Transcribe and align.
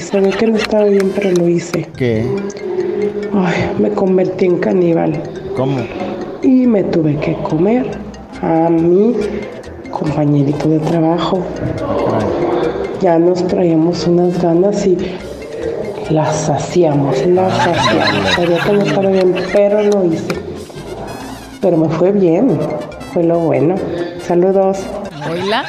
Sabía 0.00 0.32
que 0.32 0.46
no 0.46 0.56
estaba 0.56 0.84
bien, 0.84 1.12
pero 1.14 1.30
lo 1.32 1.48
hice. 1.48 1.86
¿Qué? 1.96 2.26
Ay, 3.34 3.70
me 3.78 3.90
convertí 3.90 4.46
en 4.46 4.58
caníbal. 4.58 5.22
¿Cómo? 5.56 5.78
Y 6.42 6.66
me 6.66 6.82
tuve 6.84 7.16
que 7.16 7.34
comer 7.42 7.86
a 8.42 8.68
mi 8.70 9.14
compañerito 9.90 10.68
de 10.68 10.78
trabajo. 10.80 11.40
Ya 13.00 13.18
nos 13.18 13.46
traíamos 13.46 14.06
unas 14.06 14.42
ganas 14.42 14.86
y 14.86 14.96
las 16.10 16.48
hacíamos, 16.48 17.24
las 17.26 17.52
hacíamos. 17.66 18.30
Sabía 18.34 18.58
que 18.58 18.72
no 18.72 18.82
estaba 18.82 19.10
bien, 19.10 19.34
pero 19.52 19.82
lo 19.82 20.04
hice. 20.06 20.34
Pero 21.60 21.76
me 21.76 21.88
fue 21.88 22.10
bien, 22.12 22.58
fue 23.12 23.22
lo 23.22 23.38
bueno. 23.38 23.74
Saludos. 24.26 24.78
Oila. 25.30 25.64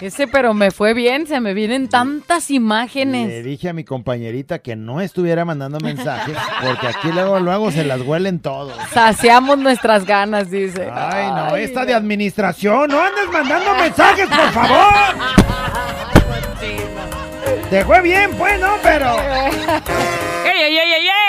Ese, 0.00 0.26
pero 0.26 0.52
me 0.52 0.70
fue 0.70 0.92
bien, 0.92 1.26
se 1.26 1.40
me 1.40 1.54
vienen 1.54 1.88
tantas 1.88 2.50
Le 2.50 2.56
imágenes. 2.56 3.44
dije 3.44 3.70
a 3.70 3.72
mi 3.72 3.84
compañerita 3.84 4.58
que 4.58 4.76
no 4.76 5.00
estuviera 5.00 5.44
mandando 5.44 5.78
mensajes 5.80 6.36
porque 6.62 6.88
aquí 6.88 7.08
luego, 7.12 7.40
luego 7.40 7.70
se 7.70 7.84
las 7.84 8.00
huelen 8.02 8.40
todos. 8.40 8.74
Saciamos 8.92 9.56
nuestras 9.58 10.04
ganas, 10.04 10.50
dice. 10.50 10.90
Ay, 10.92 11.30
no, 11.30 11.56
esta 11.56 11.86
de 11.86 11.94
administración, 11.94 12.90
no 12.90 13.00
andes 13.00 13.30
mandando 13.32 13.74
mensajes, 13.74 14.28
por 14.28 14.50
favor. 14.52 14.92
Te 17.70 17.84
fue 17.84 18.00
bien, 18.00 18.30
pues, 18.38 18.60
¿no? 18.60 18.68
Pero... 18.82 19.16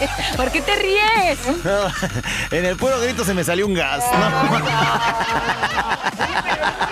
¿Por 0.36 0.50
qué 0.50 0.60
te 0.60 0.76
ríes? 0.76 1.38
en 2.50 2.64
el 2.64 2.76
puro 2.76 3.00
grito 3.00 3.24
se 3.24 3.34
me 3.34 3.44
salió 3.44 3.66
un 3.66 3.74
gas. 3.74 4.04
¿no? 4.12 4.60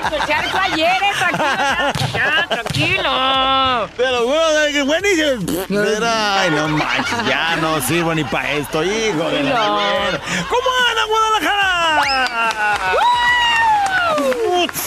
Charco 0.27 0.59
ayer, 0.59 1.03
eh, 1.03 1.13
tranquilo. 1.19 1.49
Ya, 2.15 2.47
tranquilo. 2.49 3.89
Pero 3.97 4.27
bueno, 4.27 4.85
buenísimo. 4.87 5.65
Ay, 6.05 6.51
no 6.51 6.69
manches, 6.69 7.27
ya 7.27 7.57
no 7.57 7.81
sirvo 7.83 8.15
ni 8.15 8.25
para 8.25 8.53
esto, 8.53 8.83
hijo 8.83 9.29
de 9.31 9.43
la 9.43 9.51
No. 9.51 10.19
¿Cómo 10.49 10.69
anda 10.89 11.05
Guadalajara? 11.09 11.79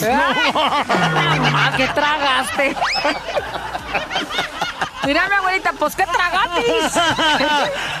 Ah, 0.04 1.72
¿Qué 1.76 1.86
tragaste? 1.88 2.76
Mira, 5.04 5.28
mi 5.28 5.34
abuelita, 5.34 5.72
pues 5.72 5.96
¿qué 5.96 6.04
tragatis? 6.06 6.96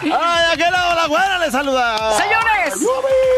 Ay, 0.02 0.10
¿a 0.52 0.56
qué 0.56 0.70
lado 0.70 0.94
la 0.94 1.06
güera 1.08 1.38
le 1.38 1.50
saluda? 1.50 2.16
Señores, 2.16 2.74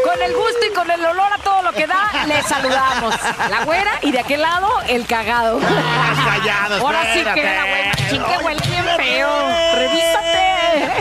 con 0.03 0.21
el 0.21 0.35
gusto 0.35 0.65
y 0.69 0.73
con 0.73 0.91
el 0.91 1.03
olor 1.03 1.33
a 1.33 1.37
todo 1.39 1.61
lo 1.63 1.71
que 1.73 1.87
da, 1.87 2.25
les 2.27 2.45
saludamos. 2.45 3.15
La 3.49 3.63
güera 3.65 3.91
y 4.01 4.11
de 4.11 4.19
aquel 4.19 4.41
lado, 4.41 4.69
el 4.87 5.05
cagado. 5.07 5.59
callado, 5.59 6.85
Ahora 6.85 7.01
sí 7.13 7.23
que 7.33 7.43
la 7.43 7.65
güera, 7.65 7.91
chingue, 8.09 8.37
huele 8.43 8.61
bien 8.67 8.85
feo. 8.97 9.29
Revísate. 9.75 10.93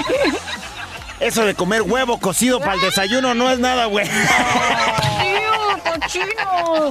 Eso 1.20 1.44
de 1.44 1.54
comer 1.54 1.82
huevo 1.82 2.18
cocido 2.18 2.60
para 2.60 2.74
el 2.74 2.80
desayuno 2.80 3.34
no 3.34 3.50
es 3.50 3.58
nada, 3.58 3.86
güey. 3.86 4.08
¡Tío, 4.08 5.78
cochino! 5.92 6.90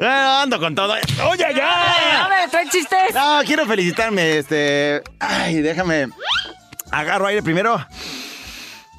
Ando 0.00 0.60
con 0.60 0.74
todo. 0.74 0.94
¡Oye, 1.28 1.44
A 1.44 1.52
ya! 1.52 2.28
ver, 2.28 2.50
¿trae 2.50 2.68
chistes? 2.68 3.14
No, 3.14 3.40
quiero 3.44 3.66
felicitarme, 3.66 4.38
este... 4.38 5.02
Ay, 5.18 5.60
déjame... 5.60 6.08
Agarro 6.90 7.26
aire 7.26 7.42
primero. 7.42 7.84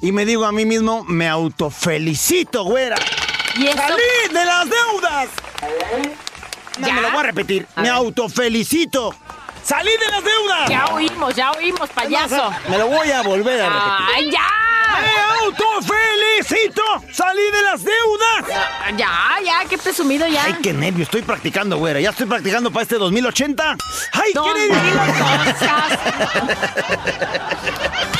Y 0.02 0.12
me 0.12 0.24
digo 0.24 0.44
a 0.44 0.52
mí 0.52 0.64
mismo, 0.64 1.04
me 1.04 1.28
autofelicito, 1.28 2.64
güera. 2.64 2.96
¿Y 3.56 3.66
eso? 3.66 3.76
¡Salí 3.78 4.32
de 4.32 4.44
las 4.44 4.66
deudas! 4.70 5.28
No, 6.78 6.86
¿Ya? 6.86 6.94
me 6.94 7.00
lo 7.02 7.10
voy 7.10 7.20
a 7.20 7.22
repetir. 7.24 7.66
A 7.74 7.82
me 7.82 7.88
autofelicito. 7.88 9.14
¡Salí 9.70 9.92
de 9.92 10.10
las 10.10 10.24
deudas! 10.24 10.68
Ya 10.68 10.84
oímos, 10.86 11.32
ya 11.36 11.52
oímos, 11.52 11.88
payaso. 11.90 12.50
Me 12.68 12.76
lo 12.76 12.88
voy 12.88 13.08
a 13.12 13.22
volver 13.22 13.60
a 13.60 13.68
repetir. 13.68 14.06
¡Ay, 14.16 14.30
ya! 14.32 14.48
¡Me 15.00 15.44
autofelicito! 15.44 16.82
¡Salí 17.12 17.42
de 17.52 17.62
las 17.62 17.84
deudas! 17.84 18.64
Ya, 18.96 19.38
ya, 19.44 19.64
qué 19.68 19.78
presumido 19.78 20.26
ya. 20.26 20.42
Ay, 20.42 20.56
qué 20.60 20.72
nervio, 20.72 21.04
estoy 21.04 21.22
practicando, 21.22 21.78
güera. 21.78 22.00
Ya 22.00 22.10
estoy 22.10 22.26
practicando 22.26 22.72
para 22.72 22.82
este 22.82 22.96
2080. 22.96 23.76
¡Ay, 24.12 24.32
qué 24.32 24.68
nervio! 24.68 25.00
cosas. 25.46 25.98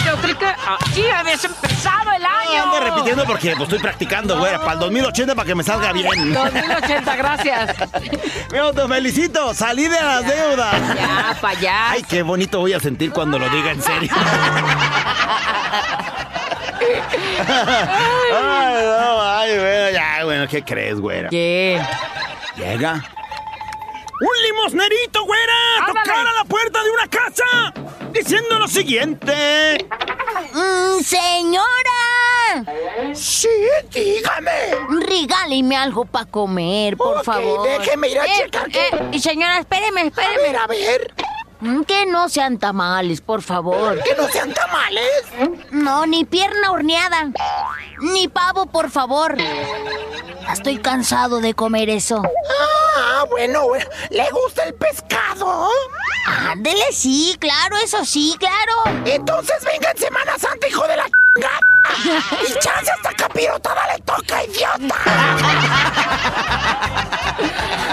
Yo 0.07 0.17
creí 0.23 0.35
que 0.35 0.47
así 0.47 1.09
habías 1.09 1.45
empezado 1.45 2.13
el 2.13 2.25
año. 2.25 2.63
Ando 2.63 2.81
repitiendo 2.81 3.25
porque 3.25 3.51
pues, 3.51 3.63
estoy 3.63 3.79
practicando, 3.79 4.39
güera, 4.39 4.59
para 4.61 4.75
el 4.75 4.79
2080 4.81 5.35
para 5.35 5.47
que 5.47 5.55
me 5.55 5.63
salga 5.63 5.93
bien. 5.93 6.33
2080, 6.33 7.17
gracias. 7.17 7.77
Me 8.51 8.59
autofelicito, 8.59 9.55
salí 9.55 9.85
de 9.85 10.01
las 10.01 10.27
deudas. 10.27 10.97
Ya, 10.97 11.37
Ay, 11.91 12.03
qué 12.03 12.23
bonito 12.23 12.61
voy 12.61 12.73
a 12.73 12.81
sentir 12.81 13.11
cuando 13.13 13.39
lo 13.39 13.49
diga 13.49 13.73
en 13.73 13.83
serio. 13.83 14.11
Ay, 17.49 18.85
no, 18.85 19.23
ay, 19.23 19.59
bueno, 19.59 19.91
ya, 19.91 20.25
bueno, 20.25 20.49
¿qué 20.49 20.63
crees, 20.63 20.99
güera? 21.01 21.29
¿Qué? 21.29 21.81
Llega. 22.57 23.03
¡Un 24.21 24.43
limosnerito, 24.47 25.25
güera! 25.25 25.53
Ándale. 25.81 26.01
¡Tocar 26.05 26.27
a 26.27 26.33
la 26.33 26.45
puerta 26.45 26.83
de 26.85 26.91
una 26.91 27.09
casa! 27.09 27.73
Diciendo 28.13 28.59
lo 28.59 28.69
siguiente. 28.69 29.87
Mm, 30.53 31.01
señora, 31.03 32.65
Sí, 33.15 33.49
dígame. 33.93 34.51
regáleme 35.07 35.77
algo 35.77 36.05
para 36.05 36.27
comer, 36.27 36.97
por 36.97 37.19
Ok, 37.19 37.25
favor. 37.25 37.69
déjeme 37.69 38.09
ir 38.09 38.19
a 38.21 38.27
Eh, 38.27 38.31
checar 38.45 38.69
que- 38.71 38.89
eh, 39.13 39.21
señora, 39.21 39.59
espéreme, 39.59 40.07
espéreme. 40.09 40.57
a 40.59 40.67
ver. 40.67 41.15
Mm, 41.61 41.83
Que 41.83 42.07
no 42.07 42.29
sean 42.31 42.59
tamales, 42.59 43.21
por 43.21 43.43
favor. 43.43 44.03
Que 44.03 44.15
no 44.15 44.27
sean 44.29 44.53
tamales. 44.53 45.11
No, 45.71 46.07
ni 46.07 46.25
pierna 46.25 46.73
horneada. 46.73 47.31
Ni 48.01 48.29
pavo, 48.29 48.67
por 48.67 48.91
favor. 48.91 49.37
Estoy 50.51 50.79
cansado 50.79 51.41
de 51.41 51.53
comer 51.55 51.91
eso. 51.91 52.23
Bueno, 53.41 53.69
bueno. 53.69 53.87
¿Le 54.11 54.29
gusta 54.33 54.65
el 54.65 54.75
pescado? 54.75 55.71
Ándele, 56.27 56.93
sí, 56.93 57.39
claro, 57.41 57.79
eso 57.83 58.05
sí, 58.05 58.37
claro. 58.39 59.01
Entonces 59.07 59.57
venga 59.65 59.93
en 59.93 59.97
Semana 59.97 60.39
Santa, 60.39 60.69
hijo 60.69 60.87
de 60.87 60.97
la 60.97 61.05
chingada. 61.05 61.70
Y 62.49 62.53
chance 62.61 62.91
hasta 62.91 63.13
capirotada 63.15 63.87
le 63.95 64.01
toca, 64.03 64.45
idiota. 64.45 64.95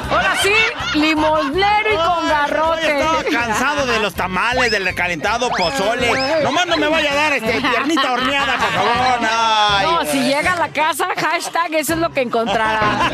Ahora 0.10 0.36
sí, 0.42 0.54
limosnero 0.94 1.94
y 1.94 1.96
con 1.96 2.28
garrote. 2.28 3.00
Estaba 3.00 3.24
cansado 3.24 3.86
de 3.86 4.00
los 4.00 4.14
tamales, 4.14 4.72
del 4.72 4.84
recalentado 4.86 5.50
pozole. 5.50 6.12
Nomás 6.44 6.66
no 6.68 6.78
me 6.78 6.88
vaya 6.88 7.12
a 7.12 7.16
dar 7.16 7.34
este 7.34 7.60
piernita 7.62 8.14
horneada, 8.14 8.58
por 8.58 8.70
favor. 8.72 9.20
Ay. 9.30 9.86
No, 9.86 10.06
si 10.06 10.22
llega 10.22 10.54
a 10.54 10.56
la 10.56 10.70
casa, 10.70 11.08
hashtag, 11.16 11.74
eso 11.76 11.94
es 11.94 12.00
lo 12.00 12.10
que 12.12 12.22
encontrará. 12.22 12.80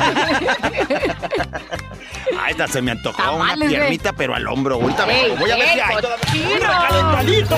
Ay, 2.39 2.51
esta 2.51 2.67
se 2.67 2.81
me 2.81 2.91
antojó 2.91 3.21
Tamales, 3.21 3.57
una 3.57 3.67
piernita, 3.67 4.13
pero 4.13 4.33
al 4.35 4.47
hombro. 4.47 4.75
Ahorita 4.75 5.05
voy 5.05 5.51
a 5.51 5.55
ver 5.55 5.69
si 5.69 5.79
hay 5.79 5.95
todavía 6.01 6.49
un 6.49 6.61
recalentadito. 6.61 7.57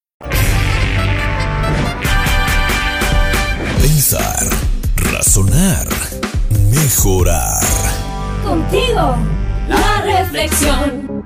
Pensar, 3.81 4.47
razonar, 5.11 5.87
mejorar. 6.71 7.59
Contigo, 8.45 9.17
la 9.67 10.01
reflexión. 10.03 11.23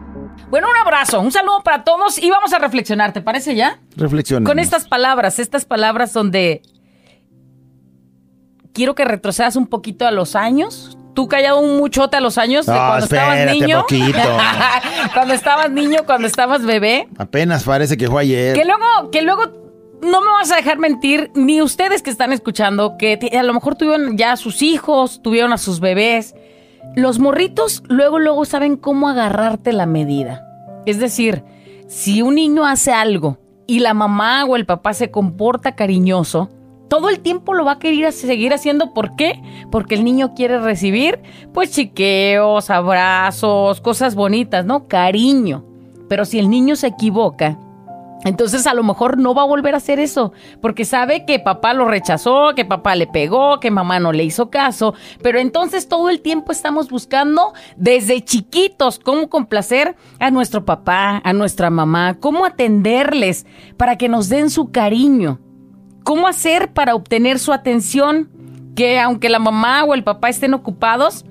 Bueno, 0.49 0.67
un 0.69 0.77
abrazo, 0.77 1.19
un 1.19 1.33
saludo 1.33 1.61
para 1.63 1.83
todos 1.83 2.17
y 2.17 2.29
vamos 2.29 2.53
a 2.53 2.59
reflexionar, 2.59 3.11
¿te 3.11 3.21
parece 3.21 3.55
ya? 3.55 3.79
Reflexiona. 3.97 4.47
Con 4.47 4.59
estas 4.59 4.87
palabras, 4.87 5.37
estas 5.39 5.65
palabras 5.65 6.13
donde 6.13 6.61
quiero 8.73 8.95
que 8.95 9.03
retrocedas 9.03 9.57
un 9.57 9.67
poquito 9.67 10.07
a 10.07 10.11
los 10.11 10.37
años. 10.37 10.97
Tú 11.13 11.27
callado 11.27 11.59
un 11.59 11.77
muchote 11.77 12.15
a 12.17 12.21
los 12.21 12.37
años 12.37 12.65
de 12.65 12.73
No, 12.73 12.77
cuando 12.77 13.05
estabas 13.05 13.51
niño. 13.51 13.81
poquito. 13.81 14.19
cuando 15.13 15.33
estabas 15.33 15.71
niño, 15.71 15.99
cuando 16.05 16.27
estabas 16.27 16.65
bebé. 16.65 17.07
Apenas 17.17 17.63
parece 17.63 17.97
que 17.97 18.07
fue 18.07 18.21
ayer. 18.21 18.53
Que 18.55 18.63
luego, 18.65 19.11
que 19.11 19.21
luego 19.21 19.64
no 20.01 20.21
me 20.21 20.27
vas 20.27 20.51
a 20.51 20.57
dejar 20.57 20.77
mentir, 20.77 21.31
ni 21.35 21.61
ustedes 21.61 22.01
que 22.01 22.09
están 22.09 22.31
escuchando, 22.31 22.97
que 22.97 23.19
a 23.37 23.43
lo 23.43 23.53
mejor 23.53 23.75
tuvieron 23.75 24.17
ya 24.17 24.33
a 24.33 24.37
sus 24.37 24.61
hijos, 24.61 25.21
tuvieron 25.21 25.53
a 25.53 25.57
sus 25.57 25.79
bebés. 25.79 26.35
Los 26.95 27.19
morritos 27.19 27.83
luego, 27.87 28.19
luego 28.19 28.45
saben 28.45 28.77
cómo 28.77 29.09
agarrarte 29.09 29.73
la 29.73 29.85
medida. 29.85 30.45
Es 30.85 30.99
decir, 30.99 31.43
si 31.87 32.21
un 32.21 32.35
niño 32.35 32.65
hace 32.65 32.91
algo 32.91 33.37
y 33.67 33.79
la 33.79 33.93
mamá 33.93 34.45
o 34.45 34.55
el 34.55 34.65
papá 34.65 34.93
se 34.93 35.11
comporta 35.11 35.75
cariñoso, 35.75 36.49
todo 36.87 37.09
el 37.09 37.19
tiempo 37.19 37.53
lo 37.53 37.65
va 37.65 37.73
a 37.73 37.79
querer 37.79 38.13
seguir 38.13 38.53
haciendo. 38.53 38.93
¿Por 38.93 39.15
qué? 39.15 39.41
Porque 39.71 39.95
el 39.95 40.03
niño 40.03 40.33
quiere 40.35 40.59
recibir, 40.59 41.19
pues, 41.53 41.71
chiqueos, 41.71 42.69
abrazos, 42.69 43.81
cosas 43.81 44.15
bonitas, 44.15 44.65
¿no? 44.65 44.87
Cariño. 44.87 45.65
Pero 46.07 46.25
si 46.25 46.37
el 46.37 46.49
niño 46.49 46.75
se 46.75 46.87
equivoca, 46.87 47.57
entonces 48.23 48.65
a 48.65 48.73
lo 48.73 48.83
mejor 48.83 49.17
no 49.17 49.33
va 49.33 49.43
a 49.43 49.47
volver 49.47 49.73
a 49.73 49.77
hacer 49.77 49.99
eso, 49.99 50.33
porque 50.61 50.85
sabe 50.85 51.25
que 51.25 51.39
papá 51.39 51.73
lo 51.73 51.87
rechazó, 51.87 52.53
que 52.55 52.65
papá 52.65 52.95
le 52.95 53.07
pegó, 53.07 53.59
que 53.59 53.71
mamá 53.71 53.99
no 53.99 54.11
le 54.11 54.23
hizo 54.23 54.49
caso, 54.49 54.93
pero 55.21 55.39
entonces 55.39 55.87
todo 55.87 56.09
el 56.09 56.21
tiempo 56.21 56.51
estamos 56.51 56.89
buscando 56.89 57.53
desde 57.75 58.23
chiquitos 58.23 58.99
cómo 58.99 59.29
complacer 59.29 59.95
a 60.19 60.31
nuestro 60.31 60.65
papá, 60.65 61.21
a 61.23 61.33
nuestra 61.33 61.69
mamá, 61.69 62.17
cómo 62.19 62.45
atenderles 62.45 63.45
para 63.77 63.97
que 63.97 64.09
nos 64.09 64.29
den 64.29 64.49
su 64.49 64.71
cariño, 64.71 65.39
cómo 66.03 66.27
hacer 66.27 66.73
para 66.73 66.95
obtener 66.95 67.37
su 67.37 67.53
atención, 67.53 68.31
que 68.75 68.99
aunque 68.99 69.29
la 69.29 69.39
mamá 69.39 69.83
o 69.83 69.93
el 69.93 70.03
papá 70.03 70.29
estén 70.29 70.53
ocupados, 70.53 71.25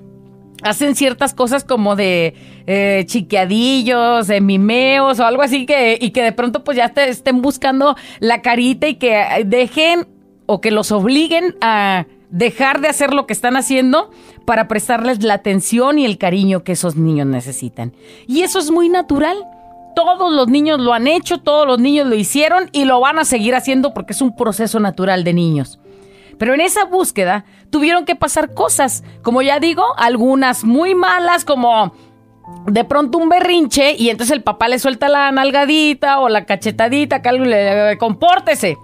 hacen 0.65 0.95
ciertas 0.95 1.33
cosas 1.33 1.63
como 1.63 1.95
de 1.95 2.33
eh, 2.65 3.03
chiqueadillos, 3.05 4.27
de 4.27 4.41
mimeos 4.41 5.19
o 5.19 5.25
algo 5.25 5.43
así 5.43 5.65
que 5.65 5.97
y 6.01 6.09
que 6.09 6.23
de 6.23 6.31
pronto 6.31 6.63
pues 6.63 6.75
ya 6.75 6.89
te 6.89 7.07
estén 7.07 7.41
buscando 7.41 7.95
la 8.19 8.41
carita 8.41 8.87
y 8.87 8.95
que 8.95 9.23
dejen 9.45 10.07
o 10.47 10.61
que 10.61 10.71
los 10.71 10.91
obliguen 10.91 11.55
a 11.61 12.07
dejar 12.29 12.81
de 12.81 12.87
hacer 12.87 13.13
lo 13.13 13.27
que 13.27 13.33
están 13.33 13.55
haciendo 13.55 14.09
para 14.45 14.67
prestarles 14.67 15.23
la 15.23 15.35
atención 15.35 15.99
y 15.99 16.05
el 16.05 16.17
cariño 16.17 16.63
que 16.63 16.73
esos 16.73 16.95
niños 16.95 17.27
necesitan. 17.27 17.93
Y 18.27 18.41
eso 18.41 18.59
es 18.59 18.71
muy 18.71 18.89
natural. 18.89 19.37
Todos 19.95 20.33
los 20.33 20.47
niños 20.47 20.79
lo 20.79 20.93
han 20.93 21.07
hecho, 21.07 21.37
todos 21.37 21.65
los 21.65 21.79
niños 21.79 22.07
lo 22.07 22.15
hicieron 22.15 22.69
y 22.73 22.85
lo 22.85 22.99
van 22.99 23.19
a 23.19 23.25
seguir 23.25 23.55
haciendo 23.55 23.93
porque 23.93 24.13
es 24.13 24.21
un 24.21 24.35
proceso 24.35 24.79
natural 24.79 25.23
de 25.23 25.33
niños. 25.33 25.79
Pero 26.37 26.53
en 26.53 26.61
esa 26.61 26.85
búsqueda 26.85 27.45
tuvieron 27.75 28.05
que 28.05 28.15
pasar 28.15 28.53
cosas, 28.53 29.03
como 29.21 29.41
ya 29.41 29.59
digo, 29.59 29.83
algunas 29.97 30.63
muy 30.63 30.95
malas, 30.95 31.43
como 31.43 31.93
de 32.67 32.85
pronto 32.85 33.17
un 33.17 33.27
berrinche 33.27 33.97
y 33.97 34.09
entonces 34.09 34.33
el 34.33 34.43
papá 34.43 34.69
le 34.69 34.79
suelta 34.79 35.09
la 35.09 35.29
nalgadita 35.33 36.21
o 36.21 36.29
la 36.29 36.45
cachetadita, 36.45 37.21
que 37.21 37.27
algo 37.27 37.43
le 37.43 37.97
compórtese. 37.97 38.77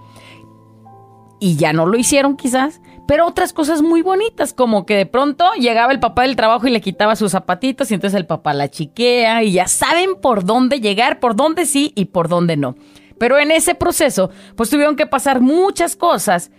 Y 1.40 1.56
ya 1.56 1.72
no 1.72 1.86
lo 1.86 1.96
hicieron 1.96 2.36
quizás, 2.36 2.82
pero 3.08 3.26
otras 3.26 3.54
cosas 3.54 3.80
muy 3.80 4.02
bonitas, 4.02 4.52
como 4.52 4.84
que 4.84 4.94
de 4.94 5.06
pronto 5.06 5.50
llegaba 5.54 5.90
el 5.90 5.98
papá 5.98 6.24
del 6.24 6.36
trabajo 6.36 6.66
y 6.66 6.70
le 6.70 6.82
quitaba 6.82 7.16
sus 7.16 7.32
zapatitos 7.32 7.90
y 7.90 7.94
entonces 7.94 8.20
el 8.20 8.26
papá 8.26 8.52
la 8.52 8.68
chiquea 8.68 9.42
y 9.42 9.52
ya 9.52 9.68
saben 9.68 10.20
por 10.20 10.44
dónde 10.44 10.80
llegar, 10.80 11.18
por 11.18 11.34
dónde 11.34 11.64
sí 11.64 11.94
y 11.96 12.04
por 12.04 12.28
dónde 12.28 12.58
no. 12.58 12.76
Pero 13.18 13.38
en 13.38 13.52
ese 13.52 13.74
proceso, 13.74 14.28
pues 14.54 14.68
tuvieron 14.68 14.96
que 14.96 15.06
pasar 15.06 15.40
muchas 15.40 15.96
cosas 15.96 16.50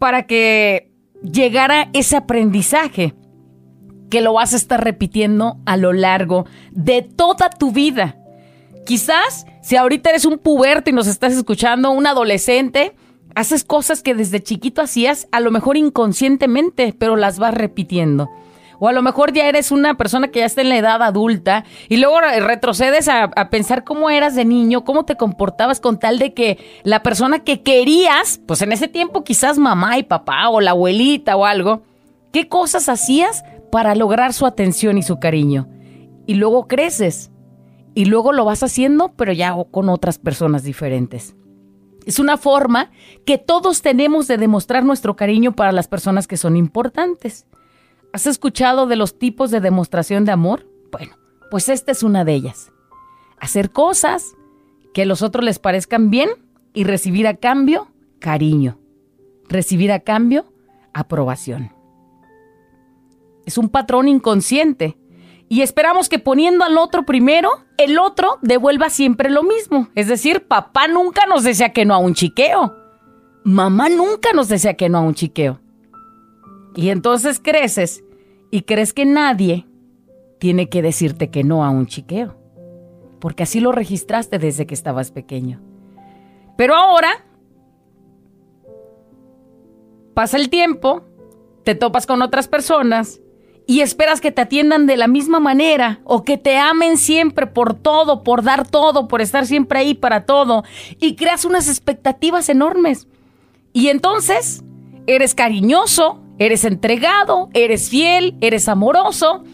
para 0.00 0.26
que 0.26 0.91
llegara 1.22 1.88
ese 1.92 2.16
aprendizaje 2.16 3.14
que 4.10 4.20
lo 4.20 4.34
vas 4.34 4.52
a 4.52 4.56
estar 4.56 4.82
repitiendo 4.84 5.56
a 5.64 5.76
lo 5.76 5.92
largo 5.92 6.46
de 6.70 7.02
toda 7.02 7.48
tu 7.50 7.72
vida. 7.72 8.16
Quizás 8.84 9.46
si 9.62 9.76
ahorita 9.76 10.10
eres 10.10 10.24
un 10.24 10.38
puberto 10.38 10.90
y 10.90 10.92
nos 10.92 11.06
estás 11.06 11.32
escuchando, 11.32 11.90
un 11.92 12.06
adolescente, 12.06 12.94
haces 13.34 13.64
cosas 13.64 14.02
que 14.02 14.14
desde 14.14 14.42
chiquito 14.42 14.82
hacías, 14.82 15.28
a 15.32 15.40
lo 15.40 15.50
mejor 15.50 15.76
inconscientemente, 15.76 16.94
pero 16.98 17.16
las 17.16 17.38
vas 17.38 17.54
repitiendo. 17.54 18.28
O 18.84 18.88
a 18.88 18.92
lo 18.92 19.00
mejor 19.00 19.32
ya 19.32 19.48
eres 19.48 19.70
una 19.70 19.94
persona 19.94 20.26
que 20.26 20.40
ya 20.40 20.44
está 20.44 20.60
en 20.60 20.68
la 20.68 20.76
edad 20.76 21.04
adulta 21.04 21.64
y 21.88 21.98
luego 21.98 22.20
retrocedes 22.20 23.06
a, 23.06 23.30
pensar 23.48 23.84
cómo 23.84 24.10
eras 24.10 24.34
de 24.34 24.44
niño, 24.44 24.82
cómo 24.84 25.04
te 25.04 25.16
comportabas 25.16 25.78
con 25.78 26.00
tal 26.00 26.18
de 26.18 26.34
que 26.34 26.58
la 26.82 27.00
persona 27.04 27.44
que 27.44 27.62
querías, 27.62 28.40
pues 28.44 28.60
en 28.60 28.72
ese 28.72 28.88
tiempo 28.88 29.22
quizás 29.22 29.56
mamá 29.56 29.98
y 29.98 30.02
papá 30.02 30.48
o 30.48 30.60
la 30.60 30.72
abuelita 30.72 31.36
o 31.36 31.44
algo, 31.44 31.84
¿qué 32.32 32.48
cosas 32.48 32.88
hacías 32.88 33.44
para 33.70 33.94
lograr 33.94 34.32
su 34.32 34.46
atención 34.46 34.98
y 34.98 35.04
su 35.04 35.20
cariño? 35.20 35.68
Y 36.26 36.34
luego 36.34 36.66
creces 36.66 37.30
y 37.94 38.06
luego 38.06 38.32
lo 38.32 38.44
vas 38.44 38.64
haciendo, 38.64 39.12
pero 39.14 39.32
ya 39.32 39.54
con 39.70 39.90
otras 39.90 40.18
personas 40.18 40.64
diferentes. 40.64 41.36
Es 42.04 42.18
una 42.18 42.36
forma 42.36 42.90
que 43.24 43.38
todos 43.38 43.80
tenemos 43.80 44.26
de 44.26 44.38
demostrar 44.38 44.84
nuestro 44.84 45.14
cariño 45.14 45.52
para 45.52 45.70
las 45.70 45.86
personas 45.86 46.26
que 46.26 46.36
son 46.36 46.56
importantes. 46.56 47.46
¿Has 48.12 48.26
escuchado 48.26 48.86
de 48.86 48.96
los 48.96 49.18
tipos 49.18 49.50
de 49.50 49.60
demostración 49.60 50.24
de 50.24 50.32
amor? 50.32 50.66
Bueno, 50.90 51.16
pues 51.50 51.68
esta 51.70 51.92
es 51.92 52.02
una 52.02 52.24
de 52.24 52.34
ellas. 52.34 52.70
Hacer 53.40 53.72
cosas 53.72 54.34
que 54.92 55.02
a 55.02 55.06
los 55.06 55.22
otros 55.22 55.44
les 55.44 55.58
parezcan 55.58 56.10
bien 56.10 56.28
y 56.74 56.84
recibir 56.84 57.26
a 57.26 57.36
cambio 57.36 57.88
cariño. 58.18 58.78
Recibir 59.48 59.92
a 59.92 60.00
cambio 60.00 60.44
aprobación. 60.92 61.72
Es 63.46 63.56
un 63.56 63.70
patrón 63.70 64.08
inconsciente 64.08 64.98
y 65.48 65.62
esperamos 65.62 66.08
que 66.08 66.18
poniendo 66.18 66.64
al 66.64 66.78
otro 66.78 67.04
primero, 67.04 67.50
el 67.78 67.98
otro 67.98 68.38
devuelva 68.42 68.90
siempre 68.90 69.30
lo 69.30 69.42
mismo. 69.42 69.88
Es 69.94 70.08
decir, 70.08 70.46
papá 70.46 70.86
nunca 70.86 71.26
nos 71.26 71.44
desea 71.44 71.72
que 71.72 71.84
no 71.84 71.94
a 71.94 71.98
un 71.98 72.14
chiqueo. 72.14 72.76
Mamá 73.44 73.88
nunca 73.88 74.32
nos 74.32 74.48
desea 74.48 74.74
que 74.74 74.88
no 74.88 74.98
a 74.98 75.02
un 75.02 75.14
chiqueo. 75.14 75.60
Y 76.74 76.88
entonces 76.88 77.40
creces 77.42 78.01
y 78.52 78.62
crees 78.62 78.92
que 78.92 79.06
nadie 79.06 79.66
tiene 80.38 80.68
que 80.68 80.82
decirte 80.82 81.30
que 81.30 81.42
no 81.42 81.64
a 81.64 81.70
un 81.70 81.86
chiqueo. 81.86 82.36
Porque 83.18 83.44
así 83.44 83.60
lo 83.60 83.72
registraste 83.72 84.38
desde 84.38 84.66
que 84.66 84.74
estabas 84.74 85.10
pequeño. 85.10 85.60
Pero 86.56 86.74
ahora 86.74 87.24
pasa 90.12 90.36
el 90.36 90.50
tiempo, 90.50 91.02
te 91.64 91.74
topas 91.74 92.06
con 92.06 92.20
otras 92.20 92.46
personas 92.46 93.22
y 93.66 93.80
esperas 93.80 94.20
que 94.20 94.32
te 94.32 94.42
atiendan 94.42 94.86
de 94.86 94.98
la 94.98 95.08
misma 95.08 95.40
manera 95.40 96.00
o 96.04 96.22
que 96.22 96.36
te 96.36 96.58
amen 96.58 96.98
siempre 96.98 97.46
por 97.46 97.72
todo, 97.72 98.22
por 98.22 98.42
dar 98.42 98.68
todo, 98.68 99.08
por 99.08 99.22
estar 99.22 99.46
siempre 99.46 99.78
ahí 99.78 99.94
para 99.94 100.26
todo 100.26 100.62
y 101.00 101.16
creas 101.16 101.46
unas 101.46 101.68
expectativas 101.68 102.50
enormes. 102.50 103.08
Y 103.72 103.88
entonces 103.88 104.62
eres 105.06 105.34
cariñoso, 105.34 106.21
eres 106.38 106.64
entregado, 106.64 107.48
eres 107.54 107.88
fiel, 107.88 108.36
eres 108.40 108.68
amoroso. 108.68 109.44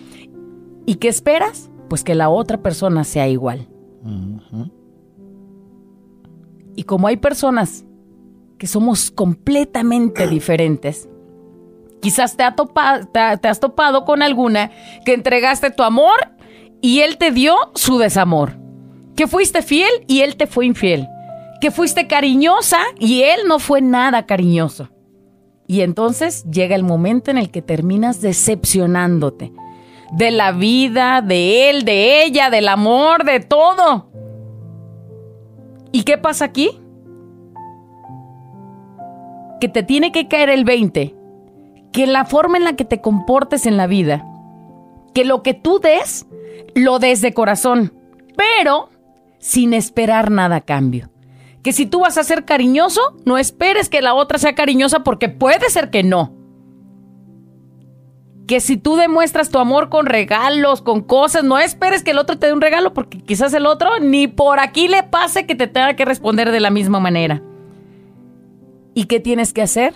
¿Y 0.86 0.96
qué 0.96 1.08
esperas? 1.08 1.70
Pues 1.88 2.04
que 2.04 2.14
la 2.14 2.28
otra 2.28 2.62
persona 2.62 3.04
sea 3.04 3.28
igual. 3.28 3.68
Uh 4.02 4.08
-huh. 4.08 4.72
Y 6.76 6.84
como 6.84 7.08
hay 7.08 7.16
personas 7.16 7.84
que 8.58 8.66
somos 8.66 9.10
completamente 9.10 10.26
diferentes, 10.28 11.08
quizás 12.00 12.36
te, 12.36 12.42
ha 12.44 12.54
topa, 12.54 13.00
te, 13.12 13.36
te 13.38 13.48
has 13.48 13.60
topado 13.60 14.04
con 14.04 14.22
alguna 14.22 14.70
que 15.04 15.14
entregaste 15.14 15.70
tu 15.70 15.82
amor 15.82 16.16
y 16.80 17.00
él 17.00 17.18
te 17.18 17.32
dio 17.32 17.56
su 17.74 17.98
desamor. 17.98 18.56
Que 19.16 19.26
fuiste 19.26 19.62
fiel 19.62 19.90
y 20.06 20.20
él 20.20 20.36
te 20.36 20.46
fue 20.46 20.66
infiel. 20.66 21.08
Que 21.60 21.72
fuiste 21.72 22.06
cariñosa 22.06 22.78
y 23.00 23.22
él 23.22 23.40
no 23.48 23.58
fue 23.58 23.80
nada 23.80 24.26
cariñoso. 24.26 24.88
Y 25.68 25.82
entonces 25.82 26.44
llega 26.50 26.74
el 26.74 26.82
momento 26.82 27.30
en 27.30 27.36
el 27.36 27.50
que 27.50 27.60
terminas 27.60 28.22
decepcionándote. 28.22 29.52
De 30.10 30.30
la 30.30 30.52
vida, 30.52 31.20
de 31.20 31.68
él, 31.68 31.84
de 31.84 32.24
ella, 32.24 32.48
del 32.48 32.68
amor, 32.68 33.24
de 33.24 33.40
todo. 33.40 34.10
¿Y 35.92 36.04
qué 36.04 36.16
pasa 36.16 36.46
aquí? 36.46 36.70
Que 39.60 39.68
te 39.68 39.82
tiene 39.82 40.10
que 40.10 40.26
caer 40.26 40.48
el 40.48 40.64
20. 40.64 41.14
Que 41.92 42.06
la 42.06 42.24
forma 42.24 42.56
en 42.56 42.64
la 42.64 42.74
que 42.74 42.86
te 42.86 43.02
comportes 43.02 43.66
en 43.66 43.76
la 43.76 43.86
vida, 43.86 44.24
que 45.14 45.26
lo 45.26 45.42
que 45.42 45.52
tú 45.52 45.80
des, 45.80 46.26
lo 46.74 46.98
des 46.98 47.20
de 47.20 47.34
corazón. 47.34 47.92
pero 48.36 48.88
sin 49.38 49.74
esperar 49.74 50.30
nada 50.30 50.56
a 50.56 50.60
cambio. 50.62 51.10
Que 51.68 51.74
si 51.74 51.84
tú 51.84 52.00
vas 52.00 52.16
a 52.16 52.24
ser 52.24 52.46
cariñoso, 52.46 53.02
no 53.26 53.36
esperes 53.36 53.90
que 53.90 54.00
la 54.00 54.14
otra 54.14 54.38
sea 54.38 54.54
cariñosa 54.54 55.04
porque 55.04 55.28
puede 55.28 55.68
ser 55.68 55.90
que 55.90 56.02
no. 56.02 56.32
Que 58.46 58.60
si 58.60 58.78
tú 58.78 58.96
demuestras 58.96 59.50
tu 59.50 59.58
amor 59.58 59.90
con 59.90 60.06
regalos, 60.06 60.80
con 60.80 61.02
cosas, 61.02 61.44
no 61.44 61.58
esperes 61.58 62.02
que 62.02 62.12
el 62.12 62.18
otro 62.18 62.38
te 62.38 62.46
dé 62.46 62.54
un 62.54 62.62
regalo 62.62 62.94
porque 62.94 63.18
quizás 63.18 63.52
el 63.52 63.66
otro 63.66 64.00
ni 64.00 64.28
por 64.28 64.60
aquí 64.60 64.88
le 64.88 65.02
pase 65.02 65.44
que 65.44 65.54
te 65.54 65.66
tenga 65.66 65.94
que 65.94 66.06
responder 66.06 66.52
de 66.52 66.60
la 66.60 66.70
misma 66.70 67.00
manera. 67.00 67.42
¿Y 68.94 69.04
qué 69.04 69.20
tienes 69.20 69.52
que 69.52 69.60
hacer? 69.60 69.92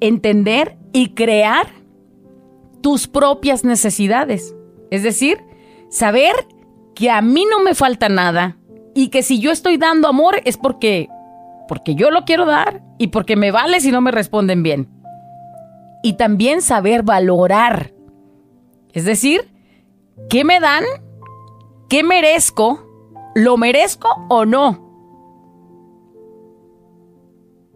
Entender 0.00 0.78
y 0.94 1.10
crear 1.10 1.66
tus 2.80 3.06
propias 3.06 3.64
necesidades. 3.64 4.54
Es 4.90 5.02
decir, 5.02 5.44
saber 5.90 6.32
que 6.94 7.10
a 7.10 7.20
mí 7.20 7.44
no 7.50 7.60
me 7.60 7.74
falta 7.74 8.08
nada 8.08 8.56
y 8.96 9.08
que 9.08 9.22
si 9.22 9.38
yo 9.38 9.52
estoy 9.52 9.76
dando 9.76 10.08
amor 10.08 10.40
es 10.46 10.56
porque 10.56 11.10
porque 11.68 11.94
yo 11.94 12.10
lo 12.10 12.24
quiero 12.24 12.46
dar 12.46 12.82
y 12.96 13.08
porque 13.08 13.36
me 13.36 13.50
vale 13.50 13.80
si 13.80 13.92
no 13.92 14.00
me 14.00 14.10
responden 14.10 14.62
bien. 14.62 14.88
Y 16.02 16.14
también 16.14 16.62
saber 16.62 17.02
valorar. 17.02 17.92
Es 18.94 19.04
decir, 19.04 19.52
¿qué 20.30 20.44
me 20.44 20.60
dan? 20.60 20.84
¿Qué 21.90 22.02
merezco? 22.02 22.86
¿Lo 23.34 23.58
merezco 23.58 24.08
o 24.30 24.46
no? 24.46 24.86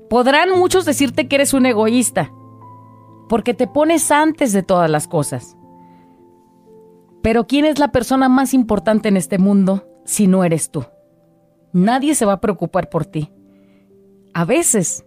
Podrán 0.09 0.59
muchos 0.59 0.87
decirte 0.87 1.29
que 1.29 1.37
eres 1.37 1.53
un 1.53 1.67
egoísta, 1.67 2.33
porque 3.29 3.53
te 3.53 3.67
pones 3.67 4.11
antes 4.11 4.53
de 4.53 4.63
todas 4.63 4.91
las 4.91 5.07
cosas. 5.07 5.57
Pero 7.23 7.47
¿quién 7.47 7.67
es 7.67 7.79
la 7.79 7.93
persona 7.93 8.31
más 8.31 8.55
importante 8.55 9.09
en 9.11 9.19
este 9.19 9.39
mundo 9.39 9.85
si 10.07 10.27
no 10.27 10.45
eres 10.45 10.71
tú? 10.71 10.87
Nadie 11.73 12.15
se 12.15 12.25
va 12.25 12.35
a 12.35 12.41
preocupar 12.41 12.89
por 12.89 13.07
ti. 13.07 13.31
A 14.35 14.45
veces, 14.45 15.05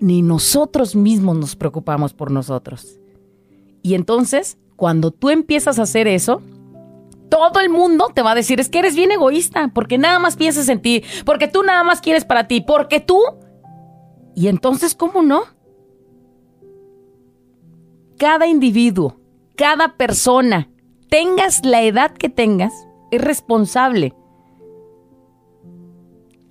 ni 0.00 0.22
nosotros 0.22 0.94
mismos 0.96 1.36
nos 1.36 1.56
preocupamos 1.56 2.12
por 2.12 2.30
nosotros. 2.30 3.00
Y 3.82 3.94
entonces, 3.94 4.58
cuando 4.76 5.10
tú 5.10 5.30
empiezas 5.30 5.78
a 5.78 5.82
hacer 5.82 6.08
eso, 6.08 6.42
todo 7.28 7.60
el 7.60 7.68
mundo 7.68 8.08
te 8.14 8.22
va 8.22 8.32
a 8.32 8.34
decir, 8.34 8.60
es 8.60 8.68
que 8.68 8.78
eres 8.78 8.94
bien 8.94 9.10
egoísta, 9.10 9.70
porque 9.74 9.98
nada 9.98 10.18
más 10.18 10.36
piensas 10.36 10.68
en 10.68 10.80
ti, 10.80 11.02
porque 11.24 11.48
tú 11.48 11.62
nada 11.62 11.82
más 11.84 12.00
quieres 12.00 12.24
para 12.24 12.46
ti, 12.46 12.60
porque 12.60 13.00
tú... 13.00 13.20
Y 14.36 14.48
entonces, 14.48 14.94
¿cómo 14.94 15.22
no? 15.22 15.42
Cada 18.18 18.46
individuo, 18.46 19.20
cada 19.56 19.96
persona, 19.96 20.70
tengas 21.08 21.64
la 21.64 21.82
edad 21.82 22.12
que 22.12 22.28
tengas, 22.28 22.72
es 23.10 23.20
responsable. 23.20 24.14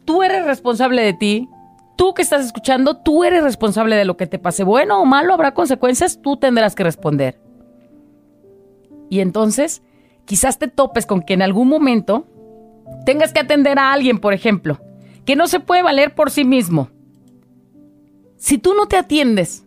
Tú 0.06 0.24
eres 0.24 0.46
responsable 0.46 1.02
de 1.02 1.14
ti. 1.14 1.50
Tú 1.96 2.14
que 2.14 2.22
estás 2.22 2.46
escuchando, 2.46 2.98
tú 2.98 3.24
eres 3.24 3.44
responsable 3.44 3.96
de 3.96 4.06
lo 4.06 4.18
que 4.18 4.28
te 4.28 4.40
pase. 4.40 4.64
Bueno 4.64 5.02
o 5.02 5.06
malo, 5.06 5.34
habrá 5.34 5.54
consecuencias, 5.54 6.22
tú 6.22 6.38
tendrás 6.38 6.76
que 6.76 6.84
responder. 6.84 7.40
Y 9.10 9.20
entonces, 9.20 9.84
quizás 10.26 10.58
te 10.58 10.68
topes 10.68 11.06
con 11.06 11.22
que 11.22 11.34
en 11.34 11.44
algún 11.44 11.68
momento 11.68 12.26
tengas 13.06 13.32
que 13.32 13.40
atender 13.40 13.78
a 13.78 13.94
alguien, 13.94 14.20
por 14.20 14.34
ejemplo, 14.34 14.80
que 15.26 15.36
no 15.36 15.48
se 15.48 15.60
puede 15.60 15.84
valer 15.84 16.16
por 16.16 16.32
sí 16.32 16.46
mismo. 16.46 16.90
Si 18.38 18.58
tú 18.58 18.74
no 18.74 18.88
te 18.88 18.98
atiendes, 18.98 19.66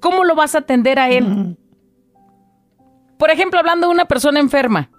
¿cómo 0.00 0.24
lo 0.24 0.34
vas 0.34 0.54
a 0.54 0.58
atender 0.58 0.98
a 0.98 1.10
él? 1.10 1.56
Por 3.18 3.30
ejemplo, 3.30 3.58
hablando 3.58 3.88
de 3.88 3.92
una 3.92 4.06
persona 4.06 4.40
enferma. 4.40 4.90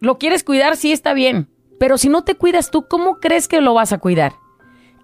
Lo 0.00 0.18
quieres 0.18 0.44
cuidar, 0.44 0.76
sí 0.76 0.92
está 0.92 1.14
bien. 1.14 1.48
Pero 1.78 1.98
si 1.98 2.08
no 2.08 2.24
te 2.24 2.34
cuidas 2.34 2.70
tú, 2.70 2.86
¿cómo 2.86 3.20
crees 3.20 3.48
que 3.48 3.60
lo 3.60 3.74
vas 3.74 3.92
a 3.92 3.98
cuidar? 3.98 4.34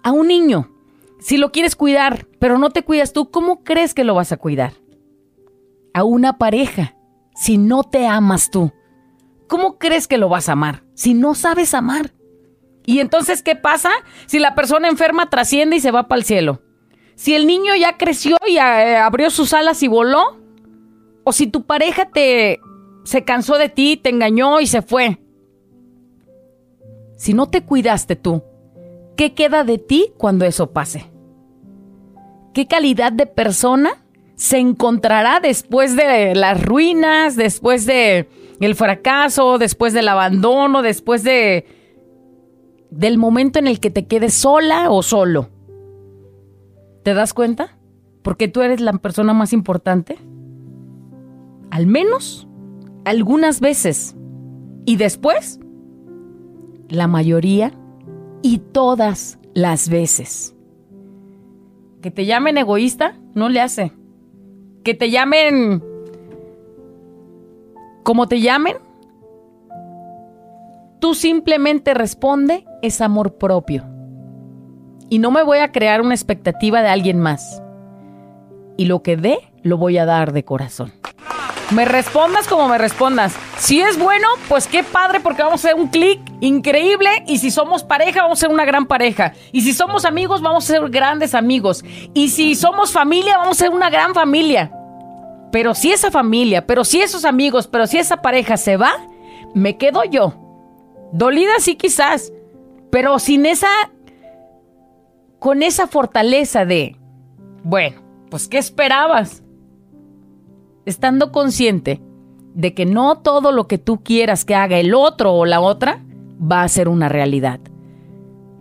A 0.03 0.11
un 0.11 0.27
niño, 0.27 0.71
si 1.19 1.37
lo 1.37 1.51
quieres 1.51 1.75
cuidar, 1.75 2.27
pero 2.39 2.57
no 2.57 2.71
te 2.71 2.83
cuidas 2.83 3.13
tú, 3.13 3.31
¿cómo 3.31 3.63
crees 3.63 3.93
que 3.93 4.03
lo 4.03 4.15
vas 4.15 4.31
a 4.31 4.37
cuidar? 4.37 4.73
A 5.93 6.03
una 6.03 6.37
pareja, 6.37 6.95
si 7.35 7.57
no 7.57 7.83
te 7.83 8.07
amas 8.07 8.49
tú, 8.49 8.73
¿cómo 9.47 9.77
crees 9.77 10.07
que 10.07 10.17
lo 10.17 10.29
vas 10.29 10.49
a 10.49 10.53
amar? 10.53 10.83
Si 10.95 11.13
no 11.13 11.35
sabes 11.35 11.73
amar. 11.73 12.13
Y 12.85 12.99
entonces, 12.99 13.41
¿qué 13.41 13.55
pasa 13.55 13.91
si 14.25 14.39
la 14.39 14.55
persona 14.55 14.89
enferma 14.89 15.29
trasciende 15.29 15.77
y 15.77 15.79
se 15.79 15.91
va 15.91 16.07
para 16.07 16.19
el 16.19 16.25
cielo? 16.25 16.61
Si 17.15 17.35
el 17.35 17.47
niño 17.47 17.75
ya 17.75 17.97
creció 17.97 18.37
y 18.45 18.57
eh, 18.57 18.97
abrió 18.97 19.29
sus 19.29 19.53
alas 19.53 19.81
y 19.83 19.87
voló, 19.87 20.41
o 21.23 21.31
si 21.31 21.47
tu 21.47 21.63
pareja 21.63 22.09
te 22.09 22.59
se 23.05 23.23
cansó 23.23 23.57
de 23.57 23.69
ti, 23.69 23.97
te 23.97 24.09
engañó 24.09 24.59
y 24.59 24.67
se 24.67 24.81
fue. 24.81 25.19
Si 27.23 27.33
no 27.33 27.47
te 27.47 27.61
cuidaste 27.61 28.17
tú, 28.17 28.43
¿qué 29.15 29.33
queda 29.33 29.63
de 29.63 29.77
ti 29.77 30.11
cuando 30.17 30.43
eso 30.43 30.71
pase? 30.71 31.09
¿Qué 32.53 32.67
calidad 32.67 33.13
de 33.13 33.27
persona 33.27 34.03
se 34.35 34.57
encontrará 34.57 35.39
después 35.39 35.95
de 35.95 36.35
las 36.35 36.61
ruinas, 36.61 37.37
después 37.37 37.85
de 37.85 38.27
el 38.59 38.75
fracaso, 38.75 39.57
después 39.57 39.93
del 39.93 40.09
abandono, 40.09 40.81
después 40.81 41.23
de 41.23 41.65
del 42.89 43.17
momento 43.17 43.57
en 43.57 43.67
el 43.67 43.79
que 43.79 43.89
te 43.89 44.05
quedes 44.05 44.33
sola 44.33 44.91
o 44.91 45.01
solo? 45.01 45.47
¿Te 47.03 47.13
das 47.13 47.33
cuenta? 47.33 47.77
Porque 48.21 48.49
tú 48.49 48.63
eres 48.63 48.81
la 48.81 48.91
persona 48.97 49.33
más 49.33 49.53
importante. 49.53 50.17
Al 51.71 51.87
menos 51.87 52.49
algunas 53.05 53.61
veces. 53.61 54.13
Y 54.83 54.97
después, 54.97 55.61
la 56.93 57.07
mayoría 57.07 57.73
y 58.41 58.59
todas 58.59 59.39
las 59.53 59.89
veces. 59.89 60.55
Que 62.01 62.11
te 62.11 62.25
llamen 62.25 62.57
egoísta, 62.57 63.17
no 63.33 63.49
le 63.49 63.61
hace. 63.61 63.93
Que 64.83 64.93
te 64.93 65.09
llamen 65.09 65.81
como 68.03 68.27
te 68.27 68.41
llamen, 68.41 68.75
tú 70.99 71.15
simplemente 71.15 71.93
responde 71.93 72.65
es 72.81 72.99
amor 72.99 73.37
propio. 73.37 73.85
Y 75.09 75.19
no 75.19 75.31
me 75.31 75.43
voy 75.43 75.59
a 75.59 75.71
crear 75.71 76.01
una 76.01 76.13
expectativa 76.13 76.81
de 76.81 76.89
alguien 76.89 77.19
más. 77.19 77.61
Y 78.75 78.85
lo 78.85 79.03
que 79.03 79.15
dé, 79.15 79.37
lo 79.61 79.77
voy 79.77 79.97
a 79.97 80.05
dar 80.05 80.33
de 80.33 80.43
corazón. 80.43 80.91
Me 81.73 81.85
respondas 81.85 82.47
como 82.47 82.67
me 82.67 82.77
respondas. 82.77 83.35
Si 83.57 83.81
es 83.81 83.97
bueno, 83.97 84.27
pues 84.47 84.67
qué 84.67 84.83
padre 84.83 85.19
porque 85.19 85.41
vamos 85.41 85.65
a 85.65 85.69
hacer 85.69 85.79
un 85.79 85.87
clic 85.87 86.21
increíble 86.39 87.09
y 87.25 87.39
si 87.39 87.49
somos 87.49 87.83
pareja 87.83 88.21
vamos 88.21 88.37
a 88.39 88.41
ser 88.41 88.49
una 88.49 88.63
gran 88.63 88.85
pareja. 88.85 89.33
Y 89.51 89.61
si 89.61 89.73
somos 89.73 90.05
amigos 90.05 90.41
vamos 90.41 90.65
a 90.65 90.67
ser 90.67 90.89
grandes 90.89 91.33
amigos. 91.33 91.83
Y 92.13 92.29
si 92.29 92.53
somos 92.53 92.91
familia 92.91 93.37
vamos 93.37 93.57
a 93.57 93.63
ser 93.63 93.71
una 93.71 93.89
gran 93.89 94.13
familia. 94.13 94.71
Pero 95.51 95.73
si 95.73 95.91
esa 95.91 96.11
familia, 96.11 96.67
pero 96.67 96.85
si 96.85 97.01
esos 97.01 97.25
amigos, 97.25 97.67
pero 97.67 97.87
si 97.87 97.97
esa 97.97 98.21
pareja 98.21 98.55
se 98.57 98.77
va, 98.77 98.93
me 99.55 99.77
quedo 99.77 100.03
yo. 100.03 100.35
Dolida 101.11 101.53
sí 101.59 101.75
quizás, 101.75 102.31
pero 102.91 103.17
sin 103.17 103.47
esa... 103.47 103.69
con 105.39 105.63
esa 105.63 105.87
fortaleza 105.87 106.65
de... 106.65 106.97
Bueno, 107.63 108.01
pues 108.29 108.47
¿qué 108.47 108.57
esperabas? 108.57 109.42
Estando 110.85 111.31
consciente 111.31 112.01
de 112.53 112.73
que 112.73 112.85
no 112.85 113.19
todo 113.19 113.51
lo 113.51 113.67
que 113.67 113.77
tú 113.77 114.03
quieras 114.03 114.45
que 114.45 114.55
haga 114.55 114.77
el 114.77 114.93
otro 114.93 115.33
o 115.33 115.45
la 115.45 115.59
otra 115.59 116.03
va 116.39 116.63
a 116.63 116.67
ser 116.67 116.87
una 116.87 117.09
realidad. 117.09 117.59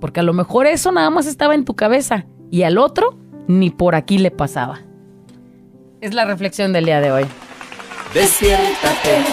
Porque 0.00 0.20
a 0.20 0.22
lo 0.22 0.32
mejor 0.32 0.66
eso 0.66 0.92
nada 0.92 1.10
más 1.10 1.26
estaba 1.26 1.54
en 1.54 1.64
tu 1.64 1.74
cabeza 1.74 2.26
y 2.50 2.62
al 2.62 2.78
otro 2.78 3.18
ni 3.46 3.70
por 3.70 3.94
aquí 3.94 4.18
le 4.18 4.30
pasaba. 4.30 4.80
Es 6.00 6.14
la 6.14 6.24
reflexión 6.24 6.72
del 6.72 6.86
día 6.86 7.00
de 7.00 7.12
hoy. 7.12 7.24
Despiértate, 8.14 9.24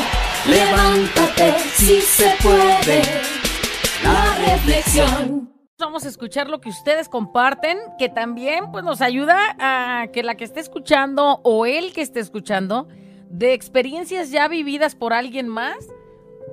levántate, 0.47 1.55
si 1.73 2.01
se 2.01 2.31
puede. 2.41 3.01
La 4.03 4.53
reflexión. 4.53 5.49
Vamos 5.79 6.03
a 6.03 6.09
escuchar 6.09 6.49
lo 6.49 6.59
que 6.59 6.67
ustedes 6.67 7.07
comparten, 7.07 7.77
que 7.97 8.09
también 8.09 8.69
pues 8.69 8.83
nos 8.83 8.99
ayuda 8.99 9.37
a 9.59 10.07
que 10.07 10.23
la 10.23 10.35
que 10.35 10.43
esté 10.43 10.59
escuchando 10.59 11.39
o 11.43 11.65
el 11.65 11.93
que 11.93 12.01
esté 12.01 12.19
escuchando 12.19 12.89
de 13.29 13.53
experiencias 13.53 14.29
ya 14.29 14.49
vividas 14.49 14.95
por 14.95 15.13
alguien 15.13 15.47
más, 15.47 15.77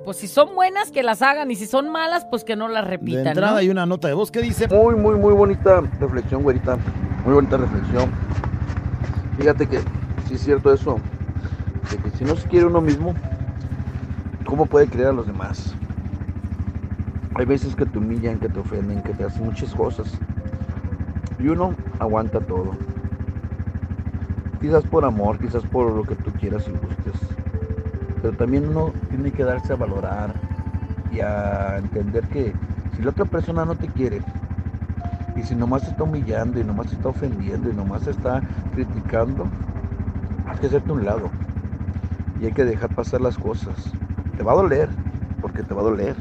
pues 0.05 0.15
si 0.15 0.29
son 0.29 0.55
buenas 0.55 0.91
que 0.91 1.03
las 1.03 1.21
hagan 1.21 1.51
y 1.51 1.55
si 1.55 1.65
son 1.65 1.89
malas 1.89 2.25
pues 2.29 2.45
que 2.45 2.55
no 2.55 2.69
las 2.69 2.87
repitan. 2.87 3.23
De 3.25 3.29
entrada 3.31 3.51
¿no? 3.51 3.57
hay 3.57 3.69
una 3.69 3.85
nota 3.85 4.07
de 4.07 4.13
voz 4.13 4.31
que 4.31 4.41
dice... 4.41 4.69
Muy, 4.69 4.95
muy, 4.95 5.15
muy 5.15 5.33
bonita 5.33 5.81
reflexión, 5.99 6.43
güerita. 6.43 6.77
Muy 7.25 7.33
bonita 7.33 7.57
reflexión. 7.57 8.09
Fíjate 9.37 9.67
que 9.67 9.79
sí 10.29 10.35
es 10.35 10.41
cierto 10.41 10.73
eso. 10.73 11.01
De 11.91 11.97
que 11.97 12.17
si 12.17 12.23
no 12.23 12.37
se 12.37 12.47
quiere 12.47 12.65
uno 12.65 12.79
mismo, 12.79 13.13
¿cómo 14.45 14.67
puede 14.67 14.87
querer 14.87 15.07
a 15.07 15.11
los 15.11 15.27
demás? 15.27 15.75
Hay 17.37 17.45
veces 17.45 17.75
que 17.75 17.85
te 17.85 17.99
humillan, 17.99 18.39
que 18.39 18.49
te 18.49 18.59
ofenden, 18.59 19.03
que 19.03 19.13
te 19.13 19.25
hacen 19.25 19.45
muchas 19.45 19.73
cosas. 19.75 20.21
Y 21.39 21.47
uno 21.49 21.75
aguanta 21.99 22.41
todo. 22.41 22.75
Quizás 24.61 24.85
por 24.85 25.05
amor, 25.05 25.39
quizás 25.39 25.65
por 25.65 25.91
lo 25.93 26.05
que 26.05 26.15
tú 26.15 26.33
quieras 26.33 26.67
y 26.67 26.71
gustes. 26.73 27.15
Pero 28.21 28.35
también 28.35 28.67
uno 28.69 28.93
tiene 29.09 29.33
que 29.33 29.43
darse 29.43 29.73
a 29.73 29.77
valorar. 29.77 30.35
y 31.11 31.21
a 31.21 31.77
entender 31.79 32.25
que 32.29 32.55
si 32.95 33.03
la 33.03 33.11
otra 33.11 33.25
persona 33.25 33.65
no 33.65 33.77
te 33.77 33.89
quiere, 33.89 34.23
y 35.35 35.43
si 35.43 35.55
nomás 35.55 35.83
te 35.83 35.91
está 35.91 36.03
humillando, 36.03 36.59
y 36.59 36.65
nomás 36.65 36.87
te 36.87 36.95
está 36.95 37.09
ofendiendo, 37.09 37.69
y 37.69 37.73
nomás 37.73 38.03
te 38.03 38.11
está 38.11 38.43
criticando, 38.73 39.51
hay 40.47 40.57
que 40.59 40.67
hacerte 40.67 40.91
un 40.93 41.05
lado. 41.05 41.31
Y 42.39 42.45
hay 42.45 42.53
que 42.53 42.65
dejar 42.65 42.89
pasar 42.91 43.21
las 43.21 43.37
cosas. 43.37 43.97
Te 44.37 44.43
va 44.43 44.53
a 44.53 44.55
doler, 44.55 44.89
porque 45.41 45.63
te 45.63 45.73
va 45.73 45.81
a 45.81 45.85
doler. 45.85 46.15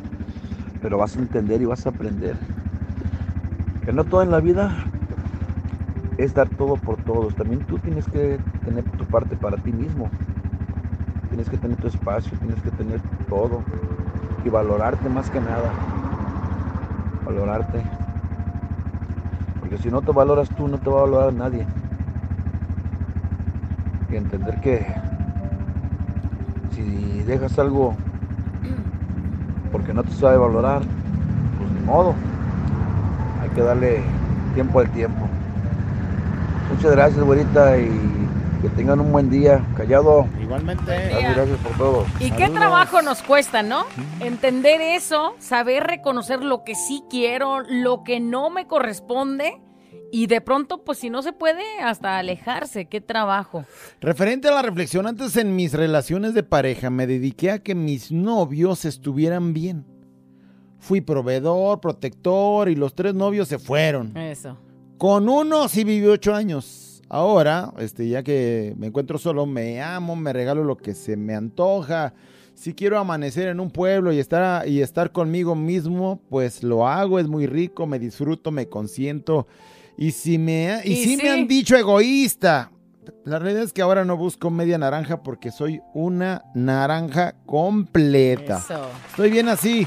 Pero 0.83 0.99
vas 0.99 1.17
a 1.17 1.21
entender 1.21 1.61
y 1.63 1.65
vas 1.65 1.87
a 1.87 1.91
aprender. 1.91 2.37
Que 3.85 3.93
no 3.93 4.05
todo 4.05 4.23
en 4.23 4.31
la 4.31 4.41
vida 4.41 4.89
es 6.19 6.35
dar 6.35 6.49
todo 6.49 6.77
por 6.77 6.97
todos. 6.99 7.35
También 7.35 7.63
tú 7.63 7.79
tienes 7.79 8.07
que 8.09 8.41
tener 8.65 8.85
tu 8.85 9.05
parte 9.05 9.37
para 9.37 9.57
ti 9.57 9.73
mismo. 9.73 10.11
Tienes 11.31 11.49
que 11.49 11.57
tener 11.57 11.77
tu 11.77 11.89
espacio, 11.89 12.37
tienes 12.39 12.61
que 12.63 12.71
tener 12.71 13.01
todo. 13.29 13.63
Y 14.45 14.49
valorarte 14.49 15.09
más 15.09 15.31
que 15.31 15.41
nada. 15.41 15.71
Valorarte. 17.25 17.85
Porque 19.61 19.79
si 19.79 19.91
no 19.91 20.03
te 20.03 20.13
valoras 20.13 20.49
tú, 20.51 20.69
no 20.69 20.79
te 20.79 20.89
va 20.89 20.99
a 20.99 21.03
valorar 21.03 21.33
nadie. 21.33 21.67
Y 24.11 24.17
entender 24.17 24.61
que 24.61 24.87
si 26.71 27.23
dejas 27.25 27.59
algo 27.59 27.97
porque 29.71 29.93
no 29.93 30.03
te 30.03 30.13
sabe 30.13 30.37
valorar, 30.37 30.83
pues 31.59 31.71
ni 31.73 31.81
modo. 31.81 32.15
Hay 33.43 33.49
que 33.51 33.61
darle 33.61 34.03
tiempo 34.55 34.81
al 34.81 34.91
tiempo. 34.91 35.29
Muchas 36.75 36.93
gracias, 36.93 37.25
güerita, 37.25 37.79
y 37.79 37.91
que 38.63 38.69
tengan 38.71 39.01
un 39.01 39.13
buen 39.13 39.31
día. 39.31 39.65
Callado. 39.77 40.27
Igualmente. 40.41 40.85
Gracias, 40.85 41.37
gracias 41.37 41.59
por 41.59 41.73
todo. 41.73 42.07
Y 42.21 42.31
qué 42.33 42.49
trabajo 42.49 43.03
nos 43.03 43.23
cuesta, 43.23 43.63
¿no? 43.63 43.85
Entender 44.21 44.81
eso, 44.81 45.35
saber 45.39 45.85
reconocer 45.85 46.43
lo 46.43 46.65
que 46.65 46.75
sí 46.75 47.05
quiero, 47.09 47.61
lo 47.69 48.03
que 48.03 48.21
no 48.21 48.51
me 48.51 48.67
corresponde. 48.67 49.61
Y 50.13 50.27
de 50.27 50.41
pronto, 50.41 50.85
pues 50.85 50.99
si 50.99 51.11
no 51.11 51.23
se 51.23 51.33
puede, 51.33 51.63
hasta 51.81 52.19
alejarse. 52.19 52.87
Qué 52.87 53.01
trabajo. 53.01 53.65
Referente 54.01 54.49
a 54.49 54.53
la 54.53 54.63
reflexión, 54.63 55.07
antes 55.07 55.37
en 55.37 55.57
mis 55.57 55.73
relaciones 55.73 56.35
de 56.35 56.43
pareja 56.43 56.91
me 56.91 57.07
dediqué 57.07 57.51
a 57.51 57.59
que 57.59 57.75
mis 57.75 58.13
novios 58.13 58.85
estuvieran 58.85 59.53
bien. 59.53 59.85
Fui 60.79 61.01
proveedor, 61.01 61.81
protector 61.81 62.69
y 62.69 62.77
los 62.77 62.95
tres 62.95 63.15
novios 63.15 63.49
se 63.49 63.59
fueron. 63.59 64.17
Eso. 64.17 64.57
Con 64.99 65.29
uno 65.29 65.69
sí 65.69 65.85
viví 65.85 66.07
ocho 66.07 66.35
años. 66.35 67.03
Ahora, 67.09 67.73
este, 67.79 68.09
ya 68.09 68.23
que 68.23 68.75
me 68.77 68.89
encuentro 68.89 69.19
solo, 69.19 69.47
me 69.47 69.81
amo, 69.81 70.17
me 70.17 70.33
regalo 70.33 70.65
lo 70.65 70.77
que 70.77 70.95
se 70.95 71.17
me 71.17 71.35
antoja. 71.35 72.15
Si 72.55 72.75
quiero 72.75 72.99
amanecer 72.99 73.49
en 73.49 73.61
un 73.61 73.71
pueblo 73.71 74.13
y 74.13 74.19
estar, 74.19 74.67
y 74.67 74.81
estar 74.81 75.13
conmigo 75.13 75.55
mismo, 75.55 76.21
pues 76.29 76.63
lo 76.63 76.89
hago, 76.89 77.19
es 77.19 77.29
muy 77.29 77.47
rico, 77.47 77.87
me 77.87 77.99
disfruto, 77.99 78.51
me 78.51 78.69
consiento. 78.69 79.47
Y 79.99 80.13
si 80.13 80.39
me, 80.39 80.81
y 80.85 80.93
Y 80.93 81.05
sí 81.05 81.17
me 81.17 81.31
han 81.31 81.49
dicho 81.49 81.77
egoísta. 81.77 82.71
La 83.25 83.39
realidad 83.39 83.63
es 83.65 83.73
que 83.73 83.83
ahora 83.83 84.05
no 84.05 84.17
busco 84.17 84.51
media 84.51 84.79
naranja 84.79 85.23
porque 85.23 85.51
soy 85.51 85.81
una 85.95 86.43
naranja 86.55 87.35
completa. 87.47 88.59
Eso. 88.59 88.89
Estoy 89.11 89.31
bien 89.31 89.49
así. 89.49 89.87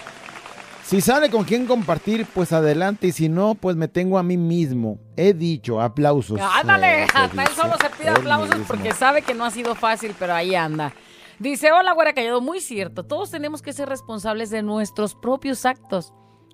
Si 0.84 1.01
sale 1.01 1.30
con 1.30 1.44
quien 1.44 1.68
compartir, 1.68 2.25
pues 2.34 2.51
adelante. 2.51 3.08
Y 3.08 3.12
si 3.12 3.30
no, 3.30 3.56
pues 3.56 3.75
me 3.75 3.88
tengo 3.88 4.18
a 4.18 4.24
mí 4.24 4.38
mismo. 4.38 4.98
He 5.16 5.34
dicho, 5.34 5.80
aplausos. 5.82 6.39
Ándale, 6.42 7.04
Eh, 7.04 7.08
hasta 7.13 7.44
él 7.44 7.50
solo 7.56 7.75
se 7.80 7.89
pide 7.92 8.10
aplausos 8.10 8.50
mismo. 8.50 8.66
porque 8.68 8.92
sabe 8.94 9.22
que 9.22 9.34
no 9.36 9.46
ha 9.46 9.51
sido 9.51 9.75
fácil, 9.75 10.16
pero 10.18 10.34
ahí 10.34 10.56
anda. 10.56 10.94
Dice, 11.38 11.72
hola, 11.72 11.94
güera 11.94 12.13
callado, 12.13 12.42
muy 12.42 12.60
cierto. 12.60 13.04
Todos 13.06 13.30
tenemos 13.32 13.62
que 13.62 13.72
ser 13.72 13.88
responsables 13.88 14.50
de 14.50 14.63
nuestros 14.63 15.13
propios 15.16 15.66
actos. 15.66 16.12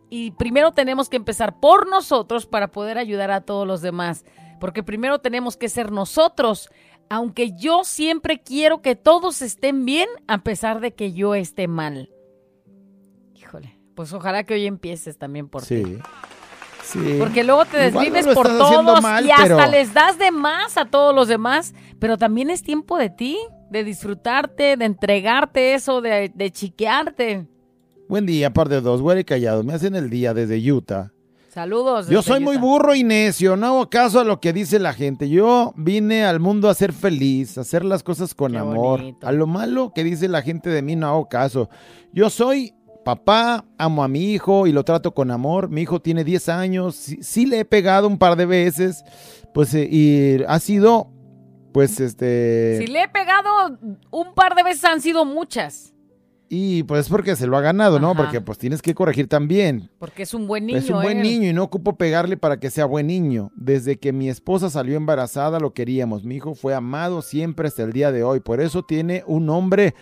Y 0.10 0.32
primero 0.32 0.72
tenemos 0.72 1.10
que 1.10 1.18
empezar 1.18 1.60
por 1.60 1.88
nosotros 1.90 2.46
para 2.46 2.72
poder 2.72 2.98
ayudar 2.98 3.32
a 3.32 3.42
todos 3.42 3.68
los 3.68 3.82
demás. 3.82 4.24
Porque 4.60 4.84
primero 4.84 5.20
tenemos 5.20 5.58
que 5.58 5.70
ser 5.70 5.92
nosotros. 5.92 6.70
Aunque 7.10 7.52
yo 7.56 7.84
siempre 7.84 8.42
quiero 8.42 8.82
que 8.82 8.96
todos 8.96 9.42
estén 9.42 9.86
bien, 9.86 10.08
a 10.28 10.40
pesar 10.44 10.80
de 10.80 10.94
que 10.94 11.14
yo 11.14 11.36
esté 11.36 11.68
mal. 11.68 12.10
Híjole, 13.36 13.78
pues 13.96 14.14
ojalá 14.14 14.44
que 14.44 14.56
hoy 14.56 14.66
empieces 14.66 15.18
también 15.18 15.48
por 15.48 15.64
ti. 15.64 16.00
Sí. 16.84 17.18
Porque 17.20 17.44
luego 17.44 17.66
te 17.66 17.78
desvives 17.78 18.28
por 18.28 18.48
todos 18.48 19.02
mal, 19.02 19.26
y 19.26 19.32
hasta 19.32 19.44
pero- 19.58 19.72
les 19.72 19.94
das 19.94 20.20
de 20.20 20.32
más 20.32 20.78
a 20.78 20.86
todos 20.86 21.16
los 21.16 21.28
demás, 21.28 21.74
pero 22.00 22.18
también 22.18 22.50
es 22.52 22.62
tiempo 22.62 22.98
de 22.98 23.10
ti, 23.10 23.40
de 23.72 23.84
disfrutarte, 23.84 24.78
de 24.78 24.86
entregarte 24.86 25.74
eso, 25.74 26.02
de, 26.02 26.32
de 26.34 26.52
chiquearte. 26.52 27.48
Buen 28.08 28.26
día, 28.26 28.54
par 28.54 28.70
de 28.70 28.82
dos, 28.82 29.02
güey, 29.02 29.24
callado. 29.24 29.64
Me 29.64 29.74
hacen 29.74 29.96
el 29.96 30.10
día 30.10 30.34
desde 30.34 30.72
Utah. 30.72 31.12
Saludos. 31.50 32.10
Yo 32.10 32.22
soy 32.22 32.42
muy 32.42 32.58
burro 32.58 32.94
y 32.96 33.04
necio, 33.06 33.56
no 33.56 33.68
hago 33.68 33.90
caso 33.90 34.20
a 34.20 34.26
lo 34.26 34.42
que 34.42 34.52
dice 34.52 34.78
la 34.78 34.92
gente. 34.94 35.30
Yo 35.30 35.74
vine 35.78 36.26
al 36.26 36.42
mundo 36.42 36.68
a 36.70 36.74
ser 36.74 36.92
feliz, 36.92 37.58
a 37.58 37.62
hacer 37.62 37.86
las 37.86 38.04
cosas 38.04 38.36
con 38.36 38.52
Qué 38.52 38.58
amor. 38.58 39.00
bonito. 39.00 39.26
A 39.26 39.32
lo 39.32 39.48
malo 39.48 39.94
que 39.96 40.04
dice 40.04 40.28
la 40.28 40.42
gente 40.42 40.70
de 40.70 40.82
mí 40.82 40.98
no 40.98 41.08
hago 41.08 41.30
caso. 41.30 41.70
Yo 42.12 42.30
soy 42.30 42.74
papá, 43.06 43.64
amo 43.78 44.04
a 44.04 44.10
mi 44.10 44.34
hijo 44.34 44.68
y 44.68 44.74
lo 44.74 44.84
trato 44.84 45.14
con 45.14 45.32
amor. 45.32 45.70
Mi 45.70 45.84
hijo 45.84 46.02
tiene 46.02 46.26
10 46.26 46.50
años, 46.50 46.96
sí, 46.96 47.20
sí 47.22 47.46
le 47.46 47.60
he 47.60 47.66
pegado 47.66 48.08
un 48.10 48.18
par 48.18 48.36
de 48.36 48.46
veces, 48.46 49.06
pues 49.54 49.74
eh, 49.76 49.88
y 49.90 50.44
ha 50.46 50.60
sido, 50.60 51.10
pues 51.72 52.02
este... 52.02 52.80
Si 52.80 52.88
le 52.88 53.04
he 53.04 53.08
pegado 53.08 53.80
un 54.12 54.34
par 54.34 54.56
de 54.56 54.64
veces 54.64 54.84
han 54.84 55.00
sido 55.00 55.24
muchas, 55.24 55.94
Y 56.50 56.84
pues 56.84 57.10
porque 57.10 57.36
se 57.36 57.48
lo 57.48 57.58
ha 57.58 57.62
ganado, 57.62 58.00
¿no? 58.00 58.12
Ajá. 58.12 58.24
Porque 58.24 58.42
pues 58.42 58.58
tienes 58.58 58.82
que 58.82 58.94
corregir 58.94 59.28
también. 59.28 59.90
porque 60.00 60.24
es 60.24 60.34
un 60.34 60.48
buen 60.48 60.66
niño. 60.66 60.78
es 60.78 60.90
un 60.90 61.02
buen 61.02 61.18
él. 61.18 61.24
niño 61.24 61.50
y 61.50 61.54
no 61.54 61.64
ocupo 61.64 61.98
pegarle 61.98 62.38
para 62.38 62.60
que 62.60 62.70
sea 62.70 62.86
buen 62.86 63.08
niño. 63.08 63.52
Desde 63.56 63.98
que 63.98 64.14
mi 64.14 64.30
esposa 64.30 64.70
salió 64.70 64.96
embarazada 64.96 65.60
lo 65.60 65.74
queríamos. 65.74 66.24
Mi 66.24 66.36
hijo 66.36 66.54
fue 66.56 66.74
amado 66.74 67.22
siempre 67.22 67.68
hasta 67.68 67.84
el 67.84 67.94
día 67.94 68.12
de 68.12 68.24
hoy. 68.24 68.40
Por 68.40 68.62
eso 68.62 68.84
tiene 68.84 69.24
un 69.26 69.46
nombre, 69.48 69.96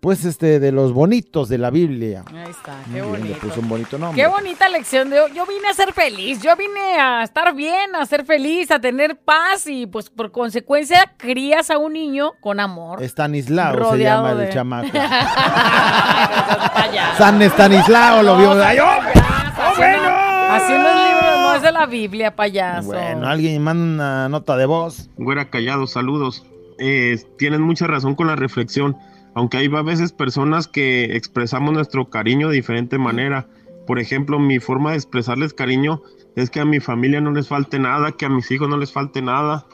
pues 0.00 0.24
este, 0.24 0.58
de 0.60 0.72
los 0.72 0.92
bonitos 0.92 1.48
de 1.48 1.58
la 1.58 1.70
Biblia. 1.70 2.24
Ahí 2.28 2.50
está, 2.50 2.74
qué 2.86 2.92
bien, 2.94 3.12
le 3.12 3.18
bonito. 3.18 3.38
puso 3.46 3.60
un 3.60 3.68
bonito 3.68 3.98
nombre. 3.98 4.20
Qué 4.22 4.26
bonita 4.28 4.68
lección 4.68 5.10
de 5.10 5.20
hoy. 5.20 5.30
Yo 5.34 5.44
vine 5.46 5.68
a 5.68 5.74
ser 5.74 5.92
feliz, 5.92 6.40
yo 6.42 6.56
vine 6.56 6.98
a 6.98 7.22
estar 7.22 7.54
bien, 7.54 7.94
a 7.94 8.06
ser 8.06 8.24
feliz, 8.24 8.70
a 8.70 8.80
tener 8.80 9.18
paz 9.18 9.66
y 9.66 9.86
pues 9.86 10.08
por 10.10 10.32
consecuencia 10.32 11.12
crías 11.18 11.70
a 11.70 11.78
un 11.78 11.92
niño 11.92 12.32
con 12.40 12.60
amor. 12.60 13.02
Estanislao 13.02 13.72
se 13.74 13.78
Rodeado 13.78 14.26
llama 14.26 14.32
el 14.42 14.46
de- 14.48 14.52
chamaco. 14.54 14.88
Payaso. 16.74 17.18
San 17.18 17.42
Estanislao 17.42 18.22
lo 18.22 18.36
vio. 18.36 18.52
Ay, 18.62 18.78
oh, 18.78 18.86
Así 18.86 19.80
no- 19.80 20.30
Así 20.50 20.72
no 20.72 20.88
es 20.88 20.94
libro, 20.96 21.40
no 21.42 21.54
es 21.54 21.62
de 21.62 21.70
la 21.72 21.86
Biblia, 21.86 22.34
payaso. 22.34 22.88
Bueno, 22.88 23.28
alguien 23.28 23.62
manda 23.62 23.84
una 24.04 24.28
nota 24.28 24.56
de 24.56 24.66
voz. 24.66 25.08
Güera 25.16 25.48
Callado, 25.48 25.86
saludos. 25.86 26.44
Eh, 26.80 27.18
tienes 27.38 27.60
mucha 27.60 27.86
razón 27.86 28.16
con 28.16 28.26
la 28.26 28.34
reflexión, 28.34 28.96
aunque 29.40 29.56
hay 29.56 29.74
a 29.74 29.80
veces 29.80 30.12
personas 30.12 30.68
que 30.68 31.16
expresamos 31.16 31.72
nuestro 31.72 32.10
cariño 32.10 32.50
de 32.50 32.56
diferente 32.56 32.98
manera. 32.98 33.48
Por 33.86 33.98
ejemplo, 33.98 34.38
mi 34.38 34.58
forma 34.58 34.90
de 34.90 34.98
expresarles 34.98 35.54
cariño 35.54 36.02
es 36.36 36.50
que 36.50 36.60
a 36.60 36.66
mi 36.66 36.78
familia 36.78 37.22
no 37.22 37.30
les 37.30 37.48
falte 37.48 37.78
nada, 37.78 38.12
que 38.12 38.26
a 38.26 38.28
mis 38.28 38.50
hijos 38.50 38.68
no 38.68 38.76
les 38.76 38.92
falte 38.92 39.22
nada. 39.22 39.64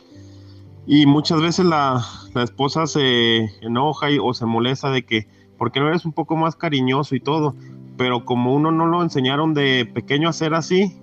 Y 0.86 1.06
muchas 1.06 1.40
veces 1.40 1.66
la, 1.66 2.00
la 2.32 2.44
esposa 2.44 2.86
se 2.86 3.38
enoja 3.60 4.08
y- 4.12 4.20
o 4.22 4.32
se 4.34 4.46
molesta 4.46 4.88
de 4.92 5.04
que, 5.04 5.26
¿por 5.58 5.72
qué 5.72 5.80
no 5.80 5.88
eres 5.88 6.04
un 6.04 6.12
poco 6.12 6.36
más 6.36 6.54
cariñoso 6.54 7.16
y 7.16 7.20
todo? 7.20 7.56
Pero 7.98 8.24
como 8.24 8.54
uno 8.54 8.70
no 8.70 8.86
lo 8.86 9.02
enseñaron 9.02 9.52
de 9.52 9.84
pequeño 9.92 10.28
a 10.28 10.32
ser 10.32 10.54
así, 10.54 10.96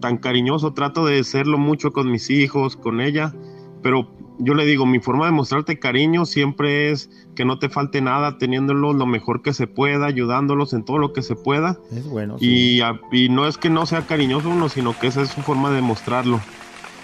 tan 0.00 0.16
cariñoso, 0.16 0.74
trato 0.74 1.04
de 1.06 1.24
serlo 1.24 1.58
mucho 1.58 1.92
con 1.92 2.08
mis 2.08 2.30
hijos, 2.30 2.76
con 2.76 3.00
ella, 3.00 3.34
pero 3.82 4.08
yo 4.40 4.54
le 4.54 4.64
digo, 4.64 4.86
mi 4.86 4.98
forma 5.00 5.26
de 5.26 5.32
mostrarte 5.32 5.78
cariño 5.78 6.24
siempre 6.24 6.90
es 6.90 7.10
que 7.36 7.44
no 7.44 7.58
te 7.58 7.68
falte 7.68 8.00
nada, 8.00 8.38
teniéndolos 8.38 8.94
lo 8.96 9.06
mejor 9.06 9.42
que 9.42 9.52
se 9.52 9.66
pueda, 9.66 10.06
ayudándolos 10.06 10.72
en 10.72 10.84
todo 10.84 10.98
lo 10.98 11.12
que 11.12 11.22
se 11.22 11.36
pueda. 11.36 11.78
Es 11.92 12.04
bueno. 12.08 12.38
sí. 12.38 12.76
Y, 12.76 12.80
a- 12.80 13.00
y 13.12 13.28
no 13.28 13.46
es 13.46 13.56
que 13.58 13.70
no 13.70 13.86
sea 13.86 14.06
cariñoso 14.06 14.48
uno, 14.50 14.68
sino 14.68 14.98
que 14.98 15.06
esa 15.06 15.22
es 15.22 15.28
su 15.30 15.40
forma 15.42 15.70
de 15.70 15.80
mostrarlo. 15.82 16.40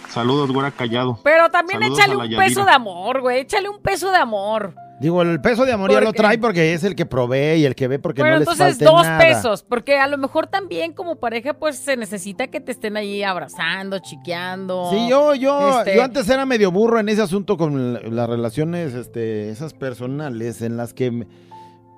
Saludos, 0.09 0.51
güera 0.51 0.71
callado. 0.71 1.19
Pero 1.25 1.51
también 1.51 1.81
Saludos 1.81 1.99
échale 1.99 2.17
un 2.17 2.37
peso 2.37 2.65
de 2.65 2.71
amor, 2.71 3.21
güey. 3.21 3.41
Échale 3.41 3.69
un 3.69 3.81
peso 3.81 4.11
de 4.11 4.17
amor. 4.17 4.75
Digo, 4.99 5.21
el 5.21 5.41
peso 5.43 5.67
de 5.67 5.73
amor 5.73 5.93
ya 5.93 6.01
lo 6.01 6.13
trae 6.15 6.39
porque 6.39 6.73
es 6.73 6.83
el 6.83 6.95
que 6.95 7.05
provee 7.05 7.57
y 7.59 7.65
el 7.67 7.75
que 7.75 7.87
ve 7.87 7.99
porque 7.99 8.23
Pero 8.23 8.35
no 8.35 8.39
les 8.41 8.49
entonces 8.49 8.79
falte 8.79 8.85
dos 8.87 9.03
nada. 9.03 9.19
pesos, 9.19 9.63
porque 9.63 9.99
a 9.99 10.07
lo 10.07 10.17
mejor 10.17 10.47
también 10.47 10.95
como 10.95 11.17
pareja 11.17 11.53
pues 11.53 11.77
se 11.77 11.99
necesita 11.99 12.47
que 12.47 12.61
te 12.61 12.73
estén 12.73 12.97
ahí 12.97 13.23
abrazando, 13.23 13.99
chiqueando. 13.99 14.89
Sí, 14.91 15.07
yo, 15.11 15.35
yo, 15.35 15.81
Este- 15.81 15.97
yo 15.97 16.03
antes 16.03 16.27
era 16.31 16.47
medio 16.47 16.71
burro 16.73 16.99
en 16.99 17.11
ese 17.11 17.21
asunto 17.21 17.59
con 17.59 17.93
la- 17.93 18.01
las 18.01 18.29
relaciones, 18.29 18.95
este, 18.95 19.51
esas 19.51 19.75
personales, 19.75 20.63
en 20.63 20.79
las 20.79 20.95
que, 20.95 21.27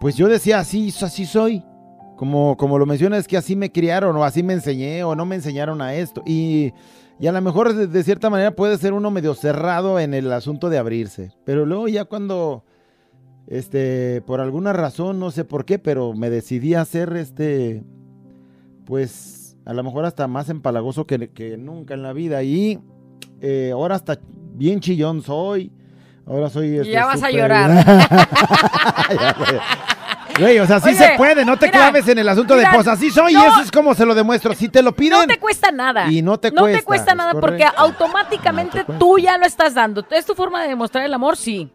pues 0.01 0.17
yo 0.17 0.27
decía, 0.29 0.59
así, 0.59 0.93
así 1.01 1.25
soy. 1.25 1.63
Como, 2.17 2.57
como 2.57 2.81
lo 2.81 2.87
mencionas, 2.87 3.29
que 3.29 3.37
así 3.37 3.55
me 3.55 3.71
criaron, 3.71 4.17
o 4.17 4.25
así 4.25 4.43
me 4.43 4.53
enseñé, 4.55 5.05
o 5.05 5.15
no 5.15 5.25
me 5.25 5.37
enseñaron 5.37 5.81
a 5.81 5.95
esto. 5.95 6.21
Y, 6.27 6.73
y 7.21 7.29
a 7.29 7.33
lo 7.33 7.41
mejor 7.41 7.73
de, 7.75 7.87
de 7.87 8.03
cierta 8.03 8.29
manera 8.29 8.51
puede 8.57 8.77
ser 8.77 8.93
uno 8.93 9.13
medio 9.13 9.35
cerrado 9.37 10.01
en 10.01 10.15
el 10.15 10.33
asunto 10.33 10.69
de 10.69 10.79
abrirse. 10.79 11.31
Pero 11.45 11.65
luego 11.65 11.87
ya 11.87 12.07
cuando, 12.07 12.65
este, 13.49 14.23
por 14.27 14.41
alguna 14.41 14.73
razón, 14.73 15.19
no 15.19 15.31
sé 15.31 15.45
por 15.45 15.65
qué, 15.65 15.79
pero 15.79 16.13
me 16.13 16.29
decidí 16.29 16.75
a 16.75 16.83
hacer 16.83 17.17
este, 17.17 17.83
pues, 18.85 19.57
a 19.65 19.73
lo 19.73 19.83
mejor 19.83 20.05
hasta 20.05 20.27
más 20.29 20.51
empalagoso 20.51 21.07
que, 21.07 21.31
que 21.31 21.57
nunca 21.57 21.95
en 21.95 22.03
la 22.03 22.13
vida. 22.13 22.43
Y 22.43 22.79
eh, 23.41 23.71
ahora 23.73 23.95
hasta 23.95 24.19
bien 24.55 24.81
chillón 24.81 25.23
soy. 25.23 25.73
Ahora 26.27 26.51
soy. 26.51 26.69
Y 26.69 26.77
este, 26.79 26.93
ya 26.93 27.07
vas 27.07 27.23
a 27.23 27.31
llorar. 27.31 27.71
Ya, 29.19 29.33
güey. 29.39 29.61
Güey, 30.39 30.59
o 30.61 30.67
sea, 30.67 30.79
sí 30.79 30.91
Oye, 30.91 30.99
se 30.99 31.17
puede, 31.17 31.45
no 31.45 31.57
te 31.57 31.67
mira, 31.67 31.79
claves 31.79 32.07
en 32.07 32.19
el 32.19 32.29
asunto 32.29 32.55
mira, 32.55 32.71
de 32.71 32.77
pues 32.77 32.87
así 32.87 33.11
soy 33.11 33.33
no. 33.33 33.43
y 33.43 33.43
eso 33.45 33.61
es 33.61 33.73
como 33.73 33.95
se 33.95 34.05
lo 34.07 34.15
demuestro. 34.15 34.55
Si 34.55 34.69
te 34.69 34.83
lo 34.83 34.95
piden, 34.95 35.21
No 35.21 35.27
te 35.27 35.39
cuesta 35.39 35.73
nada. 35.73 36.13
Y 36.13 36.23
no 36.23 36.39
te 36.39 36.53
No 36.53 36.67
te 36.67 36.71
cuesta, 36.71 36.85
cuesta 36.85 37.11
es 37.13 37.17
nada 37.17 37.33
porque 37.41 37.65
automáticamente 37.77 38.79
No 38.79 38.85
te 38.85 38.87
cuesta. 38.87 38.99
tú 38.99 39.19
ya 39.19 39.37
lo 39.39 39.47
estás 39.47 39.75
dando. 39.75 40.05
Es 40.11 40.27
tu 40.27 40.35
forma 40.35 40.63
de 40.63 40.69
demostrar 40.69 41.05
el 41.05 41.15
amor, 41.15 41.37
sí. 41.37 41.73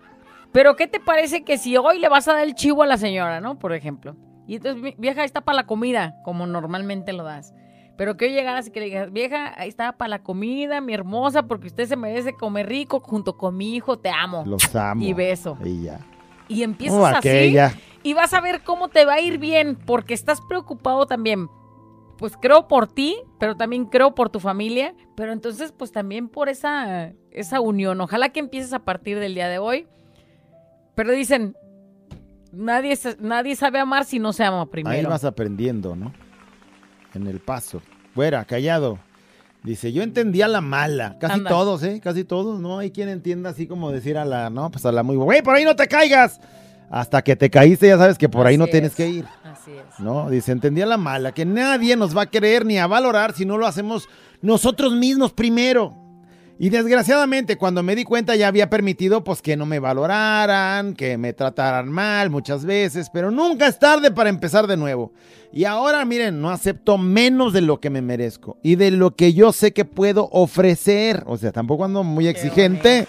Pero 0.53 0.75
¿qué 0.75 0.87
te 0.87 0.99
parece 0.99 1.43
que 1.43 1.57
si 1.57 1.75
hoy 1.77 1.99
le 1.99 2.07
vas 2.09 2.27
a 2.27 2.33
dar 2.33 2.43
el 2.43 2.55
chivo 2.55 2.83
a 2.83 2.87
la 2.87 2.97
señora, 2.97 3.41
¿no? 3.41 3.59
Por 3.59 3.73
ejemplo. 3.73 4.15
Y 4.47 4.55
entonces, 4.57 4.81
"Vi- 4.81 4.95
vieja, 4.97 5.21
ahí 5.21 5.25
está 5.25 5.41
para 5.41 5.55
la 5.57 5.65
comida, 5.65 6.15
como 6.23 6.45
normalmente 6.47 7.11
lo 7.13 7.23
das. 7.23 7.53
Pero 7.97 8.17
que 8.17 8.25
hoy 8.25 8.31
llegaras 8.33 8.67
y 8.67 8.71
que 8.71 8.79
le 8.79 8.85
digas, 8.87 9.11
vieja, 9.11 9.53
ahí 9.59 9.69
está 9.69 9.91
para 9.93 10.09
la 10.09 10.23
comida, 10.23 10.81
mi 10.81 10.93
hermosa, 10.93 11.43
porque 11.43 11.67
usted 11.67 11.85
se 11.87 11.95
merece 11.95 12.33
comer 12.33 12.67
rico 12.67 12.99
junto 12.99 13.37
con 13.37 13.55
mi 13.55 13.75
hijo, 13.75 13.99
te 13.99 14.09
amo. 14.09 14.43
los 14.45 14.75
amo. 14.75 15.03
Y 15.03 15.13
beso. 15.13 15.57
Y 15.63 15.83
ya. 15.83 15.99
Y 16.47 16.63
empiezas 16.63 16.99
Oh, 16.99 17.05
así 17.05 17.55
y 18.03 18.13
vas 18.13 18.33
a 18.33 18.41
ver 18.41 18.61
cómo 18.63 18.89
te 18.89 19.05
va 19.05 19.13
a 19.13 19.21
ir 19.21 19.37
bien, 19.37 19.75
porque 19.85 20.13
estás 20.13 20.39
preocupado 20.41 21.05
también. 21.05 21.47
Pues 22.17 22.35
creo 22.37 22.67
por 22.67 22.87
ti, 22.87 23.15
pero 23.39 23.55
también 23.55 23.85
creo 23.85 24.13
por 24.13 24.29
tu 24.29 24.39
familia, 24.39 24.93
pero 25.15 25.31
entonces 25.31 25.71
pues 25.71 25.91
también 25.91 26.27
por 26.29 26.49
esa, 26.49 27.11
esa 27.31 27.59
unión. 27.61 28.01
Ojalá 28.01 28.29
que 28.29 28.39
empieces 28.39 28.73
a 28.73 28.79
partir 28.79 29.19
del 29.19 29.35
día 29.35 29.47
de 29.49 29.57
hoy. 29.59 29.87
Pero 30.95 31.11
dicen, 31.11 31.55
nadie, 32.51 32.97
nadie 33.19 33.55
sabe 33.55 33.79
amar 33.79 34.05
si 34.05 34.19
no 34.19 34.33
se 34.33 34.43
ama 34.43 34.61
Ahí 34.61 34.67
primero. 34.67 35.09
vas 35.09 35.23
aprendiendo, 35.23 35.95
¿no? 35.95 36.13
En 37.13 37.27
el 37.27 37.39
paso. 37.39 37.81
Fuera, 38.13 38.45
callado. 38.45 38.99
Dice, 39.63 39.93
yo 39.93 40.03
entendía 40.03 40.47
la 40.47 40.61
mala. 40.61 41.17
Casi 41.19 41.35
Anda. 41.35 41.49
todos, 41.49 41.83
¿eh? 41.83 41.99
Casi 42.03 42.23
todos. 42.23 42.59
No 42.59 42.79
hay 42.79 42.91
quien 42.91 43.09
entienda 43.09 43.51
así 43.51 43.65
como 43.65 43.91
decir 43.91 44.17
a 44.17 44.25
la, 44.25 44.49
no, 44.49 44.69
pues 44.71 44.85
a 44.85 44.91
la 44.91 45.03
muy, 45.03 45.15
güey, 45.15 45.41
por 45.41 45.55
ahí 45.55 45.63
no 45.63 45.75
te 45.75 45.87
caigas. 45.87 46.39
Hasta 46.89 47.23
que 47.23 47.35
te 47.35 47.49
caíste 47.49 47.87
ya 47.87 47.97
sabes 47.97 48.17
que 48.17 48.29
por 48.29 48.45
ahí 48.45 48.57
no 48.57 48.67
tienes 48.67 48.91
es. 48.91 48.95
que 48.95 49.07
ir. 49.07 49.25
Así 49.43 49.71
es. 49.71 49.99
¿no? 49.99 50.29
Dice, 50.29 50.51
entendía 50.51 50.85
la 50.85 50.97
mala, 50.97 51.31
que 51.31 51.45
nadie 51.45 51.95
nos 51.95 52.15
va 52.15 52.23
a 52.23 52.25
querer 52.29 52.65
ni 52.65 52.77
a 52.77 52.85
valorar 52.87 53.33
si 53.33 53.45
no 53.45 53.57
lo 53.57 53.65
hacemos 53.65 54.07
nosotros 54.41 54.93
mismos 54.93 55.31
primero. 55.33 55.95
Y 56.59 56.69
desgraciadamente 56.69 57.57
cuando 57.57 57.81
me 57.81 57.95
di 57.95 58.03
cuenta 58.03 58.35
ya 58.35 58.47
había 58.47 58.69
permitido 58.69 59.23
pues 59.23 59.41
que 59.41 59.57
no 59.57 59.65
me 59.65 59.79
valoraran, 59.79 60.93
que 60.93 61.17
me 61.17 61.33
trataran 61.33 61.89
mal 61.89 62.29
muchas 62.29 62.63
veces, 62.63 63.09
pero 63.11 63.31
nunca 63.31 63.67
es 63.67 63.79
tarde 63.79 64.11
para 64.11 64.29
empezar 64.29 64.67
de 64.67 64.77
nuevo. 64.77 65.11
Y 65.51 65.65
ahora 65.65 66.05
miren, 66.05 66.41
no 66.41 66.51
acepto 66.51 66.97
menos 66.97 67.53
de 67.53 67.61
lo 67.61 67.79
que 67.79 67.89
me 67.89 68.01
merezco 68.01 68.57
y 68.63 68.75
de 68.75 68.91
lo 68.91 69.15
que 69.15 69.33
yo 69.33 69.51
sé 69.51 69.73
que 69.73 69.85
puedo 69.85 70.29
ofrecer. 70.31 71.23
O 71.25 71.37
sea, 71.37 71.51
tampoco 71.51 71.85
ando 71.85 72.03
muy 72.03 72.27
exigente. 72.27 73.07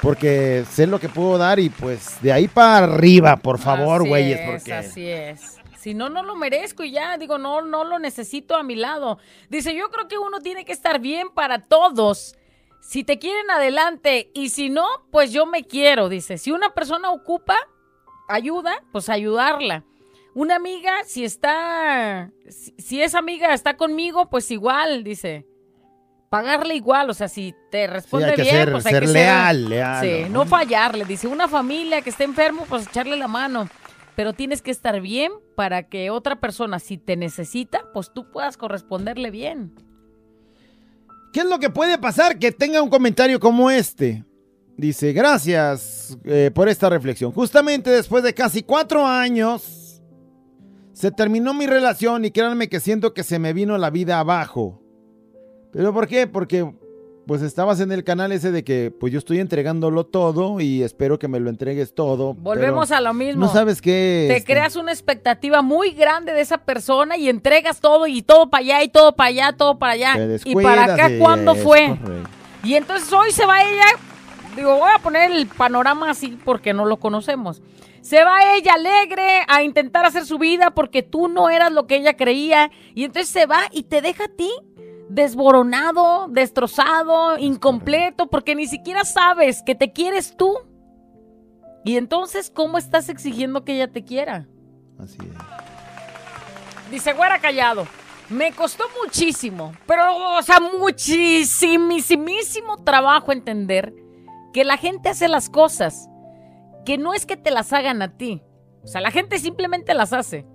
Porque 0.00 0.64
sé 0.68 0.88
lo 0.88 0.98
que 0.98 1.08
puedo 1.08 1.38
dar 1.38 1.60
y 1.60 1.68
pues 1.68 2.20
de 2.22 2.32
ahí 2.32 2.48
para 2.48 2.78
arriba, 2.78 3.36
por 3.36 3.60
favor, 3.60 4.04
güeyes, 4.04 4.40
es, 4.40 4.50
porque... 4.50 4.72
Así 4.72 5.08
es. 5.08 5.58
Si 5.78 5.94
no, 5.94 6.08
no 6.08 6.24
lo 6.24 6.34
merezco 6.34 6.82
y 6.82 6.90
ya, 6.90 7.16
digo, 7.18 7.38
no, 7.38 7.62
no 7.62 7.84
lo 7.84 8.00
necesito 8.00 8.56
a 8.56 8.64
mi 8.64 8.74
lado. 8.74 9.18
Dice, 9.48 9.76
yo 9.76 9.90
creo 9.90 10.08
que 10.08 10.18
uno 10.18 10.40
tiene 10.40 10.64
que 10.64 10.72
estar 10.72 11.00
bien 11.00 11.28
para 11.32 11.60
todos. 11.60 12.34
Si 12.84 13.04
te 13.04 13.18
quieren 13.20 13.48
adelante 13.50 14.30
y 14.34 14.48
si 14.48 14.68
no, 14.68 14.84
pues 15.12 15.32
yo 15.32 15.46
me 15.46 15.62
quiero, 15.64 16.08
dice. 16.08 16.36
Si 16.36 16.50
una 16.50 16.74
persona 16.74 17.10
ocupa 17.12 17.56
ayuda, 18.28 18.82
pues 18.90 19.08
ayudarla. 19.08 19.84
Una 20.34 20.56
amiga, 20.56 21.04
si 21.04 21.24
está, 21.24 22.30
si, 22.48 22.74
si 22.78 23.00
esa 23.00 23.18
amiga 23.20 23.54
está 23.54 23.76
conmigo, 23.76 24.28
pues 24.30 24.50
igual, 24.50 25.04
dice. 25.04 25.46
Pagarle 26.28 26.74
igual, 26.74 27.08
o 27.10 27.14
sea, 27.14 27.28
si 27.28 27.54
te 27.70 27.86
responde 27.86 28.30
hay 28.30 28.34
que 28.34 28.42
bien, 28.42 28.54
ser- 28.56 28.72
pues 28.72 28.86
hay 28.86 28.92
ser 28.94 29.02
que 29.04 29.08
leal, 29.08 29.68
leal, 29.68 30.04
Sí, 30.04 30.22
¿no? 30.24 30.40
no 30.40 30.46
fallarle. 30.46 31.04
Dice, 31.04 31.28
una 31.28 31.46
familia 31.46 32.00
que 32.02 32.10
esté 32.10 32.24
enfermo, 32.24 32.64
pues 32.68 32.86
echarle 32.88 33.16
la 33.16 33.28
mano. 33.28 33.68
Pero 34.16 34.32
tienes 34.32 34.60
que 34.60 34.70
estar 34.70 35.00
bien 35.00 35.30
para 35.54 35.84
que 35.88 36.10
otra 36.10 36.36
persona, 36.40 36.78
si 36.80 36.98
te 36.98 37.16
necesita, 37.16 37.84
pues 37.92 38.12
tú 38.12 38.30
puedas 38.30 38.56
corresponderle 38.56 39.30
bien. 39.30 39.72
¿Qué 41.32 41.40
es 41.40 41.46
lo 41.46 41.58
que 41.58 41.70
puede 41.70 41.96
pasar 41.96 42.38
que 42.38 42.52
tenga 42.52 42.82
un 42.82 42.90
comentario 42.90 43.40
como 43.40 43.70
este? 43.70 44.24
Dice, 44.76 45.12
gracias 45.12 46.16
eh, 46.24 46.50
por 46.54 46.68
esta 46.68 46.90
reflexión. 46.90 47.32
Justamente 47.32 47.88
después 47.90 48.22
de 48.22 48.34
casi 48.34 48.62
cuatro 48.62 49.06
años, 49.06 50.02
se 50.92 51.10
terminó 51.10 51.54
mi 51.54 51.66
relación 51.66 52.24
y 52.26 52.30
créanme 52.30 52.68
que 52.68 52.80
siento 52.80 53.14
que 53.14 53.22
se 53.22 53.38
me 53.38 53.54
vino 53.54 53.78
la 53.78 53.88
vida 53.88 54.18
abajo. 54.18 54.82
¿Pero 55.72 55.94
por 55.94 56.06
qué? 56.06 56.26
Porque 56.26 56.70
pues 57.26 57.42
estabas 57.42 57.80
en 57.80 57.92
el 57.92 58.04
canal 58.04 58.32
ese 58.32 58.50
de 58.50 58.64
que 58.64 58.90
pues 58.90 59.12
yo 59.12 59.18
estoy 59.18 59.38
entregándolo 59.38 60.04
todo 60.04 60.60
y 60.60 60.82
espero 60.82 61.18
que 61.18 61.28
me 61.28 61.40
lo 61.40 61.50
entregues 61.50 61.94
todo. 61.94 62.34
Volvemos 62.34 62.90
a 62.90 63.00
lo 63.00 63.14
mismo. 63.14 63.46
No 63.46 63.52
sabes 63.52 63.80
qué. 63.80 64.26
Te 64.28 64.36
este, 64.38 64.52
creas 64.52 64.76
una 64.76 64.92
expectativa 64.92 65.62
muy 65.62 65.92
grande 65.92 66.32
de 66.32 66.40
esa 66.40 66.58
persona 66.58 67.16
y 67.16 67.28
entregas 67.28 67.80
todo 67.80 68.06
y 68.06 68.22
todo 68.22 68.50
para 68.50 68.62
allá 68.62 68.82
y 68.82 68.88
todo 68.88 69.14
para 69.14 69.28
allá, 69.28 69.52
todo 69.56 69.78
para 69.78 69.92
allá. 69.92 70.38
¿Y 70.44 70.54
para 70.54 70.94
acá 70.94 71.10
cuándo 71.18 71.54
fue? 71.54 71.88
correcto. 71.88 72.30
Y 72.64 72.74
entonces 72.74 73.12
hoy 73.12 73.32
se 73.32 73.44
va 73.44 73.62
ella, 73.62 73.84
digo, 74.54 74.76
voy 74.76 74.90
a 74.94 75.00
poner 75.00 75.32
el 75.32 75.46
panorama 75.46 76.10
así 76.10 76.38
porque 76.44 76.72
no 76.72 76.84
lo 76.84 76.98
conocemos. 76.98 77.60
Se 78.02 78.24
va 78.24 78.54
ella 78.56 78.74
alegre 78.74 79.44
a 79.48 79.62
intentar 79.62 80.04
hacer 80.04 80.26
su 80.26 80.38
vida 80.38 80.72
porque 80.72 81.02
tú 81.02 81.28
no 81.28 81.50
eras 81.50 81.72
lo 81.72 81.86
que 81.86 81.96
ella 81.96 82.16
creía. 82.16 82.70
Y 82.94 83.04
entonces 83.04 83.30
se 83.30 83.46
va 83.46 83.62
y 83.70 83.84
te 83.84 84.00
deja 84.00 84.24
a 84.24 84.28
ti 84.28 84.50
desboronado, 85.08 86.28
destrozado, 86.28 87.38
incompleto, 87.38 88.28
porque 88.28 88.54
ni 88.54 88.66
siquiera 88.66 89.04
sabes 89.04 89.62
que 89.62 89.74
te 89.74 89.92
quieres 89.92 90.36
tú. 90.36 90.54
Y 91.84 91.96
entonces, 91.96 92.50
¿cómo 92.50 92.78
estás 92.78 93.08
exigiendo 93.08 93.64
que 93.64 93.74
ella 93.74 93.90
te 93.90 94.04
quiera? 94.04 94.46
Así 94.98 95.18
es. 95.20 96.90
Dice, 96.90 97.12
güera 97.12 97.40
callado. 97.40 97.86
Me 98.28 98.52
costó 98.52 98.84
muchísimo, 99.02 99.72
pero, 99.86 100.38
o 100.38 100.42
sea, 100.42 100.60
muchísimísimo 100.60 102.82
trabajo 102.84 103.32
entender 103.32 103.92
que 104.52 104.64
la 104.64 104.76
gente 104.76 105.10
hace 105.10 105.28
las 105.28 105.50
cosas, 105.50 106.08
que 106.84 106.98
no 106.98 107.14
es 107.14 107.26
que 107.26 107.36
te 107.36 107.50
las 107.50 107.72
hagan 107.72 108.00
a 108.00 108.16
ti. 108.16 108.42
O 108.82 108.86
sea, 108.86 109.00
la 109.00 109.10
gente 109.10 109.38
simplemente 109.38 109.94
las 109.94 110.12
hace. 110.12 110.46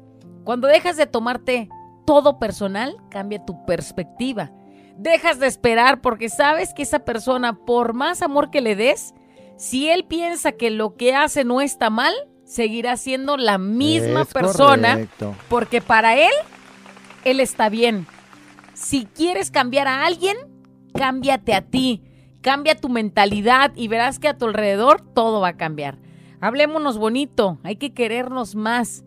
Cuando 0.44 0.68
dejas 0.68 0.98
de 0.98 1.08
tomarte 1.08 1.70
todo 2.08 2.40
personal, 2.40 2.96
cambia 3.10 3.44
tu 3.46 3.66
perspectiva. 3.66 4.50
Dejas 4.98 5.40
de 5.40 5.48
esperar 5.48 6.00
porque 6.00 6.30
sabes 6.30 6.74
que 6.74 6.82
esa 6.84 7.00
persona, 7.00 7.54
por 7.54 7.94
más 7.94 8.22
amor 8.22 8.50
que 8.50 8.62
le 8.62 8.78
des, 8.78 9.14
si 9.58 9.90
él 9.90 10.06
piensa 10.06 10.54
que 10.54 10.72
lo 10.72 10.96
que 10.96 11.14
hace 11.14 11.44
no 11.44 11.60
está 11.60 11.90
mal, 11.90 12.14
seguirá 12.46 12.96
siendo 12.96 13.36
la 13.36 13.58
misma 13.58 14.22
Es 14.22 14.34
persona 14.34 14.94
correcto. 14.94 15.36
porque 15.50 15.82
para 15.82 16.16
él, 16.16 16.32
él 17.26 17.42
está 17.42 17.68
bien. 17.68 18.08
Si 18.74 19.06
quieres 19.06 19.52
cambiar 19.52 19.90
a 19.90 20.06
alguien, 20.06 20.38
cámbiate 20.94 21.54
a 21.54 21.62
ti. 21.62 22.04
Cambia 22.40 22.76
tu 22.76 22.88
mentalidad 22.88 23.74
y 23.76 23.90
verás 23.90 24.18
que 24.18 24.30
a 24.30 24.38
tu 24.38 24.46
alrededor 24.46 25.02
todo 25.14 25.42
va 25.42 25.50
a 25.50 25.58
cambiar. 25.58 25.98
Hablémonos 26.40 26.98
bonito, 26.98 27.60
hay 27.64 27.76
que 27.76 27.94
querernos 27.94 28.56
más. 28.56 29.04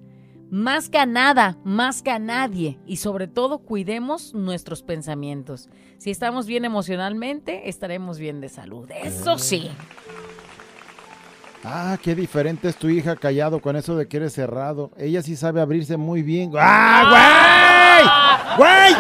Más 0.50 0.88
que 0.88 0.98
a 0.98 1.06
nada, 1.06 1.56
más 1.64 2.02
que 2.02 2.10
a 2.10 2.18
nadie. 2.18 2.78
Y 2.84 2.96
sobre 2.96 3.28
todo, 3.28 3.58
cuidemos 3.58 4.34
nuestros 4.34 4.82
pensamientos. 4.82 5.68
Si 5.98 6.10
estamos 6.10 6.46
bien 6.46 6.64
emocionalmente, 6.64 7.68
estaremos 7.68 8.18
bien 8.18 8.40
de 8.40 8.48
salud. 8.48 8.90
Eso 8.90 9.38
sí. 9.38 9.70
Ah, 11.62 11.99
qué 12.03 12.14
diferente 12.14 12.68
es 12.68 12.77
tu 12.77 12.88
hija 12.88 13.16
callado 13.16 13.61
con 13.61 13.77
eso 13.77 13.94
de 13.94 14.09
que 14.09 14.16
eres 14.16 14.33
cerrado. 14.33 14.90
Ella 14.96 15.23
sí 15.23 15.37
sabe 15.37 15.61
abrirse 15.61 15.99
muy 15.99 16.23
bien. 16.23 16.51
¡Ah, 16.59 18.57
güey! 18.57 18.57
¡Güey! 18.57 18.94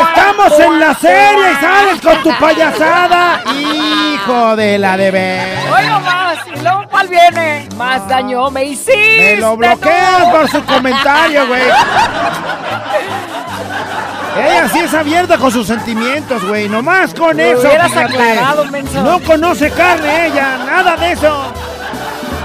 ¡Estamos 0.00 0.58
en 0.60 0.80
la 0.80 0.94
serie 0.94 1.52
y 1.52 1.54
sales 1.56 2.00
con 2.00 2.22
tu 2.22 2.30
payasada! 2.38 3.42
¡Hijo 3.52 4.56
de 4.56 4.78
la 4.78 4.96
de 4.96 5.10
ver! 5.10 5.58
Oye, 5.76 5.90
más, 5.90 6.38
y 6.46 6.60
luego 6.62 6.84
cuál 6.90 7.08
viene. 7.08 7.68
Más 7.76 8.08
daño 8.08 8.50
me 8.50 8.64
hiciste. 8.64 9.34
¡Me 9.34 9.36
lo 9.36 9.50
tú. 9.50 9.56
bloqueas 9.58 10.24
por 10.32 10.48
su 10.48 10.64
comentario, 10.64 11.46
güey! 11.46 11.62
Ella 14.36 14.68
sí 14.68 14.80
es 14.80 14.94
abierta 14.94 15.38
con 15.38 15.52
sus 15.52 15.66
sentimientos, 15.66 16.44
güey. 16.46 16.68
Nomás 16.68 17.14
con 17.14 17.38
eso. 17.38 17.68
aclarado. 17.68 18.64
No 19.04 19.20
conoce 19.20 19.70
carne 19.70 20.26
ella, 20.26 20.58
nada 20.64 20.96
de 20.96 21.12
eso. 21.12 21.52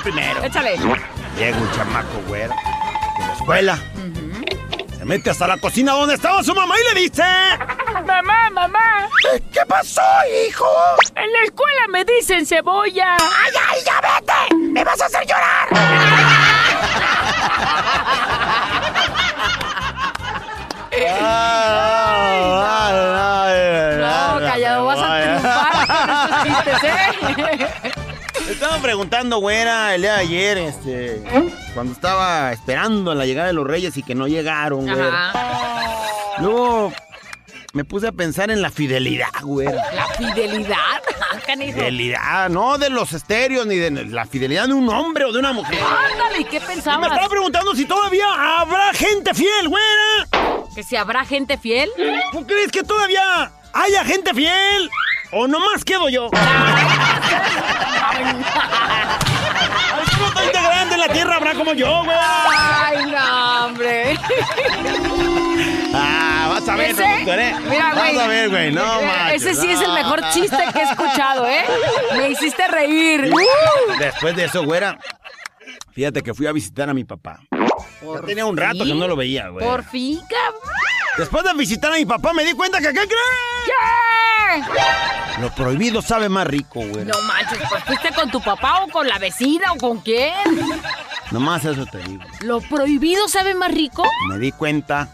Primero. 0.00 0.42
Échale. 0.44 0.76
Llega 1.38 1.56
un 1.58 1.70
chamaco, 1.72 2.20
güera, 2.28 2.54
de 3.18 3.26
la 3.26 3.32
escuela. 3.34 3.78
Se 4.98 5.04
mete 5.04 5.30
hasta 5.30 5.46
la 5.46 5.58
cocina 5.58 5.92
donde 5.92 6.14
estaba 6.14 6.42
su 6.42 6.54
mamá 6.54 6.74
y 6.78 6.94
le 6.94 7.00
dice... 7.02 7.22
Mamá, 8.06 8.48
mamá. 8.50 9.08
¿Qué 9.52 9.60
pasó, 9.66 10.00
hijo? 10.48 10.66
En 11.14 11.30
la 11.32 11.42
escuela 11.44 11.82
me 11.90 12.04
dicen 12.04 12.46
cebolla. 12.46 13.16
¡Ay, 13.16 13.52
ay, 13.68 13.78
ya 13.84 14.00
vete! 14.00 14.54
¡Me 14.56 14.82
vas 14.84 15.00
a 15.00 15.06
hacer 15.06 15.26
llorar! 15.26 15.68
No, 24.00 24.38
callado, 24.40 24.84
vas 24.86 24.98
a 24.98 25.20
triunfar 25.20 25.86
con 25.86 26.10
estos 26.10 26.42
chistes, 26.42 26.84
¿eh? 26.84 27.92
Me 28.56 28.62
estaban 28.62 28.80
preguntando, 28.80 29.36
güera, 29.38 29.94
el 29.94 30.00
día 30.00 30.14
de 30.14 30.20
ayer, 30.20 30.56
este, 30.56 31.22
cuando 31.74 31.92
estaba 31.92 32.52
esperando 32.52 33.14
la 33.14 33.26
llegada 33.26 33.48
de 33.48 33.52
los 33.52 33.66
reyes 33.66 33.94
y 33.98 34.02
que 34.02 34.14
no 34.14 34.26
llegaron, 34.28 34.86
güera. 34.86 35.30
Luego 36.38 36.90
me 37.74 37.84
puse 37.84 38.06
a 38.08 38.12
pensar 38.12 38.50
en 38.50 38.62
la 38.62 38.70
fidelidad, 38.70 39.28
güera. 39.42 39.82
La 39.94 40.06
fidelidad. 40.14 40.76
Ah, 41.18 41.38
canijo. 41.44 41.78
Fidelidad, 41.78 42.48
no 42.50 42.78
de 42.78 42.88
los 42.88 43.12
estéreos 43.12 43.66
ni 43.66 43.76
de 43.76 43.90
la 43.90 44.26
fidelidad 44.26 44.68
de 44.68 44.74
un 44.74 44.88
hombre 44.88 45.24
o 45.24 45.32
de 45.32 45.38
una 45.40 45.52
mujer. 45.52 45.78
Ándale, 45.82 46.40
¿y 46.40 46.44
qué 46.44 46.58
Y 46.58 46.60
me 46.60 46.66
pensabas? 46.66 47.08
estaba 47.10 47.28
preguntando 47.28 47.74
si 47.74 47.84
todavía 47.84 48.26
habrá 48.60 48.92
gente 48.94 49.34
fiel, 49.34 49.68
güera. 49.68 50.64
¿Que 50.74 50.82
si 50.84 50.94
habrá 50.94 51.24
gente 51.24 51.58
fiel? 51.58 51.90
¿Tú 52.32 52.46
crees 52.46 52.70
que 52.70 52.82
todavía 52.84 53.50
haya 53.72 54.04
gente 54.04 54.34
fiel? 54.34 54.90
¿O 55.32 55.48
nomás 55.48 55.84
quedo 55.84 56.08
yo? 56.08 56.30
¿Algún 59.92 60.24
otro 60.28 60.44
integrante 60.44 60.94
en 60.94 61.00
la 61.00 61.08
tierra 61.08 61.36
habrá 61.36 61.54
como 61.54 61.72
yo, 61.74 62.04
güey? 62.04 62.16
Ay, 62.18 63.06
no, 63.06 63.66
hombre. 63.66 64.18
Ah, 65.94 66.48
vas 66.50 66.68
a 66.68 66.76
ver, 66.76 66.90
¿Ese? 66.90 67.02
productor, 67.02 67.38
¿eh? 67.38 67.54
Mira, 67.68 67.92
güey. 67.94 68.14
Vas 68.14 68.24
a 68.24 68.28
ver, 68.28 68.48
güey, 68.50 68.72
no 68.72 69.00
Eh, 69.00 69.06
manches, 69.06 69.42
Ese 69.42 69.60
sí 69.60 69.70
es 69.70 69.80
el 69.80 69.92
mejor 69.92 70.20
chiste 70.30 70.56
que 70.72 70.78
he 70.78 70.82
escuchado, 70.82 71.46
¿eh? 71.46 71.64
Me 72.16 72.30
hiciste 72.30 72.66
reír. 72.68 73.30
Uh. 73.32 73.98
Después 73.98 74.36
de 74.36 74.44
eso, 74.44 74.64
güera, 74.64 74.98
fíjate 75.92 76.22
que 76.22 76.34
fui 76.34 76.46
a 76.46 76.52
visitar 76.52 76.88
a 76.90 76.94
mi 76.94 77.04
papá. 77.04 77.40
Ya 77.50 78.20
tenía 78.24 78.46
un 78.46 78.56
rato 78.56 78.84
que 78.84 78.94
no 78.94 79.08
lo 79.08 79.16
veía, 79.16 79.48
güey. 79.48 79.64
Por 79.66 79.82
fin, 79.84 80.20
cabrón. 80.28 80.60
Después 81.16 81.44
de 81.44 81.54
visitar 81.54 81.92
a 81.92 81.96
mi 81.96 82.04
papá 82.04 82.32
me 82.34 82.44
di 82.44 82.52
cuenta 82.52 82.78
que, 82.78 82.88
¿qué 82.88 82.92
crees? 82.92 83.10
¿Qué? 83.64 83.72
Lo 85.40 85.50
prohibido 85.54 86.00
sabe 86.02 86.28
más 86.28 86.46
rico, 86.46 86.80
güey. 86.80 87.04
No 87.04 87.20
manches, 87.22 87.58
pues 87.68 87.84
fuiste 87.84 88.10
con 88.14 88.30
tu 88.30 88.40
papá 88.40 88.84
o 88.84 88.88
con 88.88 89.06
la 89.06 89.18
vecina 89.18 89.72
o 89.72 89.76
con 89.76 89.98
quién. 89.98 90.32
Nomás 91.30 91.64
eso 91.64 91.84
te 91.86 91.98
digo. 91.98 92.22
¿Lo 92.40 92.60
prohibido 92.60 93.28
sabe 93.28 93.54
más 93.54 93.72
rico? 93.72 94.04
Me 94.28 94.38
di 94.38 94.52
cuenta 94.52 95.08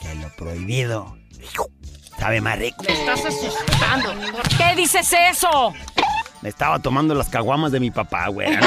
que 0.00 0.14
lo 0.16 0.28
prohibido 0.36 1.16
sabe 2.18 2.40
más 2.40 2.58
rico. 2.58 2.84
Me 2.84 2.92
estás 2.92 3.24
asustando. 3.24 4.14
¿Por 4.32 4.48
qué 4.56 4.74
dices 4.76 5.12
eso? 5.30 5.72
Me 6.42 6.48
estaba 6.48 6.78
tomando 6.78 7.14
las 7.14 7.28
caguamas 7.28 7.72
de 7.72 7.80
mi 7.80 7.90
papá, 7.90 8.28
güey. 8.28 8.48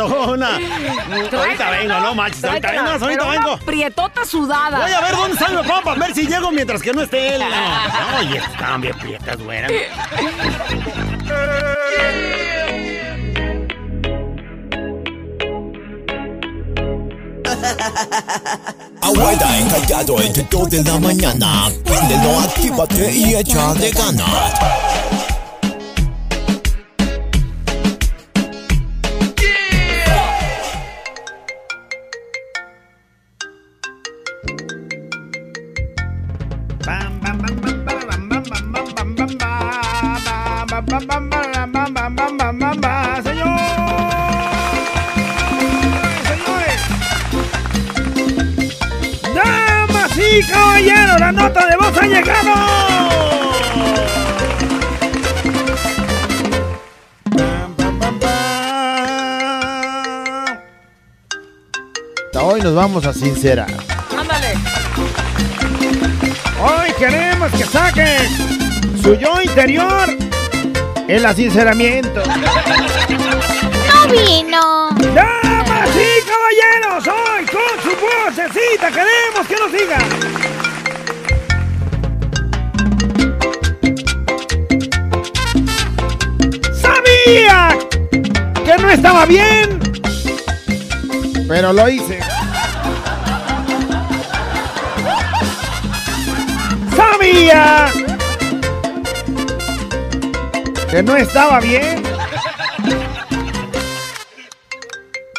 Una. 0.00 0.56
Ahorita 0.56 1.70
vengo, 1.70 2.00
no 2.00 2.14
manches, 2.14 2.44
ahorita 2.44 2.70
vengo, 2.70 2.90
ahorita 2.90 3.28
vengo. 3.28 3.58
prietota 3.58 4.24
sudada. 4.24 4.80
Voy 4.80 4.92
a 4.92 5.00
ver 5.00 5.12
dónde 5.12 5.32
está 5.34 5.48
mi 5.48 5.56
papá 5.56 5.80
para 5.84 6.00
ver 6.06 6.14
si 6.14 6.26
llego 6.26 6.50
mientras 6.50 6.82
que 6.82 6.92
no 6.92 7.02
esté 7.02 7.34
él. 7.36 7.42
No, 7.42 8.18
Oye, 8.18 8.38
estaban 8.38 8.80
bien 8.80 8.96
prietas, 8.98 9.36
güera. 9.38 9.68
Abuela 19.00 19.58
encallado 19.58 20.20
entre 20.20 20.46
dos 20.50 20.70
de 20.70 20.82
la 20.84 20.98
mañana. 20.98 21.70
Préndelo, 21.84 22.40
actívate 22.40 23.12
y 23.12 23.34
echa 23.34 23.74
de 23.74 23.90
ganas. 23.90 24.28
Voz 51.92 52.02
ha 52.02 52.06
llegado! 52.06 52.52
Hoy 62.44 62.60
nos 62.60 62.74
vamos 62.74 63.06
a 63.06 63.12
sincerar. 63.12 63.70
Ándale. 64.18 64.54
Hoy 66.60 66.92
queremos 66.98 67.50
que 67.52 67.64
saques 67.64 68.30
su 69.00 69.14
yo 69.14 69.40
interior. 69.40 70.08
El 71.08 71.24
asinceramiento. 71.24 72.22
¡No 72.24 74.08
vino! 74.08 74.88
¡Damas 75.14 75.90
y 75.94 76.10
caballeros! 76.26 77.06
Hoy 77.06 77.46
con 77.46 77.82
su 77.82 77.90
vocecita 78.00 78.88
queremos 78.88 79.46
¡Sabía 87.32 87.78
que 88.62 88.82
no 88.82 88.90
estaba 88.90 89.24
bien! 89.24 89.80
Pero 91.48 91.72
lo 91.72 91.88
hice. 91.88 92.20
¡Sabía 96.94 97.86
que 100.90 101.02
no 101.02 101.16
estaba 101.16 101.58
bien! 101.60 102.02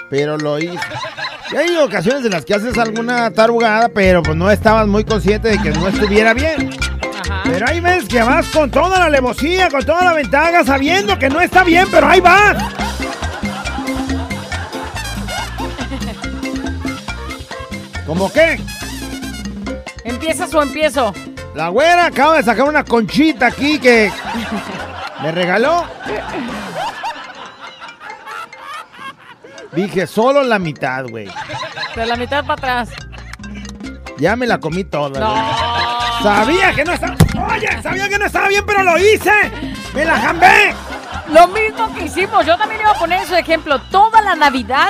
Pero 0.10 0.38
lo 0.40 0.58
hice. 0.58 0.80
Y 1.52 1.56
hay 1.56 1.78
ocasiones 1.78 2.26
en 2.26 2.32
las 2.32 2.44
que 2.44 2.56
haces 2.56 2.76
alguna 2.80 3.30
tarugada, 3.30 3.90
pero 3.90 4.24
pues 4.24 4.36
no 4.36 4.50
estabas 4.50 4.88
muy 4.88 5.04
consciente 5.04 5.50
de 5.50 5.60
que 5.60 5.70
no 5.70 5.88
estuviera 5.88 6.34
bien. 6.34 6.73
Pero 7.54 7.68
hay 7.68 7.80
veces 7.82 8.10
que 8.10 8.24
vas 8.24 8.48
con 8.48 8.72
toda 8.72 8.98
la 8.98 9.06
alevosía, 9.06 9.70
con 9.70 9.86
toda 9.86 10.04
la 10.04 10.14
ventaja, 10.14 10.66
sabiendo 10.66 11.20
que 11.20 11.30
no 11.30 11.40
está 11.40 11.64
bien, 11.64 11.86
pero 11.92 12.08
ahí 12.08 12.20
vas. 12.20 12.58
¿Cómo 18.08 18.34
qué? 18.34 18.60
¿Empiezas 20.04 20.52
o 20.56 20.64
empiezo? 20.64 21.14
La 21.54 21.68
güera 21.68 22.08
acaba 22.08 22.38
de 22.38 22.44
sacar 22.44 22.68
una 22.68 22.84
conchita 22.84 23.46
aquí 23.46 23.78
que 23.78 24.12
me 25.22 25.32
regaló. 25.32 25.86
Dije, 29.74 30.08
solo 30.08 30.42
la 30.42 30.58
mitad, 30.58 31.06
güey. 31.08 31.30
De 31.96 32.06
la 32.08 32.16
mitad 32.16 32.44
para 32.44 32.82
atrás. 32.82 32.90
Ya 34.18 34.36
me 34.36 34.48
la 34.48 34.60
comí 34.60 34.84
toda. 34.86 35.20
No. 35.20 36.24
Sabía 36.24 36.74
que 36.74 36.84
no 36.84 36.94
estaba. 36.94 37.23
Oye, 37.54 37.82
sabía 37.82 38.10
que 38.10 38.18
no 38.18 38.26
estaba 38.26 38.48
bien, 38.48 38.64
pero 38.66 38.84
lo 38.84 38.98
hice. 38.98 39.32
Me 39.94 40.06
la 40.06 40.18
jambé. 40.20 40.74
Lo 41.32 41.48
mismo 41.48 41.94
que 41.94 42.06
hicimos. 42.06 42.46
Yo 42.46 42.58
también 42.58 42.82
iba 42.82 42.92
a 42.92 42.96
poner 43.00 43.26
su 43.26 43.36
ejemplo. 43.36 43.80
Toda 43.92 44.22
la 44.22 44.36
Navidad, 44.36 44.90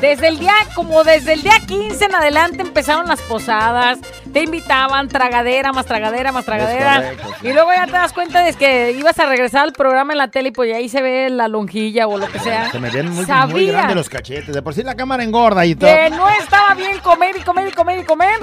desde 0.00 0.28
el 0.28 0.38
día, 0.38 0.52
como 0.74 1.02
desde 1.04 1.32
el 1.34 1.42
día 1.42 1.54
15 1.66 2.04
en 2.04 2.14
adelante 2.14 2.60
empezaron 2.62 3.06
las 3.06 3.20
posadas. 3.22 3.98
Te 4.32 4.42
invitaban, 4.42 5.08
tragadera, 5.08 5.72
más 5.72 5.86
tragadera, 5.86 6.30
más 6.32 6.44
tragadera. 6.44 6.96
correcto, 6.96 7.28
sí. 7.40 7.48
Y 7.48 7.52
luego 7.54 7.70
ya 7.74 7.86
te 7.86 7.92
das 7.92 8.12
cuenta 8.12 8.44
de 8.44 8.52
que 8.52 8.92
ibas 8.92 9.18
a 9.18 9.24
regresar 9.26 9.62
al 9.62 9.72
programa 9.72 10.12
en 10.12 10.18
la 10.18 10.28
tele 10.28 10.50
y 10.50 10.52
pues 10.52 10.74
ahí 10.74 10.90
se 10.90 11.00
ve 11.00 11.30
la 11.30 11.48
lonjilla 11.48 12.06
o 12.06 12.18
lo 12.18 12.26
que 12.28 12.38
sea. 12.40 12.70
Se 12.70 12.78
me 12.78 12.90
ven 12.90 13.06
muy, 13.06 13.16
muy 13.16 13.24
Sabía 13.24 13.72
grandes 13.72 13.96
los 13.96 14.08
cachetes. 14.10 14.54
De 14.54 14.60
por 14.60 14.74
sí 14.74 14.82
la 14.82 14.94
cámara 14.94 15.22
engorda 15.22 15.64
y 15.64 15.74
todo. 15.74 15.88
que 15.88 16.10
no 16.10 16.28
estaba 16.28 16.74
bien 16.74 16.98
comer 16.98 17.34
y 17.38 17.40
comer 17.40 17.68
y 17.68 17.72
comer 17.72 17.98
y 18.00 18.04
comer. 18.04 18.40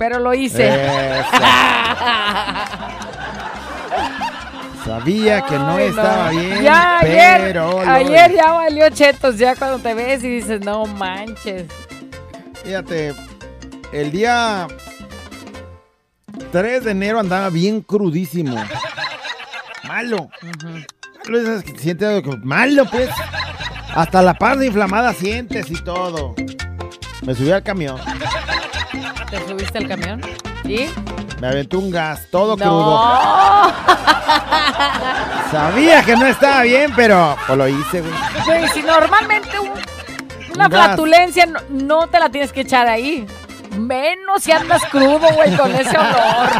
Pero 0.00 0.18
lo 0.18 0.32
hice. 0.32 0.66
Sabía 4.82 5.42
que 5.42 5.54
no 5.56 5.72
Ay, 5.76 5.86
estaba 5.88 6.30
bien, 6.30 6.62
Ya 6.62 6.98
ayer, 7.00 7.40
pero 7.42 7.84
lo 7.84 7.90
ayer 7.92 8.32
ya 8.34 8.52
valió 8.52 8.88
chetos, 8.88 9.36
ya 9.36 9.54
cuando 9.56 9.78
te 9.78 9.92
ves 9.92 10.24
y 10.24 10.28
dices, 10.36 10.62
no 10.62 10.86
manches. 10.86 11.66
Fíjate, 12.64 13.14
el 13.92 14.10
día 14.10 14.68
3 16.50 16.82
de 16.84 16.90
enero 16.92 17.20
andaba 17.20 17.50
bien 17.50 17.82
crudísimo. 17.82 18.56
Malo. 19.86 20.30
Lo 21.26 21.38
dices 21.40 21.62
que 21.62 21.78
sientes 21.78 22.08
algo 22.08 22.30
que- 22.30 22.36
malo, 22.38 22.86
pues. 22.90 23.10
Hasta 23.94 24.22
la 24.22 24.32
panza 24.32 24.64
inflamada 24.64 25.12
sientes 25.12 25.70
y 25.70 25.74
todo. 25.84 26.34
Me 27.20 27.34
subí 27.34 27.50
al 27.52 27.62
camión. 27.62 28.00
¿Te 29.30 29.48
subiste 29.48 29.78
al 29.78 29.88
camión? 29.88 30.20
¿Y? 30.64 30.86
Me 31.40 31.46
aventó 31.48 31.78
un 31.78 31.90
gas, 31.90 32.26
todo 32.30 32.56
crudo. 32.56 32.90
No. 32.90 33.72
Sabía 35.50 36.02
que 36.02 36.16
no 36.16 36.26
estaba 36.26 36.62
bien, 36.62 36.92
pero 36.94 37.36
pues 37.46 37.58
lo 37.58 37.68
hice, 37.68 38.00
güey. 38.02 38.12
Güey, 38.46 38.68
si 38.68 38.82
normalmente 38.82 39.58
un- 39.58 39.70
una 40.54 40.66
Un 40.66 40.70
flatulencia 40.70 41.46
no, 41.46 41.60
no 41.70 42.06
te 42.08 42.18
la 42.20 42.28
tienes 42.28 42.52
que 42.52 42.60
echar 42.62 42.86
ahí. 42.88 43.26
Menos 43.76 44.42
si 44.42 44.50
andas 44.52 44.82
crudo, 44.90 45.20
güey, 45.32 45.56
con 45.56 45.74
ese 45.74 45.96
olor. 45.96 46.10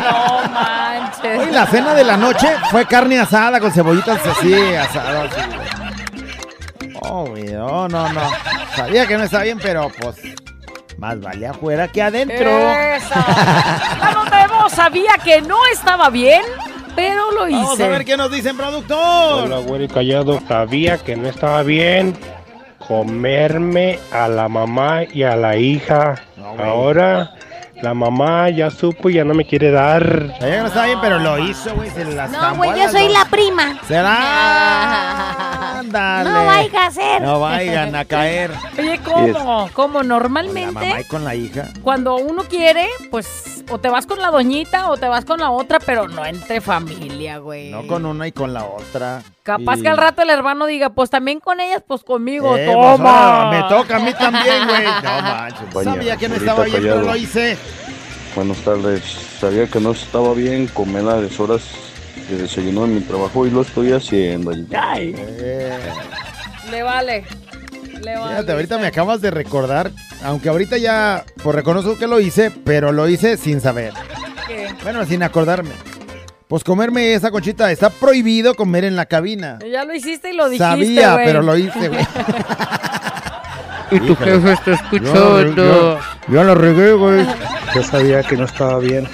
No 0.01 0.49
manches. 0.53 1.39
Hoy 1.41 1.51
la 1.53 1.67
cena 1.67 1.93
de 1.95 2.05
la 2.05 2.17
noche 2.17 2.49
fue 2.71 2.87
carne 2.87 3.19
asada 3.19 3.59
con 3.61 3.73
cebollitas 3.73 4.25
así, 4.27 4.55
asadas. 4.77 5.31
así, 5.37 5.51
güey. 5.57 7.01
Oh, 7.03 7.27
güey, 7.27 7.45
no, 7.53 7.89
no, 7.89 8.09
no. 8.13 8.21
Sabía 8.77 9.07
que 9.07 9.19
no 9.19 9.25
estaba 9.25 9.43
bien, 9.45 9.59
pero 9.61 9.91
pues 10.01 10.17
más 11.01 11.19
vale 11.19 11.47
afuera 11.47 11.89
que 11.89 12.03
adentro. 12.03 12.51
De 12.51 12.99
voz 14.49 14.73
sabía 14.73 15.13
que 15.25 15.41
no 15.41 15.57
estaba 15.73 16.11
bien, 16.11 16.43
pero 16.95 17.33
lo 17.33 17.49
hice. 17.49 17.57
Vamos 17.59 17.81
a 17.81 17.89
ver 17.89 18.05
qué 18.05 18.19
nos 18.19 18.31
dicen, 18.31 18.55
productor. 18.57 19.45
Hola, 19.45 19.59
güero 19.61 19.85
y 19.85 19.89
callado. 19.89 20.39
Sabía 20.47 20.99
que 20.99 21.17
no 21.17 21.29
estaba 21.29 21.63
bien 21.63 22.15
comerme 22.87 23.99
a 24.13 24.29
la 24.29 24.49
mamá 24.49 25.05
y 25.05 25.23
a 25.23 25.37
la 25.37 25.57
hija. 25.57 26.17
Ahora 26.59 27.33
la 27.81 27.95
mamá 27.95 28.51
ya 28.51 28.71
supo 28.71 29.09
y 29.09 29.15
ya 29.15 29.25
no 29.25 29.33
me 29.33 29.47
quiere 29.47 29.71
dar. 29.71 30.37
Sabía 30.39 30.57
que 30.57 30.61
no 30.61 30.67
estaba 30.67 30.85
bien, 30.87 30.99
pero 31.01 31.19
lo 31.19 31.39
hizo, 31.39 31.75
güey. 31.75 31.89
Se 31.91 32.05
las 32.05 32.31
No, 32.31 32.57
güey, 32.57 32.79
yo 32.79 32.91
soy 32.91 33.09
la 33.09 33.25
prima. 33.25 33.79
¿Será? 33.89 35.67
Ándale. 35.81 36.31
No 36.31 36.45
vaya 36.47 36.87
a. 36.87 37.21
No 37.21 37.41
vayan 37.41 37.95
a 37.97 38.05
caer. 38.05 38.51
Oye, 38.79 39.01
¿cómo? 39.05 39.69
¿Cómo? 39.73 40.03
La 40.03 40.05
mamá 40.05 40.43
Normalmente, 40.43 41.01
y 41.01 41.05
con 41.05 41.25
la 41.25 41.35
hija. 41.35 41.69
cuando 41.83 42.17
uno 42.17 42.43
quiere, 42.45 42.87
pues, 43.11 43.65
o 43.71 43.79
te 43.79 43.89
vas 43.89 44.07
con 44.07 44.21
la 44.21 44.31
doñita 44.31 44.89
o 44.91 44.97
te 44.97 45.09
vas 45.09 45.25
con 45.25 45.41
la 45.41 45.51
otra, 45.51 45.79
pero 45.85 46.09
no 46.09 46.25
entre 46.25 46.61
familia, 46.61 47.39
güey. 47.39 47.71
No 47.71 47.87
con 47.87 48.05
una 48.07 48.27
y 48.27 48.33
con 48.33 48.53
la 48.53 48.65
otra. 48.65 49.23
Capaz 49.43 49.79
Y- 49.79 49.83
que 49.83 49.89
al 49.89 49.97
rato 49.97 50.23
el 50.23 50.31
hermano 50.31 50.67
diga, 50.67 50.91
pues 50.91 51.11
también 51.11 51.41
con 51.41 51.61
ellas, 51.61 51.83
pues 51.87 52.03
conmigo. 52.05 52.57
Eh, 52.57 52.67
pues, 52.73 52.97
¡Toma! 52.97 53.45
ahora 53.47 53.63
me 53.63 53.69
toca 53.69 53.97
a 53.97 53.99
mí 54.01 54.13
también, 54.13 54.67
güey. 54.69 54.85
No 54.85 55.23
manches. 55.23 55.85
Sabía 55.85 56.17
que 56.17 56.29
no 56.29 56.35
estaba 56.37 56.65
bien, 56.65 56.83
pero 56.83 57.03
lo 57.03 57.17
hice. 57.17 57.57
Buenas 58.37 58.59
tardes. 58.59 59.03
Sabía 59.41 59.67
que 59.67 59.81
no 59.81 59.93
estaba 59.93 60.35
bien 60.35 60.67
comer 60.69 61.09
a 61.09 61.21
deshoras 61.21 61.63
de 62.31 62.43
desayuno 62.43 62.85
en 62.85 62.95
mi 62.95 63.01
trabajo 63.01 63.47
y 63.47 63.51
lo 63.51 63.63
estoy 63.63 63.93
haciendo. 63.93 64.53
Eh, 64.53 65.79
Le 66.71 66.83
vale. 66.83 67.25
Le 68.03 68.17
vale. 68.17 68.31
Fíjate, 68.31 68.53
ahorita 68.53 68.79
me 68.79 68.87
acabas 68.87 69.21
de 69.21 69.31
recordar, 69.31 69.91
aunque 70.25 70.49
ahorita 70.49 70.79
ya, 70.79 71.25
pues 71.43 71.55
reconozco 71.55 71.99
que 71.99 72.07
lo 72.07 72.21
hice, 72.21 72.51
pero 72.51 72.93
lo 72.93 73.09
hice 73.09 73.37
sin 73.37 73.61
saber. 73.61 73.93
¿Qué? 74.49 74.69
Bueno, 74.83 75.05
sin 75.05 75.23
acordarme. 75.23 75.71
Pues 76.49 76.65
comerme 76.65 77.15
esa 77.15 77.31
conchita, 77.31 77.71
está 77.71 77.91
prohibido 77.91 78.55
comer 78.55 78.85
en 78.85 78.97
la 78.97 79.07
cabina. 79.07 79.59
Ya 79.71 79.85
lo 79.85 79.95
hiciste 79.95 80.31
y 80.31 80.33
lo 80.37 80.49
dijiste, 80.49 80.65
Sabía, 80.65 81.17
pero 81.25 81.43
lo 81.43 81.57
hice, 81.57 81.89
güey. 81.89 82.01
Y 83.93 83.99
tu 83.99 84.13
Híjole. 84.13 84.31
jefe 84.33 84.53
está 84.53 84.65
Yo, 84.71 84.73
escuchando. 85.41 85.57
yo- 85.57 85.99
yo 86.29 86.45
la 86.45 86.55
regué, 86.55 86.93
güey. 86.93 87.27
Yo 87.75 87.83
sabía 87.83 88.23
que 88.23 88.37
no 88.37 88.45
estaba 88.45 88.79
bien 88.79 89.09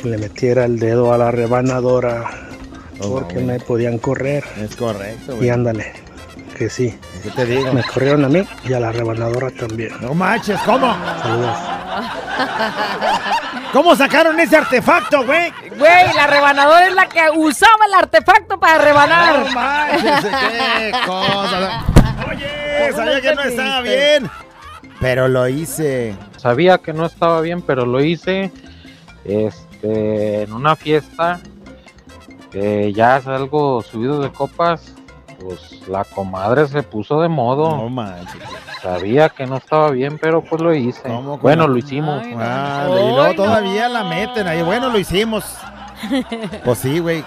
que 0.00 0.08
le 0.08 0.18
metiera 0.18 0.64
el 0.64 0.78
dedo 0.78 1.12
a 1.12 1.18
la 1.18 1.30
rebanadora 1.30 2.30
porque 3.00 3.34
güey. 3.34 3.44
me 3.46 3.60
podían 3.60 3.98
correr. 3.98 4.44
Es 4.58 4.76
correcto, 4.76 5.34
Y 5.34 5.36
güey. 5.36 5.50
ándale, 5.50 5.92
que 6.56 6.70
sí. 6.70 6.96
¿Qué 7.22 7.30
te 7.30 7.44
digo? 7.46 7.72
Me 7.72 7.82
corrieron 7.82 8.24
a 8.24 8.28
mí 8.28 8.44
y 8.64 8.72
a 8.72 8.80
la 8.80 8.92
rebanadora 8.92 9.50
también. 9.50 9.92
No 10.00 10.14
manches, 10.14 10.58
¿cómo? 10.60 10.94
Saludos. 11.22 11.56
¿Cómo 13.72 13.94
sacaron 13.96 14.38
ese 14.40 14.56
artefacto, 14.56 15.24
güey? 15.26 15.52
Güey, 15.76 16.14
la 16.14 16.26
rebanadora 16.26 16.86
es 16.86 16.94
la 16.94 17.06
que 17.06 17.20
usaba 17.36 17.84
el 17.86 17.94
artefacto 17.94 18.58
para 18.58 18.78
rebanar. 18.78 19.46
No 19.46 19.52
manches, 19.52 20.24
qué 20.78 20.92
cosa. 21.06 21.84
Oye, 22.30 22.92
sabía 22.94 23.20
que 23.20 23.34
no 23.34 23.42
estaba 23.42 23.80
bien. 23.82 24.30
Pero 25.00 25.28
lo 25.28 25.46
hice. 25.48 26.16
Sabía 26.38 26.78
que 26.78 26.92
no 26.92 27.06
estaba 27.06 27.40
bien, 27.40 27.62
pero 27.62 27.84
lo 27.86 28.02
hice 28.02 28.50
este, 29.24 29.67
en 29.82 30.52
una 30.52 30.76
fiesta. 30.76 31.40
que 32.50 32.92
ya 32.94 33.18
es 33.18 33.26
algo 33.26 33.82
subido 33.82 34.20
de 34.20 34.30
copas. 34.32 34.94
Pues 35.40 35.86
la 35.88 36.02
comadre 36.04 36.66
se 36.66 36.82
puso 36.82 37.20
de 37.20 37.28
modo. 37.28 37.76
No 37.76 37.88
manches. 37.88 38.42
Sabía 38.82 39.28
que 39.28 39.46
no 39.46 39.58
estaba 39.58 39.90
bien, 39.90 40.18
pero 40.18 40.42
pues 40.42 40.60
lo 40.60 40.74
hice. 40.74 41.02
¿Cómo? 41.02 41.38
Bueno, 41.38 41.62
¿Cómo? 41.64 41.74
lo 41.74 41.78
hicimos. 41.78 42.22
Ay, 42.24 42.34
Ah, 42.36 42.84
no. 42.88 42.94
y 42.96 43.00
luego 43.12 43.26
no. 43.28 43.34
todavía 43.34 43.88
la 43.88 44.02
meten 44.04 44.46
ahí. 44.48 44.62
Bueno, 44.62 44.88
lo 44.90 44.98
hicimos. 44.98 45.44
Pues 46.64 46.78
sí, 46.78 46.98
güey. 47.00 47.24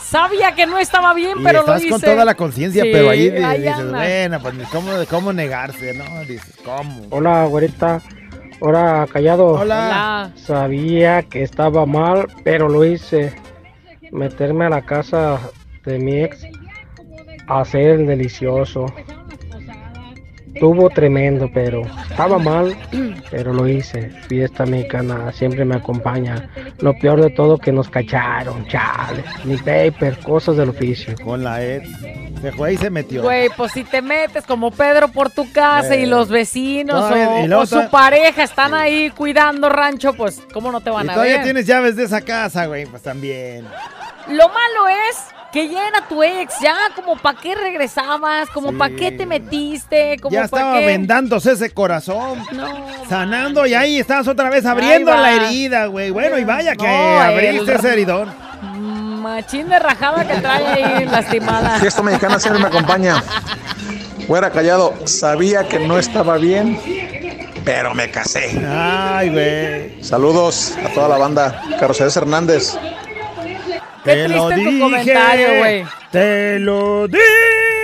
Sabía 0.00 0.52
que 0.54 0.66
no 0.66 0.78
estaba 0.78 1.14
bien, 1.14 1.38
Y 1.40 1.44
pero 1.44 1.60
lo 1.60 1.66
estás 1.66 1.80
hice. 1.82 1.90
con 1.90 2.00
toda 2.00 2.24
la 2.24 2.34
conciencia, 2.34 2.82
Sí, 2.82 2.90
pero 2.92 3.10
ahí 3.10 3.30
di- 3.30 3.42
ahí 3.44 3.60
dices, 3.62 3.90
bueno, 3.90 4.40
pues 4.40 4.54
ni 4.54 4.64
cómo, 4.64 4.90
cómo 5.08 5.32
negarse, 5.32 5.94
¿no? 5.94 6.20
Dices, 6.22 6.56
¿cómo? 6.64 7.02
Hola, 7.10 7.44
güerita. 7.44 8.00
Hola, 8.62 9.08
callado. 9.10 9.52
Hola. 9.52 10.32
Sabía 10.34 11.22
que 11.22 11.42
estaba 11.42 11.86
mal, 11.86 12.26
pero 12.44 12.68
lo 12.68 12.84
hice. 12.84 13.32
Meterme 14.12 14.66
a 14.66 14.68
la 14.68 14.82
casa 14.82 15.40
de 15.84 15.98
mi 15.98 16.20
ex 16.20 16.46
a 17.46 17.60
hacer 17.60 18.00
el 18.00 18.06
delicioso. 18.06 18.86
Estuvo 20.60 20.90
tremendo, 20.90 21.48
pero 21.54 21.80
estaba 22.10 22.38
mal, 22.38 22.76
pero 23.30 23.54
lo 23.54 23.66
hice. 23.66 24.10
Fiesta 24.28 24.66
mexicana 24.66 25.32
siempre 25.32 25.64
me 25.64 25.76
acompaña. 25.76 26.50
Lo 26.80 26.92
peor 26.98 27.22
de 27.22 27.30
todo 27.30 27.56
que 27.56 27.72
nos 27.72 27.88
cacharon, 27.88 28.66
chale. 28.66 29.24
Ni 29.44 29.56
paper, 29.56 30.18
cosas 30.18 30.58
del 30.58 30.68
oficio. 30.68 31.14
Con 31.24 31.44
la 31.44 31.64
ex. 31.64 31.88
Se 32.42 32.52
fue 32.52 32.74
y 32.74 32.76
se 32.76 32.90
metió. 32.90 33.22
Güey, 33.22 33.48
pues 33.56 33.72
si 33.72 33.84
te 33.84 34.02
metes 34.02 34.44
como 34.44 34.70
Pedro 34.70 35.08
por 35.08 35.30
tu 35.30 35.50
casa 35.50 35.94
Eh. 35.94 36.02
y 36.02 36.06
los 36.06 36.28
vecinos 36.28 36.94
Todavía- 37.08 37.30
o, 37.30 37.44
y 37.44 37.46
luego 37.48 37.62
o 37.62 37.66
su 37.66 37.70
todavía- 37.76 37.90
pareja 37.90 38.42
están 38.42 38.74
ahí 38.74 39.08
cuidando 39.16 39.70
rancho, 39.70 40.12
pues 40.12 40.42
¿cómo 40.52 40.70
no 40.70 40.82
te 40.82 40.90
y 40.90 40.92
van 40.92 41.08
a 41.08 41.14
todavía 41.14 41.36
ver? 41.36 41.44
tienes 41.44 41.66
llaves 41.66 41.96
de 41.96 42.04
esa 42.04 42.20
casa, 42.20 42.66
güey, 42.66 42.84
pues 42.84 43.00
también. 43.02 43.64
Lo 44.28 44.46
malo 44.48 44.88
es 45.08 45.24
que 45.52 45.68
ya 45.68 45.88
era 45.88 46.06
tu 46.08 46.22
ex, 46.22 46.54
ya 46.62 46.76
como 46.94 47.16
para 47.16 47.38
qué 47.40 47.54
regresabas, 47.54 48.48
como 48.50 48.70
Sí. 48.70 48.76
para 48.76 48.94
qué 48.94 49.10
te 49.12 49.26
metiste, 49.26 50.16
como 50.20 50.32
Ya 50.34 50.44
estaba 50.44 50.78
qué. 50.78 50.86
vendándose 50.86 51.52
ese 51.52 51.70
corazón. 51.70 52.38
No, 52.52 52.86
Sanando 53.08 53.66
y 53.66 53.74
ahí 53.74 53.98
estás 53.98 54.28
otra 54.28 54.48
vez 54.50 54.64
abriendo 54.64 55.10
la 55.14 55.32
herida, 55.32 55.86
güey. 55.86 56.10
Bueno, 56.10 56.38
y 56.38 56.44
vaya 56.44 56.76
que 56.76 56.86
No, 56.86 57.20
abriste 57.20 57.72
el- 57.72 57.78
ese 57.78 57.92
heridón. 57.92 58.32
machín 59.22 59.68
de 59.68 59.78
rajada 59.78 60.26
que 60.26 60.34
trae 60.40 60.66
ahí 60.84 61.04
lastimada. 61.10 61.78
Fiesta 61.80 62.02
mexicana 62.02 62.38
siempre 62.38 62.62
me 62.62 62.68
acompaña. 62.68 63.22
Fuera 64.26 64.50
callado, 64.50 64.94
sabía 65.06 65.66
que 65.68 65.80
no 65.80 65.98
estaba 65.98 66.36
bien, 66.36 66.78
pero 67.64 67.92
me 67.94 68.10
casé. 68.10 68.60
Ay, 68.68 69.30
güey. 69.30 70.04
Saludos 70.04 70.76
a 70.84 70.88
toda 70.94 71.08
la 71.08 71.18
banda. 71.18 71.60
Carlos 71.80 72.16
Hernández. 72.16 72.78
Qué 74.04 74.12
Te 74.14 74.28
lo 74.28 74.48
tu 74.48 74.54
dije. 74.54 74.80
comentario, 74.80 75.58
güey. 75.58 75.84
Te 76.10 76.58
lo 76.58 77.06
dije. 77.08 77.20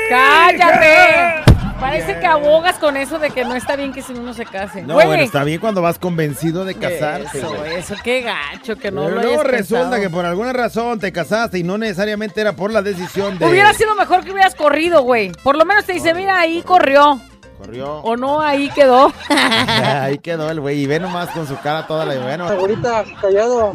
¡Cállate! 0.09 1.45
Parece 1.81 2.19
que 2.19 2.27
abogas 2.27 2.77
con 2.79 2.97
eso 2.97 3.19
de 3.19 3.31
que 3.31 3.45
no 3.45 3.55
está 3.55 3.77
bien 3.77 3.93
que 3.93 4.01
si 4.01 4.13
uno 4.15 4.33
se 4.33 4.47
case. 4.47 4.81
No, 4.83 4.95
Güey, 4.95 5.07
bueno, 5.09 5.23
está 5.23 5.45
bien 5.45 5.61
cuando 5.61 5.83
vas 5.83 5.99
convencido 5.99 6.65
de 6.65 6.75
casarte, 6.75 7.37
Eso, 7.39 7.55
güey. 7.55 7.75
eso, 7.75 7.95
qué 8.03 8.23
gacho 8.23 8.77
que 8.77 8.91
no 8.91 9.03
Pero 9.05 9.17
lo 9.17 9.23
luego 9.23 9.41
hayas 9.43 9.47
resulta 9.47 9.83
pensado. 9.91 10.03
que 10.03 10.09
por 10.11 10.25
alguna 10.25 10.53
razón 10.55 10.99
te 10.99 11.13
casaste 11.13 11.59
y 11.59 11.63
no 11.65 11.77
necesariamente 11.77 12.41
era 12.41 12.55
por 12.55 12.73
la 12.73 12.81
decisión 12.81 13.39
de... 13.39 13.45
Hubiera 13.47 13.75
sido 13.75 13.95
mejor 13.95 14.25
que 14.25 14.33
hubieras 14.33 14.55
corrido, 14.55 15.03
güey. 15.03 15.33
Por 15.43 15.57
lo 15.59 15.67
menos 15.67 15.85
te 15.85 15.93
dice, 15.93 16.15
mira, 16.15 16.39
ahí 16.41 16.63
corrió. 16.63 17.21
Corrió. 17.59 17.97
O 17.99 18.17
no, 18.17 18.41
ahí 18.41 18.71
quedó. 18.71 19.13
Ahí 19.31 20.19
quedó 20.19 20.51
el 20.51 20.61
güey 20.61 20.81
y 20.81 20.87
ve 20.87 21.01
nomás 21.01 21.31
con 21.31 21.47
su 21.47 21.57
cara 21.61 21.87
toda 21.87 22.05
la... 22.05 22.19
Bueno, 22.21 22.47
Ahorita 22.47 23.05
callado, 23.21 23.73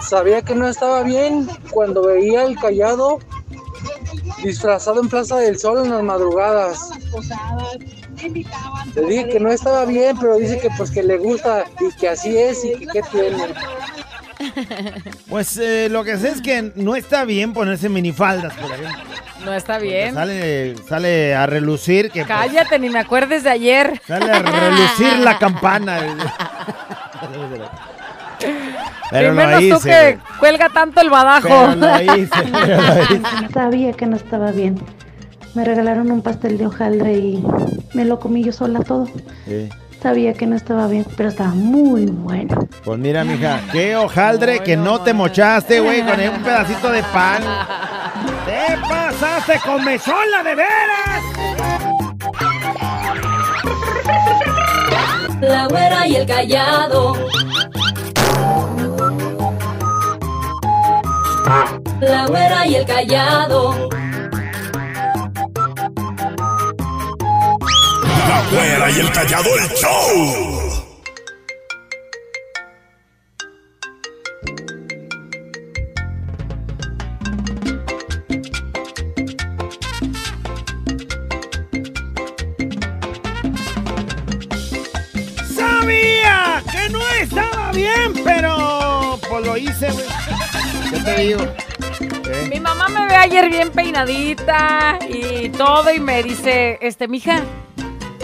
sabía 0.00 0.42
que 0.42 0.54
no 0.54 0.66
estaba 0.66 1.02
bien 1.02 1.46
cuando 1.70 2.06
veía 2.06 2.44
el 2.44 2.58
callado 2.58 3.18
disfrazado 4.42 5.00
en 5.00 5.08
Plaza 5.08 5.36
del 5.36 5.58
Sol 5.58 5.84
en 5.84 5.92
las 5.92 6.02
madrugadas. 6.02 6.90
Le 8.94 9.02
dije 9.02 9.28
que 9.28 9.40
no 9.40 9.50
estaba 9.50 9.84
bien, 9.84 10.16
pero 10.18 10.36
dice 10.36 10.58
que 10.58 10.68
pues 10.76 10.90
que 10.90 11.02
le 11.02 11.18
gusta 11.18 11.64
y 11.80 11.94
que 11.96 12.08
así 12.08 12.36
es 12.36 12.64
y 12.64 12.74
que 12.78 12.86
qué 12.86 13.02
tiene. 13.10 13.44
pues 15.28 15.56
eh, 15.56 15.88
lo 15.90 16.04
que 16.04 16.16
sé 16.16 16.30
es 16.30 16.40
que 16.40 16.72
no 16.74 16.96
está 16.96 17.24
bien 17.24 17.52
ponerse 17.52 17.88
minifaldas, 17.88 18.54
por 18.54 18.70
ejemplo. 18.70 19.17
No 19.44 19.54
está 19.54 19.78
bien. 19.78 20.14
Sale, 20.14 20.76
sale 20.88 21.34
a 21.34 21.46
relucir 21.46 22.10
que... 22.10 22.24
pues, 22.24 22.28
Cállate, 22.28 22.78
ni 22.78 22.90
me 22.90 22.98
acuerdes 22.98 23.44
de 23.44 23.50
ayer. 23.50 24.00
sale 24.06 24.30
a 24.30 24.42
relucir 24.42 25.18
la 25.20 25.38
campana. 25.38 26.00
Pero 29.10 29.28
lo 29.32 29.34
menos 29.34 29.80
tú 29.80 29.88
que 29.88 30.18
cuelga 30.38 30.68
tanto 30.68 31.00
el 31.00 31.10
badajo. 31.10 31.48
Pero 31.48 31.74
lo 31.76 32.16
hice, 32.16 32.30
pero 32.52 32.76
lo 32.82 33.02
hice. 33.02 33.52
Sabía 33.52 33.92
que 33.92 34.06
no 34.06 34.16
estaba 34.16 34.52
bien. 34.52 34.78
Me 35.54 35.64
regalaron 35.64 36.10
un 36.10 36.22
pastel 36.22 36.58
de 36.58 36.66
hojaldre 36.66 37.14
y 37.14 37.44
me 37.94 38.04
lo 38.04 38.20
comí 38.20 38.44
yo 38.44 38.52
sola 38.52 38.80
todo. 38.80 39.06
Sí. 39.46 39.68
Sabía 40.02 40.32
que 40.34 40.46
no 40.46 40.54
estaba 40.54 40.86
bien, 40.86 41.04
pero 41.16 41.30
estaba 41.30 41.50
muy 41.50 42.06
bueno. 42.06 42.68
Pues 42.84 42.98
mira, 43.00 43.24
mija, 43.24 43.60
qué 43.72 43.96
hojaldre 43.96 44.60
que 44.60 44.76
no 44.76 45.00
te 45.00 45.12
mochaste, 45.12 45.80
güey, 45.80 46.02
con 46.02 46.20
un 46.20 46.42
pedacito 46.44 46.92
de 46.92 47.02
pan. 47.02 47.42
¡Te 48.46 48.76
pasaste 49.18 49.60
con 49.64 49.84
mesola, 49.84 50.42
de 50.44 50.54
veras! 50.54 51.22
La 55.40 55.66
güera 55.66 56.06
y 56.06 56.16
el 56.16 56.26
callado. 56.26 57.14
La 62.00 62.26
güera 62.26 62.66
y 62.66 62.74
el 62.76 62.86
callado. 62.86 63.88
La 68.28 68.42
güera 68.50 68.90
y 68.90 69.00
el 69.00 69.12
callado 69.12 69.48
el 69.56 69.68
show. 69.74 70.67
Hice, 89.58 89.90
güey. 89.90 90.06
¿Qué 90.90 90.98
te 91.00 91.14
digo? 91.20 91.40
¿Eh? 91.40 92.48
Mi 92.50 92.60
mamá 92.60 92.88
me 92.88 93.06
ve 93.06 93.14
ayer 93.16 93.48
bien 93.50 93.70
peinadita 93.70 94.98
y 95.08 95.48
todo 95.50 95.92
y 95.92 96.00
me 96.00 96.22
dice, 96.22 96.78
este, 96.80 97.08
mija, 97.08 97.40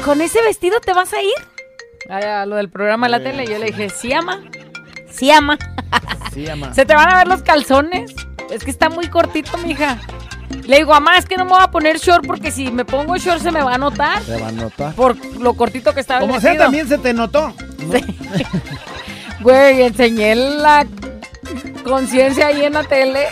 ¿con 0.04 0.20
ese 0.20 0.40
vestido 0.42 0.80
te 0.80 0.92
vas 0.92 1.12
a 1.12 1.22
ir? 1.22 1.34
A, 2.10 2.42
a 2.42 2.46
lo 2.46 2.56
del 2.56 2.68
programa 2.70 3.06
de 3.06 3.10
la 3.12 3.22
tele. 3.22 3.44
Y 3.44 3.46
yo 3.48 3.58
le 3.58 3.66
dije, 3.66 3.88
sí, 3.90 4.12
ama. 4.12 4.42
Sí, 5.10 5.30
ama. 5.30 5.58
Sí, 6.32 6.48
ama. 6.48 6.72
¿Se 6.74 6.84
te 6.84 6.94
van 6.94 7.12
a 7.12 7.16
ver 7.18 7.28
los 7.28 7.42
calzones? 7.42 8.14
Es 8.50 8.64
que 8.64 8.70
está 8.70 8.88
muy 8.90 9.08
cortito, 9.08 9.56
mija. 9.58 9.98
Le 10.66 10.76
digo, 10.76 10.92
mamá, 10.92 11.16
es 11.18 11.24
que 11.26 11.36
no 11.36 11.44
me 11.44 11.50
voy 11.52 11.62
a 11.62 11.70
poner 11.70 11.98
short 11.98 12.26
porque 12.26 12.50
si 12.50 12.70
me 12.70 12.84
pongo 12.84 13.16
short 13.16 13.40
se 13.40 13.50
me 13.50 13.62
va 13.62 13.74
a 13.74 13.78
notar. 13.78 14.20
Te 14.22 14.40
va 14.40 14.48
a 14.48 14.52
notar. 14.52 14.94
Por 14.94 15.16
lo 15.40 15.54
cortito 15.54 15.92
que 15.94 16.00
estaba 16.00 16.20
el 16.20 16.26
Como 16.26 16.40
sea, 16.40 16.50
vestido. 16.50 16.64
también 16.64 16.88
se 16.88 16.98
te 16.98 17.12
notó. 17.14 17.54
Güey, 19.40 19.82
enseñé 19.82 20.34
la 20.34 20.86
conciencia 21.84 22.46
ahí 22.48 22.64
en 22.64 22.72
la 22.72 22.82
tele. 22.84 23.26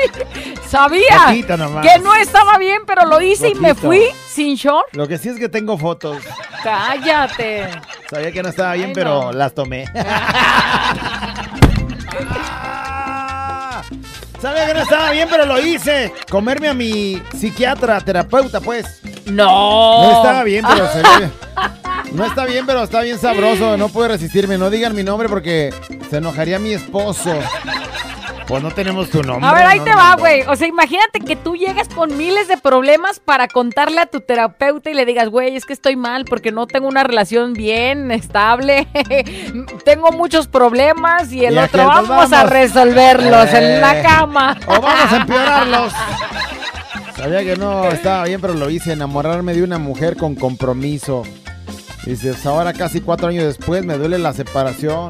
Sabía 0.68 1.34
que 1.82 1.98
no 2.00 2.14
estaba 2.14 2.58
bien, 2.58 2.82
pero 2.86 3.06
lo 3.06 3.20
hice 3.20 3.48
y 3.50 3.54
me 3.56 3.74
fui 3.74 4.02
sin 4.28 4.54
short. 4.56 4.86
Lo 4.94 5.08
que 5.08 5.16
sí 5.18 5.28
es 5.30 5.38
que 5.38 5.48
tengo 5.48 5.76
fotos. 5.78 6.18
Cállate. 6.62 7.70
Sabía 8.10 8.30
que 8.30 8.42
no 8.42 8.50
estaba 8.50 8.74
bien, 8.74 8.88
Ay, 8.88 8.94
pero 8.94 9.22
no. 9.24 9.32
las 9.32 9.52
tomé. 9.54 9.86
Sabía 14.40 14.66
que 14.66 14.74
no 14.74 14.80
estaba 14.80 15.10
bien, 15.12 15.28
pero 15.30 15.46
lo 15.46 15.58
hice. 15.58 16.12
Comerme 16.30 16.68
a 16.68 16.74
mi 16.74 17.22
psiquiatra, 17.36 18.00
terapeuta, 18.00 18.60
pues. 18.60 19.00
No. 19.26 20.02
No 20.02 20.16
estaba 20.18 20.44
bien, 20.44 20.64
pero 20.68 20.88
se 20.92 20.98
ve- 21.02 21.30
No 22.12 22.24
está 22.24 22.44
bien, 22.44 22.66
pero 22.66 22.82
está 22.84 23.00
bien 23.00 23.18
sabroso. 23.18 23.76
No 23.76 23.88
puedo 23.88 24.08
resistirme. 24.08 24.58
No 24.58 24.70
digan 24.70 24.94
mi 24.94 25.02
nombre 25.02 25.28
porque 25.28 25.72
se 26.10 26.18
enojaría 26.18 26.58
mi 26.58 26.72
esposo. 26.72 27.34
Pues 28.46 28.62
no 28.62 28.70
tenemos 28.70 29.10
tu 29.10 29.22
nombre. 29.24 29.44
A 29.48 29.52
ver, 29.52 29.66
ahí 29.66 29.78
no, 29.78 29.84
te 29.84 29.90
no, 29.90 29.96
va, 29.96 30.10
no. 30.12 30.18
güey. 30.18 30.42
O 30.42 30.54
sea, 30.54 30.68
imagínate 30.68 31.18
que 31.20 31.34
tú 31.34 31.56
llegas 31.56 31.88
con 31.88 32.16
miles 32.16 32.46
de 32.46 32.56
problemas 32.56 33.18
para 33.18 33.48
contarle 33.48 34.00
a 34.00 34.06
tu 34.06 34.20
terapeuta 34.20 34.88
y 34.88 34.94
le 34.94 35.04
digas, 35.04 35.28
güey, 35.30 35.56
es 35.56 35.64
que 35.64 35.72
estoy 35.72 35.96
mal 35.96 36.24
porque 36.24 36.52
no 36.52 36.68
tengo 36.68 36.86
una 36.86 37.02
relación 37.02 37.54
bien 37.54 38.12
estable. 38.12 38.86
tengo 39.84 40.12
muchos 40.12 40.46
problemas 40.46 41.32
y 41.32 41.44
el 41.44 41.54
Y 41.54 41.58
otro 41.58 41.86
vamos, 41.86 42.32
a 42.32 42.44
resolverlos 42.44 43.52
en 43.52 43.64
Eh. 43.64 43.80
la 43.80 44.00
cama. 44.02 44.56
O 44.68 44.80
vamos 44.80 45.12
a 45.12 45.16
empeorarlos. 45.16 45.92
Sabía 47.16 47.42
que 47.42 47.56
no 47.56 47.86
estaba 47.88 48.24
bien, 48.26 48.40
pero 48.40 48.54
lo 48.54 48.70
hice. 48.70 48.92
Enamorarme 48.92 49.54
de 49.54 49.62
una 49.64 49.78
mujer 49.78 50.16
con 50.16 50.34
compromiso. 50.36 51.24
Dices, 52.04 52.46
ahora 52.46 52.72
casi 52.72 53.00
cuatro 53.00 53.26
años 53.28 53.44
después 53.44 53.84
me 53.84 53.96
duele 53.98 54.18
la 54.18 54.32
separación. 54.32 55.08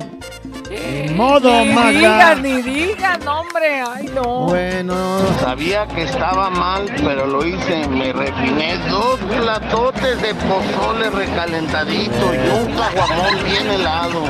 Modo, 1.14 1.64
Ni 1.64 1.72
Magda. 1.72 1.90
digas, 1.90 2.38
ni 2.40 2.62
digas, 2.62 3.18
hombre. 3.26 3.82
Ay, 3.94 4.11
no. 4.14 4.22
Bueno. 4.46 5.18
Sabía 5.40 5.86
que 5.86 6.02
estaba 6.04 6.50
mal, 6.50 6.86
pero 7.04 7.26
lo 7.26 7.44
hice. 7.46 7.86
Me 7.88 8.12
refiné 8.12 8.76
dos 8.90 9.18
platotes 9.20 10.20
de 10.22 10.34
pozole 10.34 11.11
recalentadito 11.11 12.34
y 12.34 12.48
un 12.59 12.74
caguamón 12.76 13.44
bien 13.44 13.70
helado. 13.70 14.22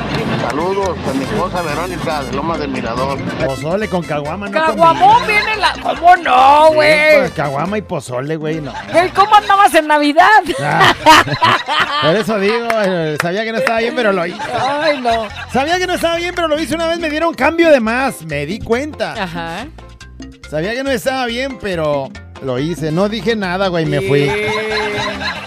Saludos 0.47 0.97
a 1.09 1.13
mi 1.13 1.23
esposa 1.23 1.61
Verónica 1.61 2.23
de 2.23 2.33
Loma 2.33 2.57
del 2.57 2.69
Mirador. 2.71 3.17
Pozole 3.45 3.87
con 3.89 4.03
caguama, 4.03 4.47
no 4.47 4.51
Caguamón 4.51 5.25
viene 5.27 5.55
la. 5.57 5.73
¿Cómo 5.81 6.15
no, 6.17 6.67
Sí, 6.69 6.75
güey? 6.75 7.17
pues, 7.19 7.31
caguama 7.31 7.77
y 7.77 7.81
pozole, 7.81 8.35
güey, 8.35 8.61
no. 8.61 8.73
¿Cómo 9.15 9.35
andabas 9.35 9.73
en 9.75 9.87
Navidad? 9.87 10.27
Por 12.03 12.15
eso 12.15 12.39
digo, 12.39 12.67
eh, 12.83 13.17
sabía 13.21 13.43
que 13.43 13.51
no 13.51 13.57
estaba 13.59 13.79
bien, 13.79 13.93
pero 13.95 14.11
lo 14.13 14.25
hice. 14.25 14.37
Ay, 14.81 14.99
no. 15.01 15.27
Sabía 15.51 15.77
que 15.77 15.87
no 15.87 15.93
estaba 15.93 16.15
bien, 16.17 16.33
pero 16.35 16.47
lo 16.47 16.59
hice 16.59 16.66
una 16.71 16.87
vez, 16.87 16.99
me 16.99 17.09
dieron 17.09 17.33
cambio 17.33 17.71
de 17.71 17.79
más. 17.79 18.23
Me 18.25 18.45
di 18.45 18.59
cuenta. 18.59 19.21
Ajá. 19.21 19.67
Sabía 20.49 20.73
que 20.73 20.83
no 20.83 20.91
estaba 20.91 21.25
bien, 21.25 21.57
pero 21.61 22.09
lo 22.43 22.59
hice. 22.59 22.91
No 22.91 23.09
dije 23.09 23.35
nada, 23.35 23.67
güey, 23.67 23.85
me 23.85 24.01
fui. 24.01 24.29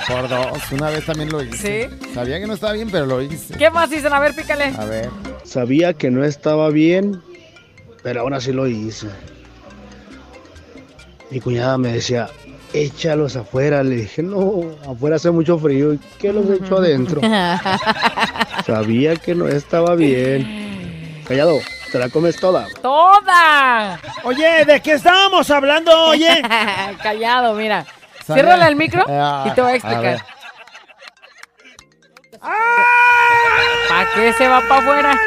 Por 0.06 0.28
dos. 0.28 0.58
Una 0.72 0.90
vez 0.90 1.04
también 1.06 1.30
lo 1.30 1.42
hice. 1.42 1.88
¿Sí? 1.90 2.12
Sabía 2.14 2.38
que 2.40 2.46
no 2.46 2.54
estaba 2.54 2.72
bien, 2.74 2.90
pero 2.90 3.06
lo 3.06 3.22
hice. 3.22 3.56
¿Qué 3.56 3.70
más 3.70 3.90
dicen? 3.90 4.12
A 4.12 4.20
ver, 4.20 4.34
pícale. 4.34 4.72
A 4.76 4.84
ver. 4.84 5.10
Sabía 5.44 5.94
que 5.94 6.10
no 6.10 6.24
estaba 6.24 6.68
bien, 6.70 7.20
pero 8.02 8.20
aún 8.20 8.34
así 8.34 8.52
lo 8.52 8.66
hice. 8.66 9.08
Mi 11.30 11.40
cuñada 11.40 11.78
me 11.78 11.92
decía, 11.92 12.28
échalos 12.72 13.36
afuera. 13.36 13.82
Le 13.82 13.96
dije, 13.96 14.22
no, 14.22 14.62
afuera 14.88 15.16
hace 15.16 15.30
mucho 15.30 15.58
frío. 15.58 15.94
¿Y 15.94 16.00
qué 16.18 16.32
los 16.32 16.50
echo 16.50 16.78
adentro? 16.78 17.20
Sabía 18.66 19.16
que 19.16 19.34
no 19.34 19.48
estaba 19.48 19.94
bien. 19.94 20.59
Callado, 21.30 21.60
te 21.92 21.98
la 22.00 22.08
comes 22.08 22.34
toda. 22.40 22.66
¡Toda! 22.82 24.00
Oye, 24.24 24.64
¿de 24.64 24.82
qué 24.82 24.94
estábamos 24.94 25.48
hablando, 25.48 25.96
oye? 26.06 26.42
Callado, 27.04 27.54
mira. 27.54 27.86
Ciérrale 28.26 28.66
el 28.66 28.74
micro 28.74 29.04
Ah, 29.08 29.44
y 29.46 29.50
te 29.54 29.62
voy 29.62 29.70
a 29.70 29.74
explicar. 29.76 30.02
ver. 30.02 30.20
¿Para 33.88 34.08
qué 34.12 34.32
se 34.32 34.48
va 34.48 34.60
para 34.68 34.80
afuera? 34.80 35.20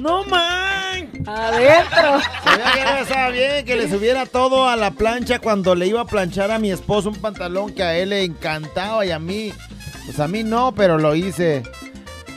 ¡No, 0.00 0.24
man! 0.24 1.10
Adentro. 1.26 2.20
Sabía 2.42 2.72
que 2.72 2.84
no 2.84 2.96
estaba 3.02 3.28
bien, 3.28 3.64
que 3.66 3.76
le 3.76 3.90
subiera 3.90 4.24
todo 4.24 4.66
a 4.66 4.76
la 4.76 4.92
plancha 4.92 5.40
cuando 5.40 5.74
le 5.74 5.88
iba 5.88 6.00
a 6.00 6.06
planchar 6.06 6.50
a 6.52 6.58
mi 6.58 6.70
esposo 6.70 7.10
un 7.10 7.20
pantalón 7.20 7.74
que 7.74 7.82
a 7.82 7.96
él 7.98 8.08
le 8.10 8.24
encantaba 8.24 9.04
y 9.04 9.10
a 9.10 9.18
mí, 9.18 9.52
pues 10.06 10.20
a 10.20 10.26
mí 10.26 10.42
no, 10.42 10.72
pero 10.74 10.96
lo 10.96 11.14
hice. 11.14 11.62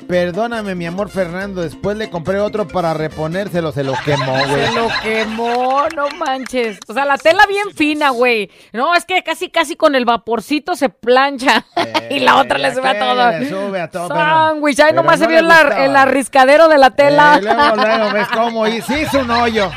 Perdóname, 0.09 0.73
mi 0.73 0.87
amor 0.87 1.09
Fernando, 1.09 1.61
después 1.61 1.95
le 1.95 2.09
compré 2.09 2.39
otro 2.39 2.67
para 2.67 2.95
reponérselo, 2.95 3.71
se 3.71 3.83
lo 3.83 3.93
quemó, 4.03 4.31
güey. 4.49 4.65
Se 4.65 4.73
lo 4.73 4.87
quemó, 5.03 5.87
no 5.95 6.09
manches. 6.17 6.79
O 6.87 6.95
sea, 6.95 7.05
la 7.05 7.19
tela 7.19 7.45
bien 7.45 7.75
fina, 7.75 8.09
güey. 8.09 8.49
No, 8.73 8.95
es 8.95 9.05
que 9.05 9.21
casi, 9.21 9.51
casi 9.51 9.75
con 9.75 9.93
el 9.93 10.05
vaporcito 10.05 10.75
se 10.75 10.89
plancha. 10.89 11.63
y 12.09 12.21
la 12.21 12.37
otra 12.37 12.57
le 12.57 12.73
sube 12.73 12.89
a 12.89 12.97
todo. 12.97 13.29
le 13.29 13.49
sube 13.49 13.81
a 13.81 13.87
todo, 13.91 14.07
Sándwich, 14.07 14.79
ahí 14.79 14.93
nomás 14.93 15.19
no 15.19 15.27
se 15.27 15.31
vio 15.31 15.41
el, 15.41 15.95
arriscadero 15.95 16.67
de 16.69 16.79
la 16.79 16.89
tela. 16.89 17.37
Eh, 17.37 17.41
luego, 17.43 17.75
luego, 17.75 18.11
ves 18.11 18.27
cómo 18.33 18.67
hizo 18.67 19.19
un 19.19 19.29
hoyo. 19.29 19.69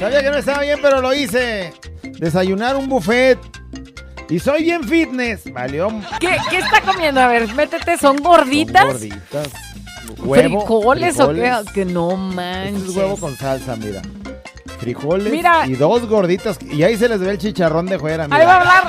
Sabía 0.00 0.24
que 0.24 0.30
no 0.30 0.38
estaba 0.38 0.62
bien, 0.62 0.80
pero 0.82 1.00
lo 1.00 1.14
hice. 1.14 1.72
Desayunar 2.02 2.74
un 2.74 2.88
buffet. 2.88 3.38
Y 4.30 4.38
soy 4.38 4.64
bien 4.64 4.84
fitness. 4.84 5.50
Valió. 5.52 5.88
¿Qué, 6.20 6.36
qué 6.50 6.58
está 6.58 6.80
comiendo? 6.82 7.20
A 7.20 7.28
ver, 7.28 7.52
métete, 7.54 7.96
¿son 7.96 8.16
gorditas? 8.18 8.84
Gorditas. 8.86 9.48
Huevo, 10.18 10.60
¿Frijoles, 10.60 11.20
o 11.20 11.28
qué? 11.28 11.34
frijoles. 11.40 11.72
Que 11.72 11.84
no 11.84 12.10
Este 12.12 12.34
manches. 12.34 12.82
es 12.90 12.96
huevo 12.96 13.16
con 13.16 13.36
salsa, 13.36 13.76
mira. 13.76 14.02
Frijoles 14.78 15.32
Mira. 15.32 15.66
y 15.66 15.74
dos 15.74 16.06
gorditas. 16.06 16.58
Y 16.62 16.82
ahí 16.82 16.96
se 16.96 17.08
les 17.08 17.20
ve 17.20 17.30
el 17.30 17.38
chicharrón 17.38 17.86
de 17.86 17.98
mira. 17.98 18.26
Ahí 18.30 18.46
va 18.46 18.54
a 18.54 18.60
hablar 18.60 18.84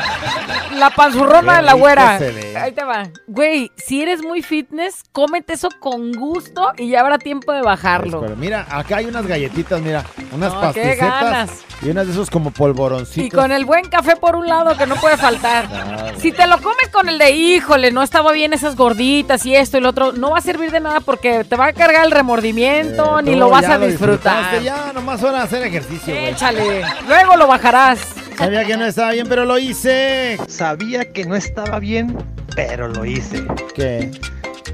La 0.77 0.89
panzurrona 0.91 1.57
de 1.57 1.61
la 1.63 1.73
güera. 1.73 2.19
Ahí 2.57 2.71
te 2.71 2.84
va. 2.84 3.09
Güey, 3.27 3.71
si 3.75 4.01
eres 4.01 4.21
muy 4.23 4.41
fitness, 4.41 5.03
cómete 5.11 5.53
eso 5.53 5.69
con 5.80 6.11
gusto 6.13 6.71
y 6.77 6.89
ya 6.89 7.01
habrá 7.01 7.17
tiempo 7.17 7.51
de 7.51 7.61
bajarlo. 7.61 8.21
Pero 8.21 8.36
mira, 8.36 8.65
acá 8.69 8.97
hay 8.97 9.05
unas 9.05 9.25
galletitas, 9.25 9.82
mira, 9.82 10.03
unas 10.32 10.53
No, 10.53 10.61
pasticetas 10.61 11.49
y 11.82 11.89
unas 11.89 12.07
de 12.07 12.13
esos 12.13 12.30
como 12.30 12.51
polvoroncitos. 12.51 13.25
Y 13.25 13.30
con 13.30 13.51
el 13.51 13.65
buen 13.65 13.86
café 13.89 14.15
por 14.15 14.36
un 14.36 14.47
lado 14.47 14.77
que 14.77 14.86
no 14.86 14.95
puede 14.95 15.17
faltar. 15.17 15.67
Claro. 15.80 16.19
Si 16.19 16.32
te 16.32 16.45
lo 16.47 16.57
comes 16.61 16.89
con 16.91 17.07
el 17.09 17.17
de 17.17 17.32
híjole, 17.32 17.91
no 17.91 18.03
estaba 18.03 18.32
bien 18.32 18.53
esas 18.53 18.75
gorditas 18.75 19.45
y 19.45 19.55
esto 19.55 19.77
y 19.77 19.82
lo 19.82 19.89
otro, 19.89 20.11
no 20.11 20.32
va 20.32 20.39
a 20.39 20.41
servir 20.41 20.71
de 20.71 20.80
nada 20.80 20.99
porque 20.99 21.43
te 21.43 21.55
va 21.55 21.67
a 21.67 21.73
cargar 21.73 22.05
el 22.05 22.11
remordimiento 22.11 23.19
Eh, 23.19 23.23
ni 23.23 23.36
lo 23.36 23.49
vas 23.49 23.65
a 23.65 23.77
disfrutar. 23.80 24.61
Ya, 24.61 24.91
nomás 24.93 25.23
hora 25.23 25.39
de 25.39 25.43
hacer 25.43 25.68
ejercicio, 25.70 26.13
güey. 26.13 26.28
Échale. 26.28 26.82
Luego 27.07 27.36
lo 27.38 27.47
bajarás. 27.47 27.99
Sabía 28.38 28.65
que 28.65 28.78
no 28.78 28.86
estaba 28.86 29.11
bien, 29.11 29.28
pero 29.28 29.45
lo 29.45 29.57
hice. 29.57 30.38
Sabía 30.47 31.11
que 31.11 31.26
no 31.26 31.36
estaba 31.36 31.80
bien, 31.80 32.17
pero 32.55 32.88
lo 32.88 33.05
hice. 33.05 33.45
¿Qué? 33.76 34.11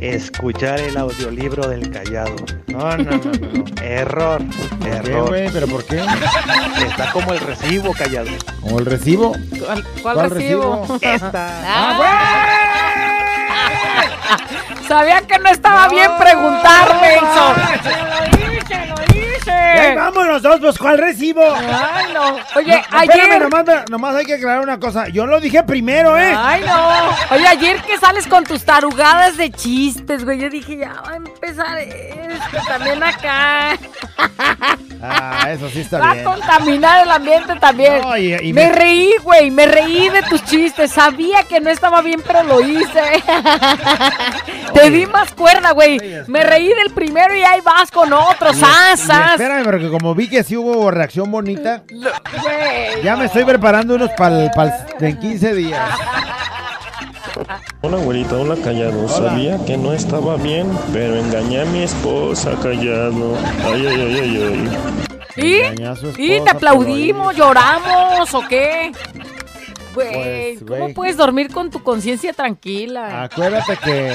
Escuchar 0.02 0.80
el 0.82 0.98
audiolibro 0.98 1.68
del 1.68 1.90
callado. 1.90 2.36
No, 2.68 2.98
no, 2.98 2.98
no, 2.98 3.18
no. 3.18 3.32
no. 3.32 3.82
Error. 3.82 4.42
¿Qué, 4.84 4.90
Error. 4.90 5.30
güey? 5.30 5.50
¿Pero 5.52 5.68
por 5.68 5.86
qué? 5.86 6.04
Está 6.86 7.12
como 7.12 7.32
el 7.34 7.40
recibo 7.40 7.94
callado. 7.94 8.28
¿Como 8.62 8.80
el 8.80 8.86
recibo? 8.86 9.32
¿Cuál, 9.32 9.84
cuál 10.02 10.16
¿Cuál 10.16 10.30
recibo? 10.32 10.82
recibo? 10.82 11.00
Esta. 11.02 11.50
Sabía 14.88 15.22
que 15.22 15.40
no 15.40 15.50
estaba 15.50 15.88
bien 15.88 16.12
preguntarme 16.20 17.16
eso. 17.16 17.54
Lo 18.38 18.54
hice, 18.54 18.86
lo 18.88 18.96
¡Ey, 19.14 19.32
hice. 19.76 19.96
vámonos 19.96 20.42
dos, 20.42 20.60
pues 20.60 20.78
¿cuál 20.78 20.98
recibo? 20.98 21.42
Ay, 21.44 22.06
no. 22.14 22.36
Oye, 22.56 22.84
No, 22.92 23.02
espérame, 23.02 23.32
ayer. 23.32 23.42
nomás, 23.42 23.90
nomás 23.90 24.16
hay 24.16 24.26
que 24.26 24.34
aclarar 24.36 24.62
una 24.62 24.80
cosa. 24.80 25.08
Yo 25.10 25.26
lo 25.26 25.40
dije 25.40 25.64
primero, 25.64 26.18
¿eh? 26.18 26.34
Ay, 26.38 26.64
no. 26.66 27.36
Oye, 27.36 27.48
ayer 27.48 27.82
que 27.82 27.98
sales 27.98 28.28
con 28.28 28.44
tus 28.44 28.64
tarugadas 28.64 29.38
de 29.38 29.52
chistes, 29.52 30.24
güey. 30.26 30.40
Yo 30.40 30.50
dije, 30.50 30.78
ya 30.78 30.94
va 31.06 31.12
a 31.14 31.16
empezar 31.18 31.78
esto 31.78 32.58
también 32.68 33.02
acá. 33.04 33.78
Ah, 35.02 35.50
eso 35.52 35.70
sí 35.70 35.82
está 35.82 36.00
Va 36.00 36.12
a 36.12 36.14
bien. 36.14 36.26
contaminar 36.26 37.04
el 37.04 37.12
ambiente 37.12 37.56
también. 37.58 38.02
No, 38.02 38.18
y- 38.18 38.34
y 38.34 38.54
me, 38.54 38.68
me- 38.68 38.72
reí, 38.72 39.12
güey. 39.22 39.52
Me 39.52 39.66
reí 39.68 40.10
de 40.10 40.24
tus 40.24 40.44
chistes. 40.46 40.92
Sabía 40.92 41.44
que 41.44 41.60
no 41.60 41.70
estaba 41.70 42.02
bien, 42.02 42.22
pero 42.26 42.42
lo 42.44 42.62
hice. 42.62 43.02
Te 44.74 44.90
di 44.90 45.06
más 45.06 45.32
cuerda, 45.34 45.72
güey. 45.72 46.00
Me 46.28 46.44
reí 46.44 46.68
del 46.74 46.92
primero 46.94 47.36
y 47.36 47.44
ahí 47.44 47.62
vas 47.62 47.92
con 47.92 48.12
otros. 48.14 48.58
Y- 48.58 48.60
¡Sas, 48.62 49.00
sas! 49.02 49.32
espérame, 49.34 49.65
porque 49.66 49.90
como 49.90 50.14
vi 50.16 50.30
que 50.30 50.44
sí 50.44 50.56
hubo 50.56 50.90
reacción 50.92 51.30
bonita, 51.32 51.84
Güey, 51.90 53.04
ya 53.04 53.16
me 53.18 53.26
estoy 53.26 53.44
preparando 53.44 53.96
unos 53.96 54.12
para 54.12 54.50
en 55.00 55.20
15 55.20 55.54
días. 55.56 55.90
Hola 57.82 57.98
güerita, 57.98 58.36
hola 58.36 58.56
callado. 58.64 59.08
Sabía 59.10 59.58
que 59.66 59.78
no 59.78 59.92
estaba 59.94 60.38
bien, 60.38 60.68
pero 60.94 61.16
engañé 61.18 61.62
a 61.62 61.66
mi 61.66 61.82
esposa 61.84 62.52
callado. 62.62 63.36
Ay, 63.66 63.86
ay, 63.88 64.02
ay, 64.02 64.20
ay, 64.22 64.70
ay. 65.38 65.76
¿Y? 66.18 66.36
¿Y 66.36 66.42
te 66.42 66.50
aplaudimos, 66.52 67.36
lloramos 67.36 68.34
o 68.34 68.42
qué? 68.48 68.92
Güey, 69.94 70.12
Pues, 70.14 70.60
¿cómo 70.68 70.80
güey. 70.84 70.94
puedes 70.94 71.18
dormir 71.18 71.52
con 71.52 71.70
tu 71.70 71.84
conciencia 71.84 72.32
tranquila? 72.34 73.24
Acuérdate 73.24 73.78
que 73.84 74.14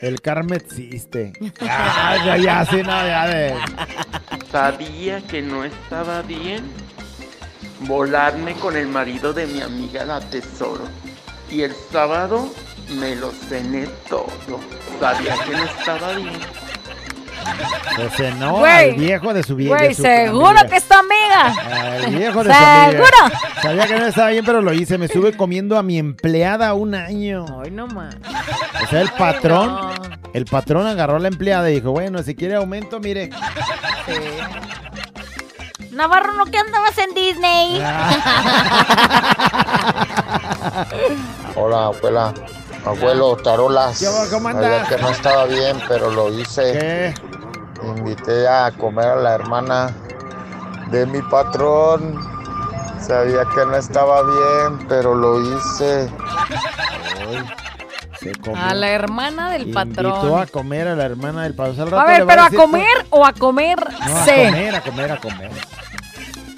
el 0.00 0.20
karma 0.20 0.56
existe. 0.56 1.32
Ah, 1.60 2.16
ya, 2.24 2.36
ya, 2.36 2.64
sí, 2.64 2.82
no, 2.82 3.02
de... 3.02 3.54
Sabía 4.50 5.20
que 5.26 5.42
no 5.42 5.64
estaba 5.64 6.22
bien 6.22 6.64
volarme 7.80 8.54
con 8.54 8.76
el 8.76 8.88
marido 8.88 9.32
de 9.32 9.46
mi 9.46 9.60
amiga 9.60 10.04
la 10.04 10.20
tesoro. 10.20 10.84
Y 11.50 11.62
el 11.62 11.74
sábado 11.90 12.52
me 12.98 13.16
lo 13.16 13.30
cené 13.30 13.86
todo. 14.08 14.60
Sabía 15.00 15.34
que 15.44 15.52
no 15.52 15.64
estaba 15.64 16.12
bien. 16.14 16.40
Se 17.96 18.10
cenó 18.10 18.58
Güey. 18.58 18.90
al 18.90 18.96
viejo 18.96 19.34
de 19.34 19.42
su 19.42 19.56
vieja. 19.56 19.76
Güey, 19.76 19.92
seguro 19.94 20.54
que 20.70 20.76
es 20.76 20.84
tu 20.84 20.94
amiga. 20.94 22.04
El 22.06 22.14
viejo 22.16 22.44
de 22.44 22.52
su 22.52 22.56
amiga. 22.56 22.90
¿Seguro? 22.92 23.16
Sabía 23.62 23.86
que 23.86 23.98
no 23.98 24.06
estaba 24.06 24.28
bien, 24.30 24.44
pero 24.44 24.62
lo 24.62 24.72
hice. 24.72 24.98
Me 24.98 25.06
estuve 25.06 25.36
comiendo 25.36 25.76
a 25.76 25.82
mi 25.82 25.98
empleada 25.98 26.74
un 26.74 26.94
año. 26.94 27.44
Ay, 27.62 27.70
no 27.72 27.88
más. 27.88 28.14
O 28.84 28.86
sea, 28.88 29.00
el 29.00 29.10
patrón, 29.10 29.76
el 30.32 30.44
patrón 30.44 30.86
agarró 30.86 31.16
a 31.16 31.18
la 31.18 31.26
empleada 31.28 31.68
y 31.70 31.74
dijo, 31.74 31.90
bueno, 31.90 32.22
si 32.22 32.36
quiere 32.36 32.54
aumento, 32.54 33.00
mire. 33.00 33.30
Navarro, 35.90 36.34
¿no 36.34 36.44
que 36.44 36.58
andabas 36.58 36.96
en 36.98 37.14
Disney? 37.14 37.82
Hola, 41.56 41.86
abuela. 41.86 42.32
Abuelo, 42.84 43.36
tarolas. 43.36 44.02
¿Cómo 44.30 44.50
Sabía 44.52 44.76
andas? 44.76 44.88
que 44.88 44.98
no 44.98 45.08
estaba 45.10 45.44
bien, 45.46 45.76
pero 45.88 46.10
lo 46.10 46.32
hice. 46.38 46.72
¿Qué? 46.72 47.14
Invité 47.82 48.46
a 48.48 48.70
comer 48.72 49.06
a 49.06 49.16
la 49.16 49.34
hermana 49.34 49.90
de 50.90 51.06
mi 51.06 51.22
patrón. 51.22 52.16
Sabía 53.00 53.44
que 53.54 53.64
no 53.66 53.76
estaba 53.76 54.22
bien, 54.22 54.86
pero 54.88 55.14
lo 55.14 55.40
hice. 55.40 56.08
Se 58.18 58.32
comió. 58.32 58.60
A 58.62 58.74
la 58.74 58.88
hermana 58.90 59.50
del 59.52 59.68
Invitó 59.68 59.74
patrón. 60.20 60.42
a 60.42 60.46
comer 60.46 60.88
a 60.88 60.96
la 60.96 61.04
hermana 61.04 61.44
del 61.44 61.54
patrón. 61.54 61.94
A 61.94 62.04
ver, 62.04 62.26
pero 62.26 62.40
a 62.42 62.44
decir, 62.44 62.58
comer 62.58 63.06
o 63.10 63.24
a 63.24 63.32
comer 63.32 63.78
No, 64.06 64.16
a 64.18 64.24
comer, 64.24 64.74
a 64.74 64.80
comer, 64.80 65.12
a 65.12 65.16
comer. 65.20 65.50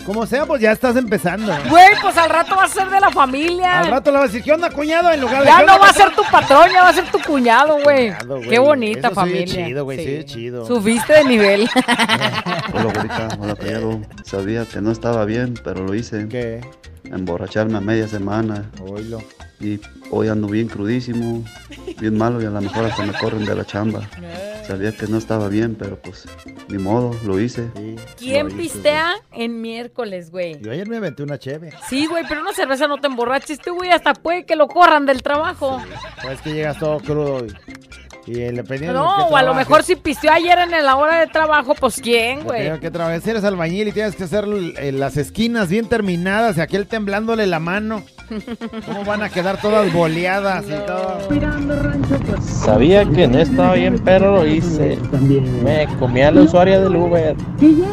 Como 0.05 0.27
sea, 0.27 0.47
pues 0.47 0.61
ya 0.61 0.73
estás 0.73 0.97
empezando. 0.97 1.53
Güey, 1.69 1.89
pues 2.03 2.17
al 2.17 2.31
rato 2.31 2.57
va 2.57 2.65
a 2.65 2.69
ser 2.69 2.89
de 2.89 2.99
la 3.01 3.11
familia. 3.11 3.81
Al 3.81 3.91
rato 3.91 4.11
le 4.11 4.17
va 4.19 4.25
a 4.25 4.27
decir, 4.27 4.43
¿qué 4.43 4.53
onda, 4.53 4.71
cuñado? 4.71 5.11
En 5.13 5.21
lugar 5.21 5.41
de 5.41 5.47
Ya 5.47 5.59
"¿Qué 5.59 5.67
no 5.67 5.79
va 5.79 5.89
a 5.89 5.93
ser 5.93 6.07
patrón?". 6.09 6.25
tu 6.27 6.33
patrón, 6.33 6.71
ya 6.73 6.83
va 6.83 6.89
a 6.89 6.93
ser 6.95 7.05
tu 7.11 7.21
cuñado, 7.21 7.79
güey. 7.83 8.13
Qué 8.49 8.59
bonita 8.59 8.99
Eso 9.01 9.09
sí 9.11 9.15
familia. 9.15 9.45
es 9.45 9.67
chido, 9.67 9.85
güey, 9.85 9.99
sí 10.05 10.15
es 10.15 10.25
chido. 10.25 10.67
Subiste 10.67 11.13
de 11.13 11.25
nivel. 11.25 11.69
Hola, 12.73 12.85
güerita, 12.93 13.29
hola, 13.41 13.55
callado. 13.57 14.01
Sabía 14.25 14.65
que 14.65 14.81
no 14.81 14.91
estaba 14.91 15.25
bien, 15.25 15.55
pero 15.63 15.85
lo 15.85 15.95
hice. 15.95 16.27
¿Qué? 16.29 16.61
Emborracharme 17.11 17.79
a 17.79 17.81
media 17.81 18.09
semana. 18.09 18.71
Y 19.61 19.79
hoy 20.11 20.29
ando 20.29 20.49
bien 20.49 20.69
crudísimo, 20.69 21.45
bien 22.01 22.17
malo 22.17 22.41
y 22.41 22.47
a 22.47 22.51
lo 22.51 22.61
mejor 22.61 22.87
hasta 22.87 23.05
me 23.05 23.13
corren 23.13 23.45
de 23.45 23.55
la 23.55 23.65
chamba. 23.65 24.09
Sabía 24.67 24.97
que 24.97 25.07
no 25.07 25.19
estaba 25.19 25.49
bien, 25.49 25.75
pero 25.75 26.01
pues 26.01 26.27
ni 26.69 26.79
modo, 26.79 27.15
lo 27.25 27.41
hice. 27.41 27.69
¿Quién 28.17 28.49
Lo 28.49 28.57
pistea 28.57 29.15
en 29.33 29.61
miércoles, 29.61 30.31
güey? 30.31 30.61
Yo 30.61 30.71
ayer 30.71 30.89
me 30.89 30.99
aventé 30.99 31.23
una 31.23 31.39
cheve. 31.39 31.73
Sí, 31.89 32.07
güey, 32.07 32.25
pero 32.29 32.41
una 32.41 32.53
cerveza 32.53 32.87
no 32.87 32.99
te 32.99 33.09
emborraches. 33.09 33.51
Este 33.51 33.71
güey 33.71 33.91
hasta 33.91 34.15
puede 34.15 34.47
que 34.47 34.55
lo 34.57 34.69
corran 34.69 35.07
del 35.07 35.23
trabajo. 35.23 35.83
Pues 36.23 36.41
que 36.41 36.53
llegas 36.53 36.79
todo 36.79 37.01
crudo 37.01 37.45
y, 37.45 37.53
y 38.31 38.63
pedían 38.63 38.95
No, 38.95 39.27
o 39.27 39.37
a 39.37 39.43
lo 39.43 39.55
mejor 39.55 39.83
si 39.83 39.97
pisteó 39.97 40.33
ayer 40.33 40.59
en 40.59 40.71
la 40.71 40.97
hora 40.97 41.21
de 41.21 41.27
trabajo, 41.27 41.75
pues 41.75 42.01
quién, 42.03 42.45
güey. 42.45 42.79
que 42.81 42.91
trabajar. 42.91 43.21
Si 43.21 43.31
eres 43.31 43.45
albañil 43.45 43.89
y 43.89 43.93
tienes 43.93 44.15
que 44.17 44.25
hacer 44.25 44.45
eh, 44.79 44.93
las 44.93 45.17
esquinas 45.17 45.69
bien 45.69 45.87
terminadas 45.89 46.57
y 46.57 46.61
aquel 46.61 46.87
temblándole 46.87 47.47
la 47.47 47.59
mano. 47.59 48.03
¿Cómo 48.87 49.05
van 49.05 49.23
a 49.23 49.29
quedar 49.29 49.61
todas 49.61 49.93
boleadas 49.93 50.65
y 50.65 50.87
todo? 50.87 51.19
Sabía 52.65 53.05
que 53.05 53.27
no 53.27 53.39
estaba 53.41 53.75
bien, 53.75 54.01
pero 54.05 54.37
lo 54.37 54.47
hice. 54.47 54.97
Me 55.65 55.89
comí 55.99 56.23
a 56.23 56.31
la 56.31 56.43
usuaria 56.43 56.81
del 56.81 56.95
Uber. 56.95 57.35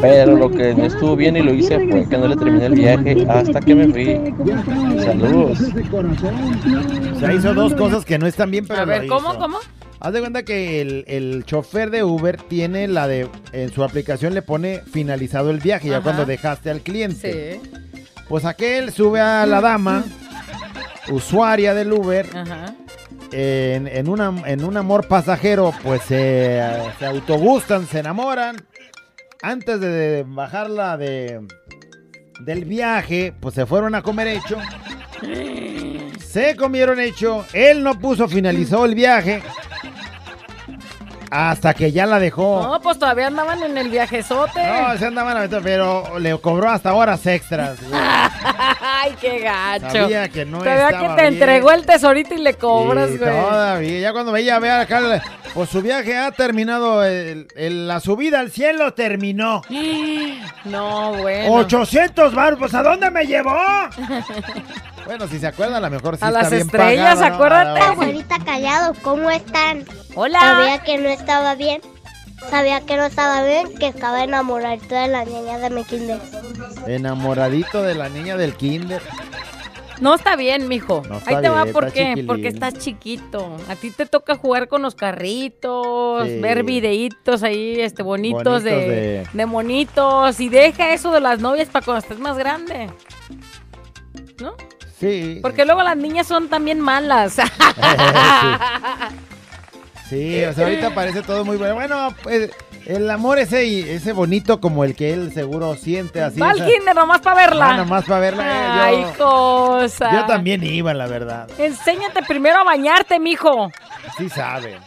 Pero 0.00 0.36
lo 0.36 0.48
que 0.50 0.74
no 0.74 0.84
estuvo 0.84 1.16
bien 1.16 1.36
y 1.36 1.42
lo 1.42 1.52
hice 1.52 1.88
fue 1.90 2.08
que 2.08 2.16
no 2.18 2.28
le 2.28 2.36
terminé 2.36 2.66
el 2.66 2.74
viaje 2.74 3.26
hasta 3.28 3.60
que 3.60 3.74
me 3.74 3.88
fui. 3.88 4.34
Saludos. 5.02 5.58
O 7.16 7.18
sea, 7.20 7.32
hizo 7.34 7.54
dos 7.54 7.74
cosas 7.74 8.04
que 8.04 8.18
no 8.18 8.26
están 8.26 8.50
bien, 8.50 8.66
pero 8.66 8.80
A 8.82 8.84
ver, 8.84 9.04
lo 9.06 9.16
¿cómo, 9.16 9.30
hizo. 9.30 9.38
cómo? 9.40 9.58
Haz 10.00 10.12
de 10.12 10.20
cuenta 10.20 10.44
que 10.44 10.80
el, 10.80 11.04
el 11.08 11.44
chofer 11.44 11.90
de 11.90 12.04
Uber 12.04 12.36
tiene 12.36 12.86
la 12.86 13.08
de. 13.08 13.28
En 13.52 13.72
su 13.72 13.82
aplicación 13.82 14.32
le 14.32 14.42
pone 14.42 14.80
finalizado 14.80 15.50
el 15.50 15.58
viaje, 15.58 15.88
ya 15.88 16.00
cuando 16.00 16.24
dejaste 16.24 16.70
al 16.70 16.80
cliente. 16.82 17.60
Sí. 17.62 17.70
Pues 18.28 18.44
aquel 18.44 18.92
sube 18.92 19.20
a 19.20 19.44
la 19.46 19.60
dama, 19.60 20.04
usuaria 21.10 21.74
del 21.74 21.92
Uber, 21.92 22.28
Ajá. 22.34 22.74
en, 23.32 23.86
en, 23.88 24.08
una, 24.08 24.32
en 24.46 24.64
un 24.64 24.76
amor 24.76 25.08
pasajero, 25.08 25.72
pues 25.82 26.02
se, 26.02 26.62
se 26.98 27.06
autogustan, 27.06 27.86
se 27.86 28.00
enamoran. 28.00 28.56
Antes 29.42 29.80
de 29.80 30.24
bajarla 30.28 30.96
de, 30.96 31.40
del 32.40 32.64
viaje, 32.66 33.32
pues 33.40 33.54
se 33.54 33.66
fueron 33.66 33.94
a 33.94 34.02
comer 34.02 34.28
hecho. 34.28 34.58
Se 36.38 36.54
comieron 36.56 37.00
hecho. 37.00 37.44
Él 37.52 37.82
no 37.82 37.98
puso, 37.98 38.28
finalizó 38.28 38.84
el 38.84 38.94
viaje. 38.94 39.42
Hasta 41.30 41.74
que 41.74 41.92
ya 41.92 42.06
la 42.06 42.18
dejó. 42.20 42.62
No, 42.62 42.80
pues 42.80 42.98
todavía 42.98 43.26
andaban 43.26 43.62
en 43.62 43.76
el 43.76 43.88
viajezote. 43.90 44.64
No, 44.64 44.96
se 44.96 45.06
andaban 45.06 45.36
a 45.36 45.40
meter, 45.40 45.60
pero 45.62 46.18
le 46.18 46.38
cobró 46.38 46.70
hasta 46.70 46.94
horas 46.94 47.26
extras. 47.26 47.76
güey. 47.82 48.00
Ay, 48.80 49.14
qué 49.20 49.40
gacho. 49.40 49.90
Sabía 49.90 50.28
que 50.28 50.46
no 50.46 50.58
Todavía 50.60 50.88
estaba 50.88 51.02
que 51.16 51.22
te 51.22 51.28
bien. 51.28 51.34
entregó 51.34 51.70
el 51.72 51.84
tesorito 51.84 52.34
y 52.34 52.38
le 52.38 52.54
cobras, 52.54 53.10
Y 53.10 53.18
güey. 53.18 53.30
Todavía, 53.30 54.00
ya 54.00 54.12
cuando 54.12 54.32
veía, 54.32 54.58
vea 54.58 54.80
acá, 54.80 55.22
pues 55.52 55.68
su 55.68 55.82
viaje 55.82 56.16
ha 56.16 56.30
terminado, 56.30 57.04
el- 57.04 57.48
el- 57.56 57.86
la 57.88 58.00
subida 58.00 58.40
al 58.40 58.50
cielo 58.52 58.94
terminó. 58.94 59.60
No, 60.64 61.12
bueno. 61.14 61.52
800 61.54 62.34
baros, 62.34 62.58
pues 62.58 62.74
¿a 62.74 62.82
dónde 62.82 63.10
me 63.10 63.24
llevó? 63.26 63.56
Bueno, 65.08 65.26
si 65.26 65.38
se 65.38 65.46
acuerdan, 65.46 65.82
a 65.82 65.88
lo 65.88 65.90
mejor 65.96 66.18
sí 66.18 66.24
A 66.24 66.28
está 66.28 66.42
las 66.42 66.50
bien 66.50 66.62
estrellas, 66.66 67.14
pagado, 67.16 67.28
¿no? 67.30 67.34
acuérdate. 67.34 67.80
Abuelita 67.80 68.38
callado, 68.44 68.92
¿cómo 69.02 69.30
están? 69.30 69.86
Hola. 70.14 70.38
Sabía 70.38 70.78
que 70.82 70.98
no 70.98 71.08
estaba 71.08 71.54
bien. 71.54 71.80
Sabía 72.50 72.82
que 72.82 72.96
no 72.98 73.06
estaba 73.06 73.42
bien, 73.42 73.74
que 73.78 73.86
estaba 73.86 74.22
enamoradito 74.22 74.94
de 74.94 75.08
la 75.08 75.24
niña 75.24 75.56
de 75.58 75.70
mi 75.70 75.82
kinder. 75.84 76.20
Enamoradito 76.86 77.82
de 77.82 77.94
la 77.94 78.10
niña 78.10 78.36
del 78.36 78.54
kinder. 78.54 79.00
No 80.00 80.14
está 80.14 80.36
bien, 80.36 80.68
mijo. 80.68 81.02
No 81.08 81.16
está 81.18 81.30
Ahí 81.30 81.42
te 81.42 81.48
va, 81.48 81.62
bien, 81.64 81.72
¿por 81.72 81.90
qué? 81.90 82.00
chiquilín. 82.10 82.26
Porque 82.26 82.48
estás 82.48 82.74
chiquito. 82.74 83.56
A 83.70 83.76
ti 83.76 83.90
te 83.90 84.04
toca 84.04 84.36
jugar 84.36 84.68
con 84.68 84.82
los 84.82 84.94
carritos, 84.94 86.28
Sí. 86.28 86.38
ver 86.38 86.64
videitos 86.64 87.42
ahí, 87.42 87.80
este, 87.80 88.02
bonitos, 88.02 88.44
Bonitos 88.44 88.62
de, 88.62 88.70
de- 88.76 89.26
de 89.32 89.46
monitos. 89.46 90.38
Y 90.38 90.50
deja 90.50 90.92
eso 90.92 91.10
de 91.12 91.20
las 91.22 91.40
novias 91.40 91.68
para 91.70 91.82
cuando 91.84 92.00
estés 92.02 92.18
más 92.20 92.36
grande. 92.36 92.88
¿No? 94.40 94.54
Sí. 94.98 95.38
Porque 95.42 95.64
luego 95.64 95.82
las 95.82 95.96
niñas 95.96 96.26
son 96.26 96.48
también 96.48 96.80
malas. 96.80 97.36
Sí, 100.08 100.42
o 100.42 100.54
sea, 100.54 100.64
ahorita 100.64 100.94
parece 100.94 101.22
todo 101.22 101.44
muy 101.44 101.58
bueno. 101.58 101.74
Bueno, 101.74 102.14
pues 102.22 102.50
el 102.86 103.10
amor 103.10 103.38
ese, 103.38 103.94
ese 103.94 104.14
bonito 104.14 104.58
como 104.58 104.82
el 104.84 104.96
que 104.96 105.12
él 105.12 105.34
seguro 105.34 105.74
siente 105.74 106.22
así. 106.22 106.40
Va 106.40 106.48
al 106.52 106.64
kinder 106.64 106.94
nomás 106.94 107.20
para 107.20 107.36
verla. 107.36 107.68
Ah, 107.68 107.76
nomás 107.76 108.04
para 108.06 108.20
verla. 108.20 108.42
eh, 108.42 108.80
Ay, 108.80 109.02
yo, 109.02 109.12
cosa. 109.18 110.10
yo 110.12 110.24
también 110.24 110.64
iba, 110.64 110.94
la 110.94 111.06
verdad. 111.08 111.46
Enséñate 111.58 112.22
primero 112.22 112.56
a 112.58 112.64
bañarte, 112.64 113.20
mijo. 113.20 113.70
Sí 114.16 114.30
sabe. 114.30 114.78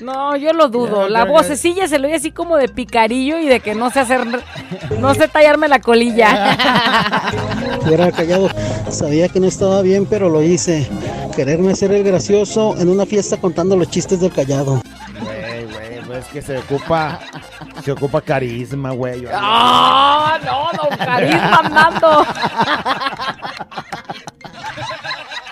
No, 0.00 0.36
yo 0.36 0.52
lo 0.52 0.68
dudo. 0.68 1.04
Ya, 1.04 1.10
la 1.10 1.18
ya, 1.20 1.26
ya. 1.26 1.30
vocecilla 1.32 1.88
se 1.88 1.98
le 1.98 2.08
oye 2.08 2.16
así 2.16 2.30
como 2.32 2.56
de 2.56 2.68
picarillo 2.68 3.38
y 3.38 3.46
de 3.46 3.60
que 3.60 3.74
no 3.74 3.90
sé 3.90 4.00
hacer, 4.00 4.26
no 4.98 5.14
sé 5.14 5.28
tallarme 5.28 5.68
la 5.68 5.80
colilla. 5.80 6.56
Hubiera 7.86 8.10
callado. 8.12 8.48
Sabía 8.90 9.28
que 9.28 9.40
no 9.40 9.46
estaba 9.46 9.82
bien, 9.82 10.06
pero 10.06 10.28
lo 10.28 10.42
hice. 10.42 10.88
Quererme 11.34 11.72
hacer 11.72 11.92
el 11.92 12.04
gracioso 12.04 12.76
en 12.78 12.88
una 12.88 13.06
fiesta 13.06 13.36
contando 13.36 13.76
los 13.76 13.88
chistes 13.90 14.20
del 14.20 14.32
callado. 14.32 14.80
Güey, 15.20 15.64
güey, 15.64 16.00
pues 16.06 16.18
es 16.18 16.26
que 16.26 16.42
se 16.42 16.58
ocupa, 16.58 17.20
se 17.84 17.92
ocupa 17.92 18.20
carisma, 18.20 18.90
güey. 18.92 19.24
¡Ah, 19.32 20.38
no, 20.44 20.68
don 20.78 20.96
Carisma 20.98 21.60
andando! 21.62 22.26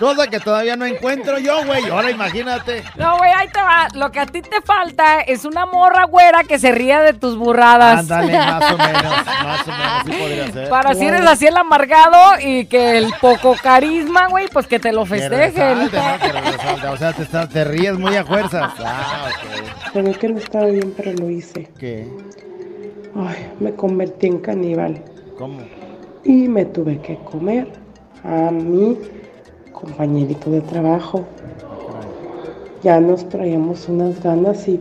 Cosa 0.03 0.27
que 0.27 0.41
todavía 0.41 0.75
no 0.75 0.85
encuentro 0.85 1.39
yo, 1.39 1.65
güey. 1.65 1.89
Ahora 1.89 2.11
imagínate. 2.11 2.83
No, 2.97 3.19
güey, 3.19 3.31
ahí 3.31 3.47
te 3.47 3.61
va. 3.61 3.87
Lo 3.95 4.11
que 4.11 4.19
a 4.19 4.27
ti 4.27 4.43
te 4.43 4.61
falta 4.61 5.21
es 5.21 5.45
una 5.45 5.65
morra 5.65 6.07
güera 6.07 6.43
que 6.43 6.59
se 6.59 6.73
ría 6.73 7.01
de 7.01 7.13
tus 7.13 7.37
burradas. 7.37 8.01
Ándale, 8.01 8.37
más 8.37 8.73
o 8.73 8.79
menos, 8.79 9.03
más 9.45 9.69
o 9.69 9.71
menos, 9.71 10.03
sí 10.05 10.11
podría 10.11 10.53
ser. 10.53 10.69
Para 10.69 10.95
si 10.95 11.07
eres 11.07 11.25
así 11.25 11.47
el 11.47 11.57
amargado 11.57 12.19
y 12.41 12.67
que 12.67 12.99
el 12.99 13.15
poco 13.21 13.55
carisma, 13.63 14.27
güey, 14.27 14.49
pues 14.49 14.67
que 14.67 14.81
te 14.81 14.91
lo 14.91 15.05
Que 15.05 15.11
festejen. 15.11 15.79
resalte, 15.79 15.97
¿no? 15.97 16.19
Que 16.19 16.51
resalte. 16.51 16.87
O 16.89 16.97
sea, 16.97 17.49
te, 17.49 17.65
ríes 17.65 17.97
muy 17.97 18.17
a 18.17 18.25
fuerzas. 18.25 18.73
Ah, 18.85 19.29
ok. 19.29 19.93
Sabía 19.93 20.15
que 20.15 20.29
no 20.29 20.39
estaba 20.39 20.67
bien, 20.67 20.93
pero 20.97 21.13
lo 21.13 21.31
hice. 21.31 21.71
¿Qué? 21.79 22.09
Ay, 23.15 23.53
me 23.61 23.73
convertí 23.75 24.27
en 24.27 24.41
caníbal. 24.41 25.01
¿Cómo? 25.39 25.61
Y 26.25 26.49
me 26.49 26.65
tuve 26.65 27.01
que 27.01 27.17
comer 27.19 27.69
a 28.25 28.51
mi 28.51 28.99
compañerito 29.73 30.51
de 30.51 30.61
trabajo. 30.61 31.25
Ya 32.83 33.01
nos 33.01 33.29
traíamos 33.29 33.89
unas 33.89 34.23
ganas 34.23 34.67
y 34.69 34.81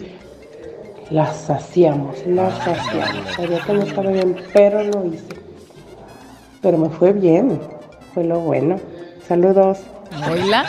las 1.09 1.35
saciamos, 1.35 2.25
las 2.25 2.57
saciamos. 2.57 3.35
Sabía 3.35 3.59
que 3.59 3.73
no 3.73 3.81
estaba 3.81 4.11
bien, 4.11 4.35
pero 4.53 4.83
lo 4.83 5.05
hice. 5.05 5.35
Pero 6.61 6.77
me 6.77 6.89
fue 6.89 7.13
bien, 7.13 7.59
fue 8.13 8.23
lo 8.23 8.39
bueno. 8.39 8.77
Saludos. 9.27 9.79
Oíla. 10.29 10.65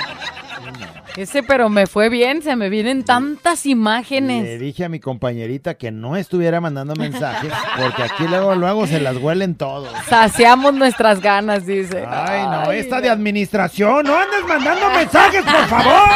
Ese, 1.16 1.42
pero 1.42 1.68
me 1.68 1.86
fue 1.86 2.08
bien, 2.08 2.42
se 2.42 2.56
me 2.56 2.70
vienen 2.70 3.04
tantas 3.04 3.66
imágenes. 3.66 4.44
Le 4.44 4.58
dije 4.58 4.84
a 4.84 4.88
mi 4.88 4.98
compañerita 4.98 5.74
que 5.74 5.90
no 5.90 6.16
estuviera 6.16 6.60
mandando 6.60 6.94
mensajes 6.94 7.52
porque 7.78 8.02
aquí 8.02 8.24
luego, 8.26 8.54
luego 8.54 8.86
se 8.86 9.00
las 9.00 9.16
huelen 9.16 9.54
todos. 9.54 9.88
Saciamos 10.08 10.72
nuestras 10.72 11.20
ganas, 11.20 11.66
dice. 11.66 12.04
Ay, 12.08 12.46
no, 12.46 12.72
esta 12.72 13.00
de 13.00 13.10
administración, 13.10 14.06
no 14.06 14.16
andes 14.16 14.46
mandando 14.48 14.88
mensajes, 14.90 15.44
por 15.44 15.66
favor. 15.66 16.08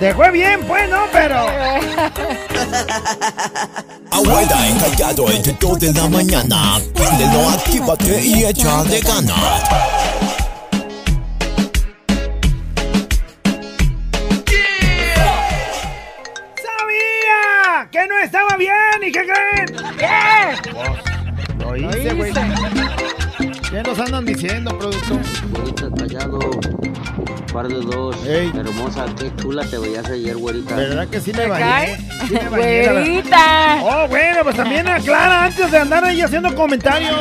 Te 0.00 0.12
fue 0.12 0.30
bien, 0.30 0.60
pues, 0.66 0.90
¿no? 0.90 0.98
Pero... 1.12 1.46
Abuela 4.10 4.68
encallado 4.68 5.30
entre 5.30 5.56
2 5.58 5.78
de 5.78 5.92
la 5.92 6.08
mañana. 6.08 6.76
Actívate 6.76 8.20
y 8.20 8.44
echa 8.44 8.82
de 8.84 9.00
ganas. 9.00 10.25
No 18.16 18.24
estaba 18.24 18.56
bien! 18.56 18.74
¿Y 19.02 19.12
qué 19.12 19.20
creen? 19.26 19.66
¿Qué? 19.98 20.72
Lo 21.64 21.76
hice, 21.76 22.14
güey. 22.14 22.32
¿Qué 23.70 23.82
nos 23.82 23.98
andan 23.98 24.24
diciendo, 24.24 24.76
productor? 24.78 25.18
Güerita 25.50 25.86
callado, 25.98 26.38
par 27.52 27.66
de 27.68 27.74
dos. 27.80 28.16
Hermosa, 28.26 29.06
qué 29.18 29.30
chula 29.36 29.64
te 29.64 29.78
veías 29.78 30.06
ayer, 30.08 30.36
güerita. 30.36 30.76
¿Verdad 30.76 31.08
que 31.08 31.20
sí 31.20 31.32
me 31.32 31.46
bañé? 31.46 31.96
Sí 32.28 32.34
me 32.34 32.48
bañé. 32.48 32.88
Güerita. 32.92 33.76
Oh, 33.82 34.08
bueno, 34.08 34.40
pues 34.44 34.56
también 34.56 34.86
aclara 34.88 35.44
antes 35.44 35.70
de 35.70 35.78
andar 35.78 36.04
ahí 36.04 36.20
haciendo 36.22 36.54
comentarios. 36.54 37.14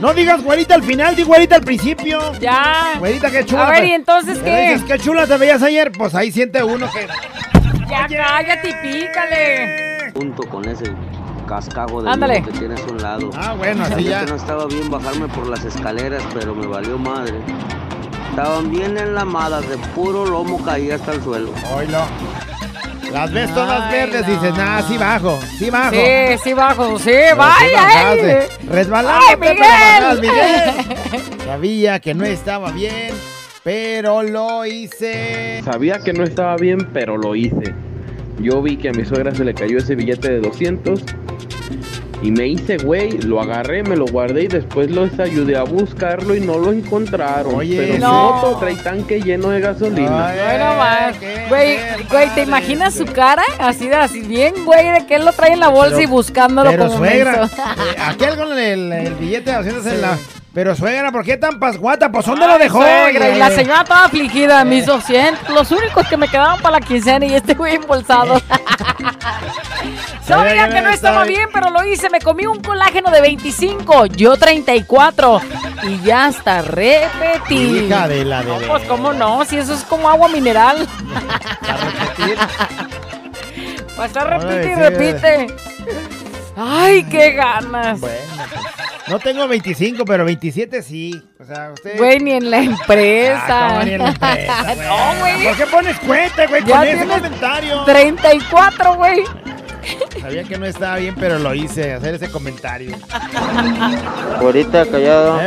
No 0.00 0.12
digas 0.12 0.42
güerita 0.42 0.74
al 0.74 0.82
final, 0.82 1.14
di 1.16 1.22
güerita 1.22 1.56
al 1.56 1.62
principio. 1.62 2.32
Ya. 2.40 2.96
Güerita, 2.98 3.30
qué 3.30 3.44
chula. 3.46 3.68
A 3.68 3.70
ver, 3.70 3.80
te- 3.80 3.86
¿y 3.86 3.92
entonces 3.92 4.38
qué? 4.38 4.68
dices, 4.72 4.82
qué 4.86 4.98
chula 4.98 5.26
te 5.26 5.36
veías 5.38 5.62
ayer. 5.62 5.92
Pues 5.92 6.14
ahí 6.14 6.30
siente 6.32 6.62
uno 6.62 6.90
que. 6.92 7.06
Ya 7.88 8.06
cállate 8.08 8.70
y 8.70 8.72
pícale. 8.82 9.93
Junto 10.14 10.42
con 10.48 10.68
ese 10.68 10.84
cascajo 11.48 12.02
de 12.02 12.10
Ándale. 12.10 12.42
que 12.42 12.52
tienes 12.52 12.80
a 12.82 12.86
un 12.92 13.02
lado. 13.02 13.30
Ah, 13.36 13.54
bueno, 13.56 13.82
así 13.82 13.92
Sabía 13.94 14.10
ya. 14.10 14.24
que 14.24 14.30
no 14.30 14.36
estaba 14.36 14.66
bien 14.66 14.90
bajarme 14.90 15.28
por 15.28 15.46
las 15.48 15.64
escaleras, 15.64 16.22
pero 16.32 16.54
me 16.54 16.66
valió 16.66 16.96
madre. 16.98 17.34
Estaban 18.30 18.70
bien 18.70 18.96
enlamadas, 18.96 19.68
de 19.68 19.76
puro 19.94 20.24
lomo 20.26 20.62
caía 20.64 20.96
hasta 20.96 21.12
el 21.12 21.22
suelo. 21.22 21.50
Oílo. 21.76 21.98
Las 23.12 23.32
ves 23.32 23.52
todas 23.54 23.92
verdes, 23.92 24.26
dices, 24.26 24.56
nah, 24.56 24.82
sí 24.82 24.96
bajo, 24.98 25.38
sí 25.58 25.70
bajo. 25.70 25.92
Sí, 25.92 26.38
sí 26.42 26.52
bajo, 26.52 26.98
sí, 26.98 27.04
Pero 27.06 27.30
sí 27.32 27.36
vaya. 27.38 27.76
bajaste. 27.82 28.30
eh. 28.38 28.48
Resbalándote, 28.70 29.48
¡Ay! 29.62 30.20
Miguel. 30.20 31.38
Sabía 31.44 32.00
que 32.00 32.14
no 32.14 32.24
estaba 32.24 32.72
bien, 32.72 33.14
pero 33.62 34.22
lo 34.24 34.64
hice. 34.66 35.60
Sabía 35.64 36.00
que 36.00 36.12
no 36.12 36.24
estaba 36.24 36.56
bien, 36.56 36.88
pero 36.92 37.16
lo 37.16 37.36
hice. 37.36 37.72
Yo 38.40 38.60
vi 38.62 38.76
que 38.76 38.88
a 38.88 38.92
mi 38.92 39.04
suegra 39.04 39.34
se 39.34 39.44
le 39.44 39.54
cayó 39.54 39.78
ese 39.78 39.94
billete 39.94 40.30
de 40.32 40.40
200 40.40 41.02
y 42.22 42.30
me 42.30 42.46
hice 42.48 42.78
güey, 42.78 43.18
lo 43.18 43.40
agarré, 43.40 43.82
me 43.82 43.96
lo 43.96 44.06
guardé 44.06 44.44
y 44.44 44.48
después 44.48 44.90
los 44.90 45.18
ayudé 45.18 45.56
a 45.56 45.62
buscarlo 45.62 46.34
y 46.34 46.40
no 46.40 46.58
lo 46.58 46.72
encontraron. 46.72 47.54
Oye, 47.54 47.76
pero 47.76 47.98
no. 47.98 48.32
moto 48.32 48.56
trae 48.60 48.76
tanque 48.76 49.20
lleno 49.20 49.50
de 49.50 49.60
gasolina. 49.60 50.32
Bueno, 50.32 50.76
más. 50.76 51.14
Güey, 51.50 51.78
güey, 52.10 52.34
¿te 52.34 52.42
imaginas 52.42 52.94
su 52.94 53.04
cara? 53.04 53.42
Así 53.58 53.88
de 53.88 53.96
así, 53.96 54.22
bien, 54.22 54.54
güey, 54.64 54.90
de 54.90 55.06
que 55.06 55.16
él 55.16 55.24
lo 55.26 55.32
trae 55.32 55.52
en 55.52 55.60
la 55.60 55.68
bolsa 55.68 55.96
Pero- 55.96 56.02
y 56.02 56.06
buscándolo 56.06 56.70
Pero 56.70 56.86
como 56.86 56.98
suegra, 56.98 57.44
eh, 57.44 57.96
aquel 58.06 58.36
con 58.36 58.58
el, 58.58 58.90
el 58.92 59.14
billete 59.16 59.50
de 59.50 59.56
200 59.58 59.86
en 59.86 60.00
la... 60.00 60.18
Pero 60.54 60.76
suegra, 60.76 61.10
¿por 61.10 61.24
qué 61.24 61.36
tan 61.36 61.58
pasguata? 61.58 62.12
Pues 62.12 62.24
¿dónde 62.26 62.46
lo 62.46 62.56
dejó? 62.58 62.78
suegra, 62.80 63.28
y 63.30 63.38
la 63.38 63.48
Eh, 63.48 63.54
señora 63.56 63.82
toda 63.84 64.04
afligida, 64.04 64.64
mis 64.64 64.86
200, 64.86 65.50
los 65.50 65.68
únicos 65.72 66.06
que 66.06 66.16
me 66.16 66.28
quedaban 66.28 66.60
para 66.62 66.78
la 66.78 66.86
quincena 66.86 67.26
y 67.26 67.34
este 67.34 67.54
güey 67.54 67.74
embolsado. 67.74 68.40
Sabía 70.24 70.68
que 70.72 70.80
no 70.80 70.90
estaba 70.90 71.24
bien, 71.24 71.48
pero 71.52 71.70
lo 71.70 71.84
hice. 71.84 72.08
Me 72.08 72.20
comí 72.20 72.46
un 72.46 72.60
colágeno 72.62 73.10
de 73.10 73.20
25, 73.20 74.06
yo 74.06 74.36
34. 74.36 75.40
Y 75.82 76.00
ya 76.02 76.26
hasta 76.26 76.62
repetí. 76.62 77.86
Hija 77.86 78.06
de 78.06 78.24
la 78.24 78.42
No, 78.44 78.60
de- 78.60 78.66
pues 78.68 78.84
cómo 78.84 79.12
no, 79.12 79.44
si 79.44 79.56
eso 79.58 79.74
es 79.74 79.82
como 79.82 80.08
agua 80.08 80.28
mineral. 80.28 80.86
A 83.96 84.24
repetir 84.24 84.70
y 84.70 84.74
repite. 84.74 85.46
Ay, 86.56 87.04
qué 87.04 87.32
ganas. 87.32 87.98
Bueno, 88.00 88.16
pues, 88.48 88.62
no 89.08 89.18
tengo 89.18 89.46
25, 89.46 90.04
pero 90.04 90.24
27 90.24 90.82
sí. 90.82 91.22
O 91.38 91.44
sea, 91.44 91.70
usted... 91.72 91.98
Güey, 91.98 92.20
ni 92.20 92.32
en 92.32 92.50
la 92.50 92.58
empresa. 92.58 93.44
Ah, 93.48 93.68
¿cómo 93.70 93.82
ni 93.84 93.90
en 93.92 94.02
la 94.02 94.08
empresa, 94.08 94.62
güey? 94.74 94.76
no, 94.78 95.20
güey. 95.20 95.44
¿Por 95.44 95.56
qué 95.56 95.66
pones 95.66 95.98
cuenta, 96.00 96.46
güey, 96.46 96.62
con 96.62 96.82
ese 96.82 97.06
comentario? 97.06 97.84
34, 97.84 98.94
güey. 98.96 99.24
Sabía 100.20 100.44
que 100.44 100.56
no 100.58 100.64
estaba 100.64 100.96
bien, 100.96 101.14
pero 101.20 101.38
lo 101.38 101.54
hice, 101.54 101.92
hacer 101.92 102.14
ese 102.14 102.30
comentario. 102.30 102.96
Güerita 104.40 104.86
callado, 104.86 105.38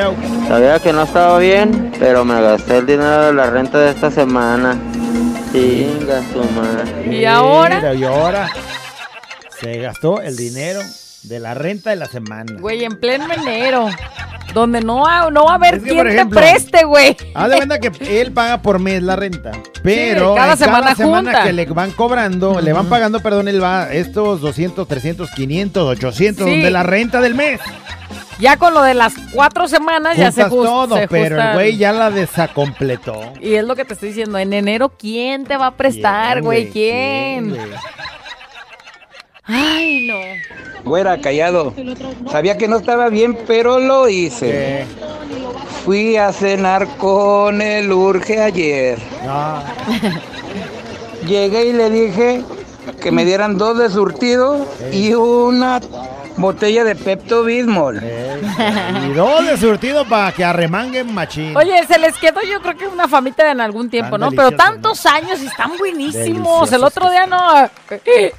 sabía 0.47 0.79
que 0.79 0.93
no 0.93 1.03
estaba 1.03 1.39
bien, 1.39 1.91
pero 1.97 2.23
me 2.23 2.39
gasté 2.39 2.77
el 2.77 2.85
dinero 2.85 3.25
de 3.27 3.33
la 3.33 3.49
renta 3.49 3.79
de 3.79 3.89
esta 3.89 4.11
semana. 4.11 4.77
Chinga 5.51 6.21
su 6.31 6.43
madre. 6.51 7.15
¿Y 7.15 7.25
ahora? 7.25 7.93
Y 7.95 8.03
ahora 8.03 8.49
se 9.59 9.79
gastó 9.79 10.21
el 10.21 10.35
dinero 10.35 10.81
de 11.27 11.39
la 11.39 11.53
renta 11.53 11.89
de 11.91 11.95
la 11.97 12.05
semana. 12.07 12.53
Güey, 12.59 12.83
en 12.83 12.99
pleno 12.99 13.25
enero. 13.33 13.89
donde 14.53 14.81
no, 14.81 15.05
ha- 15.05 15.29
no 15.29 15.43
va 15.45 15.51
a 15.51 15.55
haber 15.55 15.75
Es 15.75 15.83
que, 15.83 15.89
quien 15.89 15.97
por 15.97 16.07
ejemplo, 16.07 16.39
te 16.41 16.47
preste, 16.47 16.85
güey. 16.85 17.15
Haz 17.35 17.49
de 17.49 17.57
cuenta 17.57 17.79
que 17.79 18.21
él 18.21 18.31
paga 18.31 18.61
por 18.61 18.79
mes 18.79 19.03
la 19.03 19.15
renta, 19.15 19.51
pero 19.83 20.33
cada 20.33 20.53
en 20.53 20.57
semana 20.57 20.83
cada 20.85 20.95
semana 20.95 21.31
junta. 21.31 21.43
que 21.43 21.53
le 21.53 21.65
van 21.65 21.91
cobrando, 21.91 22.59
le 22.61 22.73
van 22.73 22.87
pagando, 22.87 23.19
perdón, 23.19 23.49
él 23.49 23.61
va 23.61 23.91
estos 23.91 24.41
200, 24.41 24.87
300, 24.87 25.29
500, 25.31 25.83
800 25.89 26.47
Sí. 26.47 26.61
de 26.61 26.71
la 26.71 26.81
renta 26.83 27.21
del 27.21 27.35
mes. 27.35 27.59
Ya 28.39 28.57
con 28.57 28.73
lo 28.73 28.81
de 28.83 28.93
las 28.93 29.13
cuatro 29.33 29.67
semanas 29.67 30.15
ya 30.17 30.31
se 30.31 30.43
Juntas 30.43 30.51
jus- 30.57 30.65
todo, 30.65 30.97
se 30.97 31.07
pero 31.07 31.39
el 31.41 31.53
güey 31.53 31.77
ya 31.77 31.91
la 31.91 32.09
desacompletó. 32.09 33.33
Y 33.41 33.55
es 33.55 33.63
lo 33.65 33.75
que 33.75 33.83
te 33.85 33.93
estoy 33.93 34.09
diciendo, 34.09 34.37
en 34.39 34.53
enero, 34.53 34.89
¿quién 34.97 35.43
te 35.45 35.57
va 35.57 35.67
a 35.67 35.71
prestar, 35.75 36.35
¿Quién, 36.35 36.45
güey? 36.45 36.69
¿Quién? 36.69 37.57
Ay. 39.43 39.96
Güera, 40.87 41.19
callado. 41.19 41.73
Sabía 42.31 42.57
que 42.57 42.67
no 42.67 42.77
estaba 42.77 43.09
bien, 43.09 43.37
pero 43.45 43.79
lo 43.79 44.09
hice. 44.09 44.85
Fui 45.85 46.17
a 46.17 46.31
cenar 46.33 46.87
con 46.97 47.61
el 47.61 47.91
Urge 47.91 48.41
ayer. 48.41 48.97
Llegué 51.27 51.65
y 51.65 51.73
le 51.73 51.89
dije 51.89 52.43
que 53.01 53.11
me 53.11 53.25
dieran 53.25 53.57
dos 53.57 53.77
de 53.77 53.89
surtido 53.89 54.65
y 54.91 55.13
una 55.13 55.81
botella 56.37 56.83
de 56.83 56.95
Pepto 56.95 57.43
Bismol. 57.43 58.01
Y 59.05 59.13
dos 59.13 59.45
de 59.45 59.57
surtido 59.57 60.05
para 60.05 60.31
que 60.31 60.43
arremanguen 60.43 61.13
machín. 61.13 61.55
Oye, 61.55 61.85
se 61.87 61.97
les 61.99 62.15
quedó 62.17 62.41
yo 62.41 62.61
creo 62.61 62.77
que 62.77 62.87
una 62.87 63.07
famita 63.07 63.51
en 63.51 63.61
algún 63.61 63.89
tiempo, 63.89 64.17
¿no? 64.17 64.31
Pero 64.31 64.51
tantos 64.51 65.05
años 65.05 65.41
y 65.41 65.47
están 65.47 65.77
buenísimos. 65.77 66.69
Deliciosos 66.69 66.73
El 66.73 66.83
otro 66.83 67.09
día 67.09 67.25
no. 67.25 67.69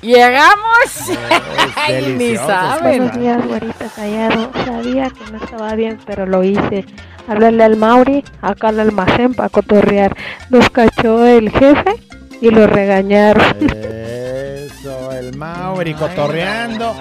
Llegamos. 0.01 0.59
Ay, 1.77 1.95
ni 1.95 2.13
deliciosos, 2.13 2.47
saben. 2.47 2.99
Buenos 2.99 3.19
días, 3.19 3.47
güerita 3.47 3.87
callado. 3.95 4.51
Sabía 4.65 5.11
que 5.11 5.33
no 5.33 5.39
estaba 5.45 5.75
bien, 5.75 5.99
pero 6.07 6.27
lo 6.27 6.43
hice. 6.43 6.85
Hablarle 7.27 7.65
al 7.65 7.77
Mauri, 7.77 8.25
acá 8.41 8.69
al 8.69 8.81
almacén 8.81 9.35
para 9.35 9.49
cotorrear. 9.49 10.17
Nos 10.49 10.71
cachó 10.71 11.27
el 11.27 11.51
jefe 11.51 11.97
y 12.41 12.51
lo 12.51 12.67
regañaron. 12.67 13.45
Eso, 13.61 15.13
el 15.13 15.37
Mauri 15.37 15.95
cotorreando. 15.95 16.95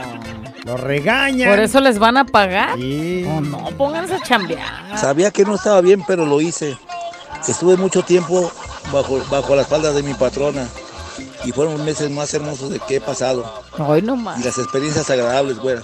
Lo 0.67 0.77
regañan. 0.77 1.49
Por 1.49 1.59
eso 1.59 1.79
les 1.79 1.97
van 1.97 2.17
a 2.17 2.25
pagar. 2.25 2.75
Sí. 2.77 3.25
Oh, 3.27 3.41
no, 3.41 3.57
pónganse 3.77 4.15
a 4.15 4.21
chambear. 4.21 4.97
Sabía 4.97 5.31
que 5.31 5.43
no 5.45 5.55
estaba 5.55 5.81
bien, 5.81 6.03
pero 6.05 6.25
lo 6.25 6.39
hice. 6.41 6.77
Estuve 7.47 7.77
mucho 7.77 8.03
tiempo 8.03 8.51
bajo, 8.91 9.19
bajo 9.31 9.55
las 9.55 9.67
faldas 9.67 9.95
de 9.95 10.03
mi 10.03 10.13
patrona 10.13 10.67
y 11.45 11.51
fueron 11.53 11.75
los 11.77 11.83
meses 11.83 12.11
más 12.11 12.33
hermosos 12.33 12.69
de 12.69 12.79
que 12.79 12.97
he 12.97 13.01
pasado. 13.01 13.63
Ay, 13.79 14.01
no 14.01 14.15
más. 14.17 14.39
Y 14.39 14.43
las 14.43 14.57
experiencias 14.57 15.09
agradables, 15.09 15.57
güera. 15.59 15.81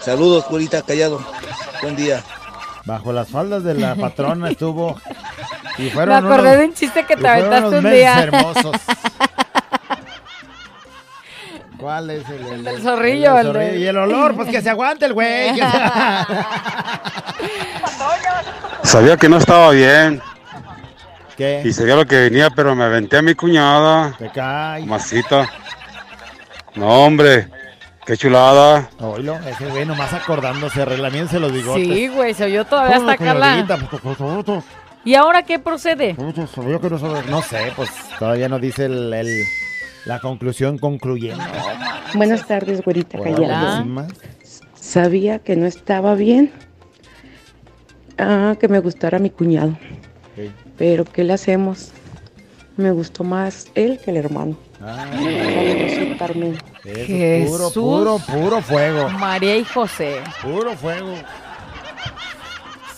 Saludos, 0.00 0.44
güerita, 0.48 0.82
callado. 0.82 1.20
Buen 1.82 1.94
día. 1.96 2.22
Bajo 2.84 3.12
las 3.12 3.28
faldas 3.28 3.62
de 3.64 3.74
la 3.74 3.94
patrona 3.94 4.50
estuvo. 4.50 4.96
Y 5.76 5.82
Me 5.82 5.90
fueron 5.90 6.16
acordé 6.26 6.40
unos- 6.48 6.58
de 6.58 6.64
un 6.64 6.74
chiste 6.74 7.04
que 7.06 7.16
te 7.16 7.28
aventaste 7.28 7.78
un 7.78 7.90
día. 7.90 8.22
hermosos. 8.22 8.76
¿Cuál 11.78 12.10
es 12.10 12.28
el, 12.28 12.46
el, 12.46 12.64
del 12.64 12.82
zorrillo, 12.82 13.38
el 13.38 13.46
el 13.46 13.52
zorrillo? 13.52 13.78
Y 13.78 13.86
el 13.86 13.96
olor, 13.96 14.34
pues 14.34 14.48
que 14.48 14.60
se 14.60 14.70
aguante 14.70 15.06
el 15.06 15.12
güey. 15.14 15.54
se- 15.54 15.62
Sabía 18.82 19.16
que 19.16 19.28
no 19.28 19.38
estaba 19.38 19.70
bien. 19.70 20.20
¿Qué? 21.36 21.62
Y 21.64 21.72
sabía 21.72 21.94
lo 21.94 22.06
que 22.06 22.16
venía, 22.16 22.50
pero 22.50 22.74
me 22.74 22.84
aventé 22.84 23.18
a 23.18 23.22
mi 23.22 23.34
cuñada. 23.34 24.14
Te 24.18 24.28
cae. 24.30 24.84
Masita. 24.86 25.48
No, 26.74 27.04
hombre. 27.04 27.48
Qué 28.04 28.16
chulada. 28.16 28.88
Oílo, 28.98 29.38
ese 29.46 29.66
güey 29.66 29.84
nomás 29.84 30.12
acordándose, 30.14 30.84
relamiéndose 30.84 31.38
los 31.38 31.52
bigotes. 31.52 31.86
Sí, 31.86 32.08
güey, 32.08 32.34
se 32.34 32.44
oyó 32.44 32.64
todavía 32.64 32.96
hasta 32.96 33.12
acá 33.12 33.34
la... 33.34 33.66
Cuñadita, 33.66 34.62
¿Y 35.04 35.14
ahora 35.14 35.42
qué 35.42 35.58
procede? 35.58 36.16
No 37.28 37.42
sé, 37.42 37.72
pues 37.76 37.90
todavía 38.18 38.48
no 38.48 38.58
dice 38.58 38.86
el, 38.86 39.12
el- 39.12 39.44
la 40.04 40.20
conclusión 40.20 40.78
concluyente. 40.78 41.44
Buenas 42.14 42.46
tardes, 42.46 42.82
güerita 42.82 43.18
Hola, 43.18 43.30
callada. 43.30 44.08
Sabía 44.74 45.38
que 45.38 45.56
no 45.56 45.66
estaba 45.66 46.14
bien. 46.14 46.52
Ah, 48.16 48.56
que 48.58 48.68
me 48.68 48.80
gustara 48.80 49.18
mi 49.18 49.30
cuñado. 49.30 49.76
Pero 50.76 51.04
¿qué 51.04 51.24
le 51.24 51.32
hacemos? 51.32 51.90
Me 52.76 52.92
gustó 52.92 53.24
más 53.24 53.68
él 53.74 54.00
que 54.02 54.12
el 54.12 54.18
hermano. 54.18 54.56
Ah. 54.80 55.06
Saludos, 55.10 55.92
soy 55.92 56.16
Carmen. 56.16 56.58
Puro, 56.82 56.94
Jesús. 56.94 57.72
puro, 57.72 58.18
puro 58.18 58.62
fuego. 58.62 59.08
María 59.10 59.56
y 59.56 59.64
José. 59.64 60.20
Puro 60.42 60.76
fuego. 60.76 61.14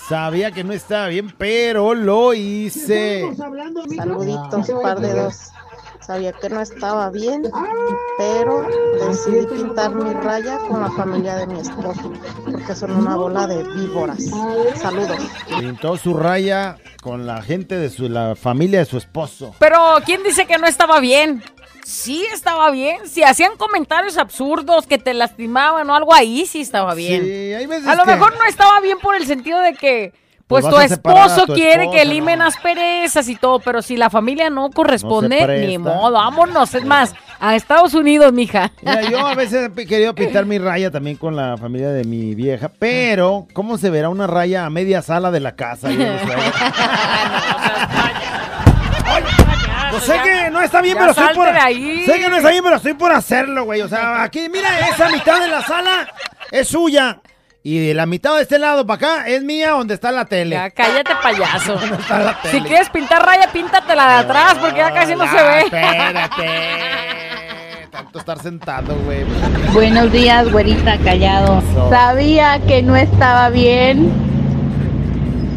Sabía 0.08 0.50
que 0.50 0.64
no 0.64 0.72
estaba 0.72 1.06
bien, 1.06 1.32
pero 1.38 1.94
lo 1.94 2.34
hice. 2.34 3.30
Saluditos, 3.96 4.70
par 4.82 5.00
de 5.00 5.14
dos. 5.14 5.50
Sabía 6.10 6.32
que 6.32 6.48
no 6.48 6.60
estaba 6.60 7.08
bien, 7.10 7.44
pero 8.18 8.66
decidí 8.98 9.46
pintar 9.46 9.94
mi 9.94 10.12
raya 10.12 10.58
con 10.66 10.80
la 10.80 10.90
familia 10.90 11.36
de 11.36 11.46
mi 11.46 11.60
esposo, 11.60 12.12
porque 12.50 12.74
son 12.74 12.96
una 12.96 13.14
bola 13.14 13.46
de 13.46 13.62
víboras. 13.62 14.18
Saludos. 14.74 15.18
Pintó 15.60 15.96
su 15.96 16.14
raya 16.14 16.78
con 17.00 17.28
la 17.28 17.42
gente 17.42 17.76
de 17.76 17.90
su, 17.90 18.08
la 18.08 18.34
familia 18.34 18.80
de 18.80 18.86
su 18.86 18.98
esposo. 18.98 19.54
Pero, 19.60 19.78
¿quién 20.04 20.24
dice 20.24 20.46
que 20.46 20.58
no 20.58 20.66
estaba 20.66 20.98
bien? 20.98 21.44
Sí 21.84 22.26
estaba 22.34 22.72
bien. 22.72 23.08
Si 23.08 23.22
hacían 23.22 23.56
comentarios 23.56 24.18
absurdos 24.18 24.88
que 24.88 24.98
te 24.98 25.14
lastimaban 25.14 25.88
o 25.90 25.94
algo 25.94 26.12
ahí, 26.12 26.44
sí 26.44 26.60
estaba 26.62 26.94
bien. 26.94 27.22
Sí, 27.22 27.30
hay 27.54 27.66
veces 27.66 27.86
a 27.86 27.94
lo 27.94 28.02
que- 28.02 28.10
mejor 28.10 28.32
no 28.36 28.46
estaba 28.48 28.80
bien 28.80 28.98
por 28.98 29.14
el 29.14 29.26
sentido 29.28 29.60
de 29.60 29.74
que, 29.74 30.12
Pues 30.50 30.64
pues, 30.64 30.88
tu 30.88 30.94
esposo 30.94 31.46
tu 31.46 31.54
quiere 31.54 31.84
esposa, 31.84 31.98
que 31.98 32.04
limen 32.06 32.42
asperezas 32.42 33.28
y 33.28 33.36
todo, 33.36 33.60
pero 33.60 33.82
si 33.82 33.96
la 33.96 34.10
familia 34.10 34.50
no 34.50 34.68
corresponde, 34.70 35.64
ni 35.64 35.78
modo, 35.78 36.10
vámonos. 36.10 36.74
Es 36.74 36.84
más, 36.84 37.14
a 37.38 37.54
Estados 37.54 37.94
Unidos, 37.94 38.32
mija. 38.32 38.72
Mira, 38.82 39.02
yo 39.02 39.24
a 39.24 39.36
veces 39.36 39.70
he 39.76 39.86
querido 39.86 40.12
pintar 40.12 40.46
mi 40.46 40.58
raya 40.58 40.90
también 40.90 41.16
con 41.18 41.36
la 41.36 41.56
familia 41.56 41.90
de 41.90 42.02
mi 42.02 42.34
vieja, 42.34 42.68
pero 42.80 43.46
¿cómo 43.52 43.78
se 43.78 43.90
verá 43.90 44.08
una 44.08 44.26
raya 44.26 44.66
a 44.66 44.70
media 44.70 45.02
sala 45.02 45.30
de 45.30 45.38
la 45.38 45.54
casa? 45.54 45.88
Yo 45.88 45.98
no 45.98 46.18
sé. 46.18 46.34
Pues 49.90 50.02
sé 50.04 50.20
que 50.22 50.50
no 50.50 50.62
está 50.62 50.80
bien, 50.80 50.96
pero 50.98 51.10
estoy 51.12 51.34
por. 51.34 51.48
ahí. 51.48 52.04
Sé 52.06 52.18
que 52.18 52.28
no 52.28 52.36
está 52.36 52.50
bien, 52.50 52.64
pero 52.64 52.76
estoy 52.76 52.94
por 52.94 53.12
hacerlo, 53.12 53.64
güey. 53.66 53.82
O 53.82 53.88
sea, 53.88 54.22
aquí, 54.24 54.48
mira, 54.48 54.88
esa 54.88 55.08
mitad 55.10 55.40
de 55.40 55.46
la 55.48 55.62
sala 55.62 56.08
es 56.50 56.66
suya. 56.66 57.20
Y 57.62 57.78
de 57.88 57.92
la 57.92 58.06
mitad 58.06 58.36
de 58.36 58.42
este 58.42 58.58
lado 58.58 58.86
para 58.86 58.96
acá 58.96 59.28
es 59.28 59.44
mía, 59.44 59.70
donde 59.70 59.92
está 59.92 60.10
la 60.10 60.24
tele. 60.24 60.56
Ya, 60.56 60.70
cállate, 60.70 61.10
payaso. 61.22 61.74
está 62.00 62.18
la 62.20 62.38
Si 62.50 62.58
quieres 62.62 62.88
pintar 62.88 63.24
raya, 63.24 63.52
píntatela 63.52 64.08
de 64.08 64.14
atrás, 64.14 64.56
porque 64.58 64.78
ya 64.78 64.94
casi 64.94 65.14
no 65.14 65.26
se 65.26 65.36
ve. 65.36 65.60
Espérate. 65.60 66.46
Tanto 67.90 68.18
estar 68.18 68.38
sentado, 68.38 68.96
güey. 69.04 69.24
Buenos 69.74 70.10
días, 70.10 70.50
güerita 70.50 70.96
callado. 70.98 71.62
Sabía 71.90 72.58
que 72.66 72.82
no 72.82 72.96
estaba 72.96 73.50
bien. 73.50 74.10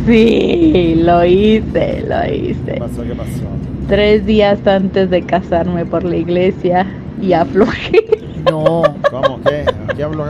Sí, 0.05 0.95
lo 0.97 1.23
hice, 1.23 2.03
lo 2.05 2.33
hice. 2.33 2.73
¿Qué 2.73 2.79
pasó? 2.79 3.03
¿Qué 3.03 3.15
pasó? 3.15 3.43
Tres 3.87 4.25
días 4.25 4.59
antes 4.67 5.09
de 5.09 5.21
casarme 5.21 5.85
por 5.85 6.03
la 6.03 6.17
iglesia 6.17 6.85
y 7.21 7.31
aflojé. 7.31 8.03
No. 8.51 8.83
¿Cómo? 9.09 9.39
¿Qué? 9.43 9.63
¿Qué 9.95 10.03
hablo? 10.03 10.25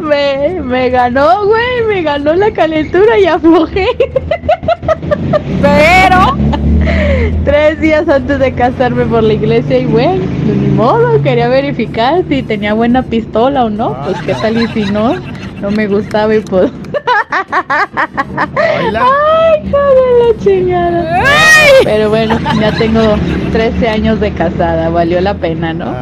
Me, 0.00 0.60
me 0.60 0.90
ganó, 0.90 1.46
güey, 1.46 1.84
me 1.88 2.02
ganó 2.02 2.34
la 2.34 2.50
calentura 2.52 3.18
y 3.18 3.26
aflojé. 3.26 3.86
Pero. 5.62 6.36
Tres 7.44 7.80
días 7.80 8.08
antes 8.08 8.38
de 8.38 8.52
casarme 8.52 9.04
por 9.04 9.22
la 9.22 9.32
iglesia 9.34 9.78
y, 9.78 9.84
güey, 9.86 10.18
ni 10.18 10.68
modo, 10.68 11.22
quería 11.22 11.48
verificar 11.48 12.22
si 12.28 12.42
tenía 12.42 12.74
buena 12.74 13.02
pistola 13.02 13.64
o 13.64 13.70
no. 13.70 13.96
Pues 14.04 14.20
qué 14.22 14.34
tal 14.34 14.60
y 14.62 14.66
si 14.68 14.90
no, 14.90 15.14
no 15.60 15.70
me 15.70 15.86
gustaba 15.86 16.34
y 16.34 16.40
pues... 16.40 16.70
Ay, 18.36 19.62
hijo 19.64 19.78
de 19.78 20.34
la 20.34 20.38
chingada. 20.44 21.24
Pero 21.84 22.10
bueno, 22.10 22.38
ya 22.60 22.72
tengo 22.72 23.16
13 23.52 23.88
años 23.88 24.20
de 24.20 24.32
casada, 24.32 24.88
valió 24.88 25.20
la 25.20 25.34
pena, 25.34 25.72
¿no? 25.72 25.94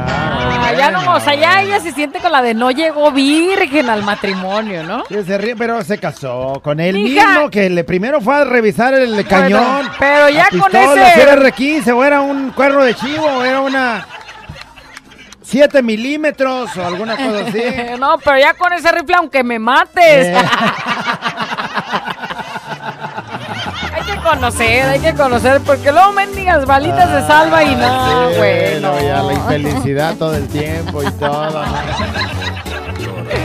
Ya 0.86 0.90
no, 0.90 1.14
o 1.14 1.20
sea, 1.20 1.34
ya 1.34 1.62
ella 1.62 1.80
se 1.80 1.92
siente 1.92 2.18
con 2.20 2.32
la 2.32 2.42
de 2.42 2.54
no 2.54 2.70
llegó 2.70 3.10
virgen 3.12 3.88
al 3.90 4.02
matrimonio, 4.02 4.82
¿no? 4.82 5.04
Sí, 5.08 5.16
se 5.26 5.38
ríe, 5.38 5.56
pero 5.56 5.82
se 5.84 5.98
casó 5.98 6.60
con 6.62 6.80
él 6.80 6.94
mismo 6.94 7.50
que 7.50 7.68
le 7.70 7.84
primero 7.84 8.20
fue 8.20 8.34
a 8.36 8.44
revisar 8.44 8.94
el 8.94 9.26
cañón. 9.26 9.88
pero 9.98 10.28
ya 10.28 10.48
con 10.50 10.60
pistola, 10.70 11.08
ese- 11.12 11.22
era 11.22 11.36
R15 11.36 11.92
o 11.94 12.04
era 12.04 12.20
un 12.20 12.50
cuerno 12.50 12.82
de 12.84 12.94
chivo 12.94 13.24
o 13.26 13.44
era 13.44 13.60
una 13.60 14.06
7 15.42 15.80
milímetros 15.82 16.76
o 16.76 16.84
alguna 16.86 17.16
cosa 17.16 17.44
así. 17.46 17.62
no, 18.00 18.18
pero 18.18 18.38
ya 18.38 18.54
con 18.54 18.72
ese 18.72 18.90
rifle, 18.92 19.14
aunque 19.16 19.44
me 19.44 19.58
mates. 19.58 20.26
Eh. 20.26 20.34
hay 24.26 24.34
que 24.34 24.40
conocer, 24.40 24.82
hay 24.88 25.00
que 25.00 25.14
conocer, 25.14 25.60
porque 25.62 25.92
luego 25.92 26.12
mendigas 26.12 26.66
balitas 26.66 27.10
de 27.12 27.26
salva 27.26 27.62
y 27.64 27.74
no, 27.74 28.30
Sí, 28.30 28.36
güey, 28.38 28.80
no. 28.80 29.00
ya 29.00 29.22
la 29.22 29.32
infelicidad 29.34 30.14
todo 30.16 30.34
el 30.34 30.46
tiempo 30.48 31.02
y 31.02 31.10
todo. 31.12 31.62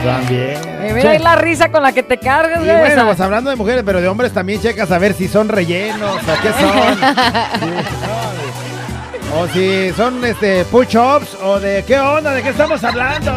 También. 0.04 0.58
Mira 0.94 1.10
ahí 1.10 1.18
la 1.18 1.36
risa 1.36 1.70
con 1.70 1.82
la 1.82 1.92
que 1.92 2.02
te 2.02 2.18
cargas, 2.18 2.64
güey. 2.64 2.76
bueno, 2.76 3.06
pues 3.06 3.20
hablando 3.20 3.50
de 3.50 3.56
mujeres, 3.56 3.82
pero 3.84 4.00
de 4.00 4.08
hombres 4.08 4.32
también 4.32 4.60
checas 4.60 4.90
a 4.90 4.98
ver 4.98 5.14
si 5.14 5.28
son 5.28 5.48
rellenos 5.48 6.16
o 6.16 6.42
qué 6.42 6.52
son. 6.52 6.98
O 9.34 9.48
si 9.48 9.90
son 9.96 10.22
este 10.26 10.66
push-ups 10.66 11.38
o 11.42 11.58
de 11.58 11.82
qué 11.86 11.98
onda, 11.98 12.32
de 12.32 12.42
qué 12.42 12.50
estamos 12.50 12.84
hablando. 12.84 13.32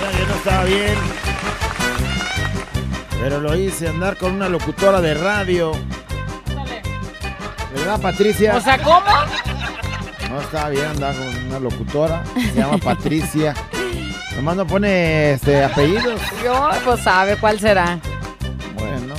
Ya 0.00 0.10
que 0.18 0.26
no 0.26 0.34
estaba 0.34 0.64
bien. 0.64 0.94
Pero 3.20 3.40
lo 3.40 3.54
hice 3.56 3.88
andar 3.88 4.16
con 4.16 4.32
una 4.32 4.48
locutora 4.48 5.00
de 5.00 5.14
radio. 5.14 5.72
¿Verdad, 7.74 8.00
Patricia? 8.00 8.56
O 8.56 8.60
sea, 8.60 8.78
¿cómo? 8.78 9.00
No 10.28 10.40
estaba 10.40 10.70
bien 10.70 10.86
andar 10.86 11.14
con 11.14 11.28
una 11.46 11.58
locutora. 11.58 12.22
Se 12.34 12.54
llama 12.54 12.78
Patricia. 12.78 13.54
Nomás 14.36 14.56
no 14.56 14.66
pone 14.66 15.32
este 15.32 15.62
apellidos. 15.64 16.20
Yo, 16.44 16.70
pues 16.84 17.02
sabe 17.02 17.36
cuál 17.36 17.60
será. 17.60 17.98
Bueno. 18.74 19.14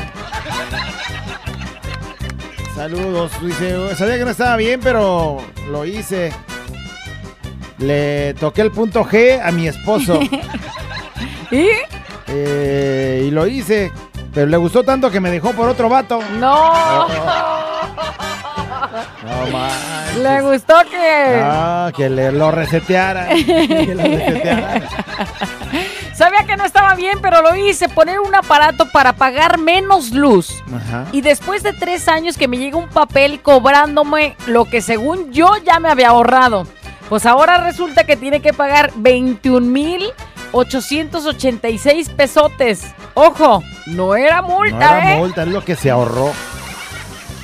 Saludos. 2.76 3.32
Dice, 3.42 3.96
sabía 3.96 4.18
que 4.18 4.26
no 4.26 4.32
estaba 4.32 4.58
bien, 4.58 4.80
pero 4.82 5.38
lo 5.70 5.86
hice. 5.86 6.34
Le 7.78 8.34
toqué 8.36 8.62
el 8.62 8.72
punto 8.72 9.04
G 9.04 9.42
a 9.44 9.52
mi 9.52 9.68
esposo. 9.68 10.20
¿Y? 11.52 11.68
Eh, 12.28 13.26
y 13.28 13.32
lo 13.32 13.48
hice. 13.48 13.92
Pero 14.34 14.48
le 14.48 14.58
gustó 14.58 14.84
tanto 14.84 15.12
que 15.12 15.20
me 15.20 15.30
dejó 15.30 15.52
por 15.52 15.70
otro 15.70 15.90
vato. 15.90 16.20
No. 16.40 17.08
No 19.24 19.48
manches. 19.52 20.18
Le 20.18 20.42
gustó 20.42 20.76
que. 20.90 21.40
Ah, 21.44 21.92
que 21.96 22.10
le 22.10 22.32
lo 22.32 22.52
reseteara. 22.52 23.28
Que 23.36 23.94
lo 23.96 24.04
reseteara. 24.04 24.82
Sabía 26.16 26.44
que 26.46 26.56
no 26.56 26.66
estaba 26.66 26.96
bien, 26.96 27.20
pero 27.22 27.42
lo 27.42 27.56
hice. 27.56 27.90
Poner 27.90 28.20
un 28.20 28.34
aparato 28.36 28.88
para 28.92 29.14
pagar 29.14 29.58
menos 29.58 30.12
luz. 30.12 30.64
Ajá. 30.76 31.06
Y 31.12 31.22
después 31.22 31.64
de 31.64 31.74
tres 31.74 32.08
años 32.08 32.38
que 32.38 32.48
me 32.48 32.58
llega 32.58 32.78
un 32.78 32.90
papel 32.90 33.42
cobrándome 33.42 34.36
lo 34.48 34.66
que 34.66 34.82
según 34.82 35.32
yo 35.32 35.52
ya 35.64 35.80
me 35.80 35.90
había 35.90 36.10
ahorrado. 36.10 36.68
Pues 37.14 37.28
ahora 37.28 37.58
resulta 37.60 38.06
que 38.06 38.18
tiene 38.18 38.40
que 38.40 38.54
pagar 38.54 38.92
21 38.96 39.68
mil 39.68 40.04
886 40.52 42.10
pesotes. 42.10 42.92
Ojo, 43.14 43.62
no 43.86 44.16
era 44.16 44.42
multa, 44.42 44.90
No 44.90 44.98
era 44.98 45.14
¿eh? 45.14 45.18
multa, 45.20 45.44
es 45.44 45.50
lo 45.50 45.64
que 45.64 45.76
se 45.76 45.92
ahorró. 45.92 46.32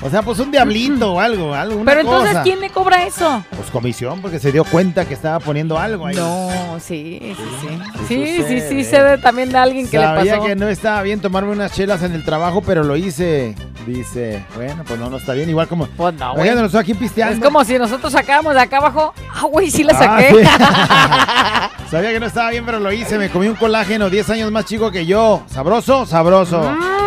O 0.02 0.10
sea, 0.10 0.22
pues 0.22 0.40
un 0.40 0.50
diablito 0.50 1.14
o 1.16 1.20
algo, 1.20 1.54
algo. 1.54 1.82
Pero 1.84 2.00
entonces, 2.02 2.30
cosa. 2.32 2.44
¿quién 2.44 2.62
le 2.62 2.70
cobra 2.70 3.04
eso? 3.06 3.44
Pues 3.54 3.70
comisión, 3.70 4.22
porque 4.22 4.40
se 4.40 4.50
dio 4.52 4.64
cuenta 4.64 5.04
que 5.06 5.14
estaba 5.14 5.40
poniendo 5.40 5.78
algo 5.78 6.06
ahí. 6.06 6.16
No, 6.16 6.50
sí, 6.80 7.20
sí, 7.22 7.36
sí. 7.62 7.68
sí 8.08 8.44
Sí, 8.48 8.62
sí, 8.70 8.84
sé 8.86 9.04
de- 9.04 9.18
también 9.18 9.50
de 9.52 9.58
alguien 9.58 9.90
que 9.90 9.98
le 9.98 10.04
Sabía 10.06 10.36
pasó. 10.36 10.46
que 10.46 10.56
no 10.56 10.70
estaba 10.70 11.02
bien 11.02 11.20
tomarme 11.20 11.52
unas 11.52 11.74
chelas 11.74 12.02
en 12.04 12.14
el 12.14 12.24
trabajo, 12.24 12.62
pero 12.62 12.84
lo 12.84 12.96
hice. 12.96 13.56
Dice, 13.86 14.46
bueno, 14.56 14.84
pues 14.88 15.00
no, 15.00 15.10
no 15.10 15.18
está 15.18 15.34
bien. 15.34 15.50
Igual 15.50 15.68
como. 15.68 15.88
Pues 15.88 16.14
no, 16.16 16.34
güey. 16.36 16.50
Nosotros 16.52 16.76
aquí 16.76 16.94
pisteando. 16.94 17.36
Es 17.36 17.42
como 17.44 17.64
si 17.66 17.78
nosotros 17.78 18.14
sacáramos 18.14 18.54
de 18.54 18.62
acá 18.62 18.78
abajo. 18.78 19.14
Ah, 19.36 19.46
güey, 19.52 19.70
sí 19.72 19.84
la 19.84 19.94
Ah, 19.94 19.98
saqué. 20.22 20.30
sí. 20.30 21.88
Sabía 21.90 22.12
que 22.12 22.20
no 22.20 22.28
estaba 22.28 22.52
bien, 22.52 22.66
pero 22.66 22.80
lo 22.80 22.92
hice. 22.94 23.18
Me 23.18 23.30
comí 23.30 23.48
un 23.48 23.56
colágeno 23.56 24.10
10 24.10 24.30
años 24.30 24.52
más 24.52 24.66
chico 24.66 24.92
que 24.92 25.06
yo. 25.06 25.42
¿Sabroso? 25.48 26.06
Sabroso. 26.06 26.62
Mm, 26.62 26.99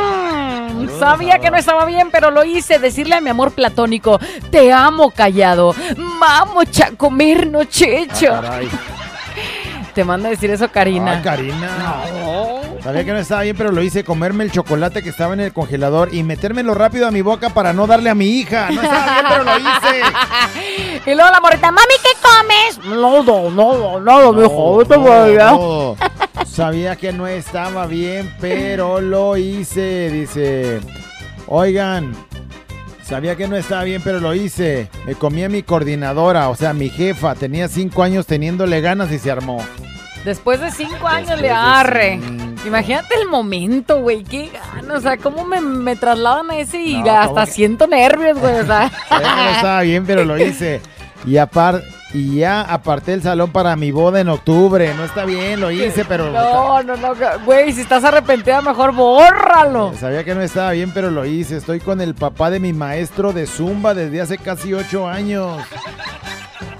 sabía 0.88 1.38
que 1.38 1.50
no 1.50 1.56
estaba 1.56 1.84
bien, 1.84 2.10
pero 2.10 2.30
lo 2.30 2.44
hice. 2.44 2.78
Decirle 2.78 3.16
a 3.16 3.20
mi 3.20 3.30
amor 3.30 3.52
platónico, 3.52 4.18
te 4.50 4.72
amo 4.72 5.10
callado. 5.10 5.74
Vamos 6.18 6.66
a 6.80 6.92
comernos, 6.96 7.68
checho. 7.68 8.32
Ah, 8.32 8.60
te 9.94 10.04
manda 10.04 10.28
a 10.28 10.30
decir 10.30 10.50
eso, 10.50 10.70
Karina. 10.70 11.18
Ah, 11.18 11.22
Karina. 11.22 11.68
Sabía 12.82 13.04
que 13.04 13.12
no 13.12 13.18
estaba 13.18 13.42
bien, 13.42 13.56
pero 13.56 13.70
lo 13.70 13.80
hice 13.80 14.02
comerme 14.02 14.42
el 14.42 14.50
chocolate 14.50 15.02
que 15.04 15.10
estaba 15.10 15.34
en 15.34 15.40
el 15.40 15.52
congelador 15.52 16.12
y 16.12 16.24
metérmelo 16.24 16.74
rápido 16.74 17.06
a 17.06 17.12
mi 17.12 17.22
boca 17.22 17.50
para 17.50 17.72
no 17.72 17.86
darle 17.86 18.10
a 18.10 18.14
mi 18.16 18.26
hija. 18.40 18.70
No 18.72 18.82
estaba 18.82 19.04
bien, 19.12 19.26
pero 19.28 19.44
lo 19.44 19.58
hice. 19.58 20.02
Y 21.10 21.14
luego 21.16 21.30
la 21.32 21.40
morita, 21.40 21.70
mami, 21.72 21.94
¿qué 22.00 22.10
comes? 22.22 22.78
No, 22.96 23.22
no, 23.24 23.50
no, 23.50 23.98
no, 24.00 24.32
mijo, 24.32 25.12
allá. 25.12 25.50
No, 25.50 25.96
Sabía 26.46 26.94
que 26.96 27.12
no 27.12 27.26
estaba 27.26 27.86
bien, 27.86 28.32
pero 28.40 29.00
lo 29.00 29.36
hice. 29.36 30.10
Dice, 30.10 30.80
oigan, 31.46 32.14
sabía 33.02 33.34
que 33.36 33.48
no 33.48 33.56
estaba 33.56 33.82
bien, 33.84 34.00
pero 34.04 34.20
lo 34.20 34.32
hice. 34.34 34.88
Me 35.06 35.14
comí 35.14 35.42
a 35.42 35.48
mi 35.48 35.62
coordinadora, 35.64 36.48
o 36.50 36.54
sea, 36.56 36.72
mi 36.72 36.88
jefa. 36.88 37.34
Tenía 37.34 37.66
cinco 37.68 38.02
años 38.02 38.26
teniéndole 38.26 38.80
ganas 38.80 39.10
y 39.10 39.18
se 39.18 39.30
armó. 39.30 39.58
Después 40.24 40.60
de 40.60 40.70
cinco 40.70 41.08
años 41.08 41.30
Después 41.30 41.40
le 41.42 41.48
de 41.48 41.54
arre. 41.54 42.20
cinco. 42.22 42.51
Imagínate 42.66 43.14
el 43.20 43.28
momento, 43.28 44.00
güey. 44.00 44.22
Qué 44.24 44.50
ganas. 44.52 44.98
O 44.98 45.00
sea, 45.00 45.16
cómo 45.16 45.44
me, 45.44 45.60
me 45.60 45.96
trasladan 45.96 46.50
a 46.50 46.58
ese 46.58 46.80
y 46.80 46.98
No, 46.98 47.04
¿cómo 47.04 47.18
hasta 47.20 47.46
que? 47.46 47.52
siento 47.52 47.86
nervios, 47.86 48.38
güey. 48.38 48.60
O 48.60 48.66
sea. 48.66 48.90
No 49.10 49.50
estaba 49.50 49.80
bien, 49.82 50.04
pero 50.06 50.24
lo 50.24 50.38
hice. 50.38 50.80
Y 51.26 51.36
aparte. 51.36 51.86
Y 52.14 52.36
ya 52.40 52.60
aparté 52.60 53.14
el 53.14 53.22
salón 53.22 53.52
para 53.52 53.74
mi 53.74 53.90
boda 53.90 54.20
en 54.20 54.28
octubre. 54.28 54.92
No 54.92 55.04
está 55.04 55.24
bien, 55.24 55.58
lo 55.62 55.70
hice, 55.70 56.04
pero... 56.04 56.30
No, 56.30 56.82
no, 56.82 56.94
no. 56.94 57.14
Güey, 57.46 57.72
si 57.72 57.80
estás 57.80 58.04
arrepentida, 58.04 58.60
mejor 58.60 58.92
bórralo. 58.92 59.94
Sabía 59.98 60.22
que 60.22 60.34
no 60.34 60.42
estaba 60.42 60.72
bien, 60.72 60.92
pero 60.92 61.10
lo 61.10 61.24
hice. 61.24 61.56
Estoy 61.56 61.80
con 61.80 62.02
el 62.02 62.14
papá 62.14 62.50
de 62.50 62.60
mi 62.60 62.74
maestro 62.74 63.32
de 63.32 63.46
Zumba 63.46 63.94
desde 63.94 64.20
hace 64.20 64.36
casi 64.36 64.74
ocho 64.74 65.08
años. 65.08 65.62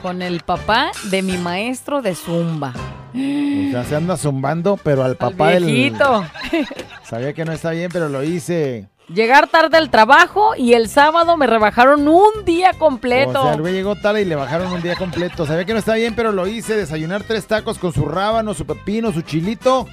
Con 0.03 0.21
el 0.21 0.41
papá 0.41 0.91
de 1.05 1.23
mi 1.23 1.39
maestro 1.39 2.03
de 2.03 2.15
Zumba. 2.15 2.75
O 3.15 3.71
sea, 3.71 3.85
se 3.85 3.97
anda 3.97 4.17
zumbando, 4.17 4.79
pero 4.83 5.05
al 5.05 5.17
papá 5.17 5.51
del... 5.51 5.65
Viejito. 5.65 6.25
Sabía 7.05 7.33
que 7.33 7.45
no 7.45 7.53
está 7.53 7.71
bien, 7.71 7.91
pero 7.93 8.09
lo 8.09 8.23
hice. 8.23 8.89
Llegar 9.09 9.49
tarde 9.49 9.77
al 9.77 9.91
trabajo 9.91 10.55
y 10.57 10.73
el 10.73 10.89
sábado 10.89 11.37
me 11.37 11.47
rebajaron 11.47 12.09
un 12.09 12.45
día 12.47 12.73
completo. 12.79 13.41
O 13.41 13.45
sea, 13.45 13.55
el 13.55 13.61
güey 13.61 13.75
llegó 13.75 13.97
tarde 13.97 14.23
y 14.23 14.25
le 14.25 14.37
bajaron 14.37 14.73
un 14.73 14.81
día 14.81 14.97
completo. 14.97 15.45
Sabía 15.45 15.65
que 15.67 15.73
no 15.75 15.81
está 15.81 15.95
bien, 15.95 16.15
pero 16.15 16.33
lo 16.33 16.47
hice. 16.47 16.77
Desayunar 16.77 17.23
tres 17.25 17.47
tacos 17.47 17.79
con 17.79 17.93
su 17.93 18.07
rábano, 18.07 18.55
su 18.55 18.65
pepino, 18.65 19.13
su 19.13 19.21
chilito. 19.23 19.87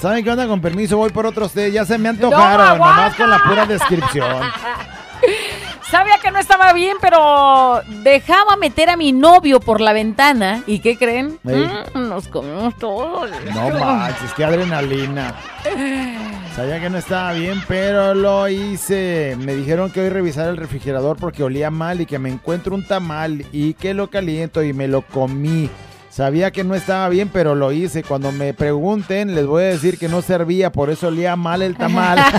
¿Saben 0.00 0.24
qué 0.24 0.30
onda? 0.30 0.48
Con 0.48 0.60
permiso, 0.60 0.96
voy 0.96 1.10
por 1.10 1.26
otros 1.26 1.52
té. 1.52 1.70
Ya 1.70 1.84
se 1.84 1.98
me 1.98 2.08
antojaron, 2.08 2.78
No, 2.78 2.86
nomás 2.86 3.14
con 3.14 3.30
la 3.30 3.38
pura 3.44 3.66
descripción. 3.66 4.42
Sabía 5.90 6.18
que 6.22 6.30
no 6.30 6.38
estaba 6.38 6.72
bien, 6.72 6.98
pero 7.00 7.82
dejaba 8.04 8.54
meter 8.56 8.90
a 8.90 8.96
mi 8.96 9.10
novio 9.10 9.58
por 9.58 9.80
la 9.80 9.92
ventana. 9.92 10.62
¿Y 10.68 10.78
qué 10.78 10.96
creen? 10.96 11.40
Mm, 11.42 12.08
nos 12.08 12.28
comimos 12.28 12.76
todos. 12.78 13.28
No 13.52 13.70
manches, 13.70 14.32
qué 14.36 14.44
adrenalina. 14.44 15.34
Sabía 16.54 16.80
que 16.80 16.90
no 16.90 16.98
estaba 16.98 17.32
bien, 17.32 17.60
pero 17.66 18.14
lo 18.14 18.48
hice. 18.48 19.36
Me 19.40 19.56
dijeron 19.56 19.90
que 19.90 20.00
hoy 20.00 20.10
revisar 20.10 20.48
el 20.48 20.56
refrigerador 20.56 21.16
porque 21.16 21.42
olía 21.42 21.70
mal 21.70 22.00
y 22.00 22.06
que 22.06 22.20
me 22.20 22.28
encuentro 22.28 22.74
un 22.76 22.86
tamal 22.86 23.44
y 23.50 23.74
que 23.74 23.92
lo 23.92 24.10
caliento 24.10 24.62
y 24.62 24.72
me 24.72 24.86
lo 24.86 25.02
comí. 25.02 25.68
Sabía 26.10 26.50
que 26.50 26.64
no 26.64 26.74
estaba 26.74 27.08
bien, 27.08 27.28
pero 27.28 27.54
lo 27.54 27.72
hice. 27.72 28.02
Cuando 28.02 28.32
me 28.32 28.52
pregunten, 28.52 29.34
les 29.34 29.46
voy 29.46 29.62
a 29.62 29.66
decir 29.66 29.98
que 29.98 30.08
no 30.08 30.22
servía, 30.22 30.70
por 30.70 30.90
eso 30.90 31.06
olía 31.08 31.36
mal 31.36 31.62
el 31.62 31.76
tamal. 31.76 32.18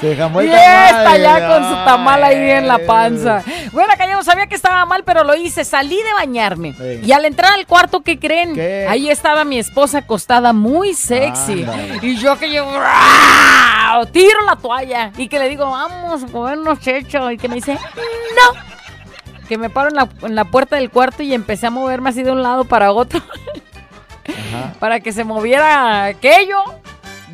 Se 0.00 0.16
jamó 0.16 0.40
el 0.40 0.48
Y 0.48 0.50
tamal. 0.50 0.86
está 0.86 1.16
ya 1.18 1.48
con 1.48 1.68
su 1.68 1.74
tamal 1.84 2.24
ahí 2.24 2.50
en 2.50 2.66
la 2.68 2.78
panza. 2.80 3.42
Bueno, 3.72 3.92
sabía 4.24 4.46
que 4.46 4.54
estaba 4.54 4.84
mal, 4.86 5.04
pero 5.04 5.22
lo 5.22 5.34
hice. 5.34 5.64
Salí 5.64 5.96
de 5.96 6.12
bañarme. 6.14 6.74
Y 7.02 7.12
al 7.12 7.24
entrar 7.24 7.52
al 7.52 7.66
cuarto, 7.66 8.00
¿qué 8.02 8.18
creen? 8.18 8.54
¿Qué? 8.54 8.86
Ahí 8.88 9.10
estaba 9.10 9.44
mi 9.44 9.58
esposa 9.58 9.98
acostada 9.98 10.52
muy 10.52 10.94
sexy. 10.94 11.64
Y 12.02 12.16
yo 12.16 12.36
que 12.38 12.52
yo 12.52 12.66
tiro 14.12 14.40
la 14.46 14.56
toalla. 14.56 15.12
Y 15.16 15.28
que 15.28 15.38
le 15.38 15.48
digo, 15.48 15.70
vamos 15.70 16.24
comernos 16.32 16.80
checho. 16.80 17.30
Y 17.30 17.36
que 17.38 17.48
me 17.48 17.56
dice, 17.56 17.74
no. 17.74 18.73
Que 19.48 19.58
me 19.58 19.70
paro 19.70 19.88
en 19.90 19.96
la, 19.96 20.08
en 20.22 20.34
la 20.34 20.44
puerta 20.44 20.76
del 20.76 20.90
cuarto 20.90 21.22
y 21.22 21.34
empecé 21.34 21.66
a 21.66 21.70
moverme 21.70 22.10
así 22.10 22.22
de 22.22 22.32
un 22.32 22.42
lado 22.42 22.64
para 22.64 22.92
otro. 22.92 23.20
para 24.78 25.00
que 25.00 25.12
se 25.12 25.24
moviera 25.24 26.04
aquello. 26.04 26.58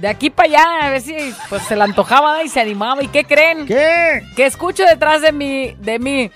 De 0.00 0.08
aquí 0.08 0.30
para 0.30 0.48
allá, 0.48 0.86
a 0.86 0.90
ver 0.90 1.02
si 1.02 1.14
pues, 1.50 1.62
se 1.64 1.76
le 1.76 1.82
antojaba 1.82 2.42
y 2.42 2.48
se 2.48 2.61
animaba. 2.61 3.02
¿Y 3.02 3.08
qué 3.08 3.24
creen? 3.24 3.66
¿Qué? 3.66 4.22
Que 4.34 4.46
escucho 4.46 4.84
detrás 4.84 5.20
de 5.20 5.30
mí, 5.30 5.76
de 5.78 5.98
mí. 5.98 6.30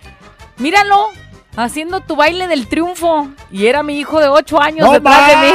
Míralo, 0.58 1.08
haciendo 1.56 2.00
tu 2.00 2.14
baile 2.14 2.46
del 2.46 2.68
triunfo. 2.68 3.28
Y 3.50 3.66
era 3.66 3.82
mi 3.82 3.98
hijo 3.98 4.20
de 4.20 4.28
8 4.28 4.60
años 4.60 4.86
¡No 4.86 4.92
detrás 4.92 5.28
de 5.28 5.36
mí. 5.36 5.52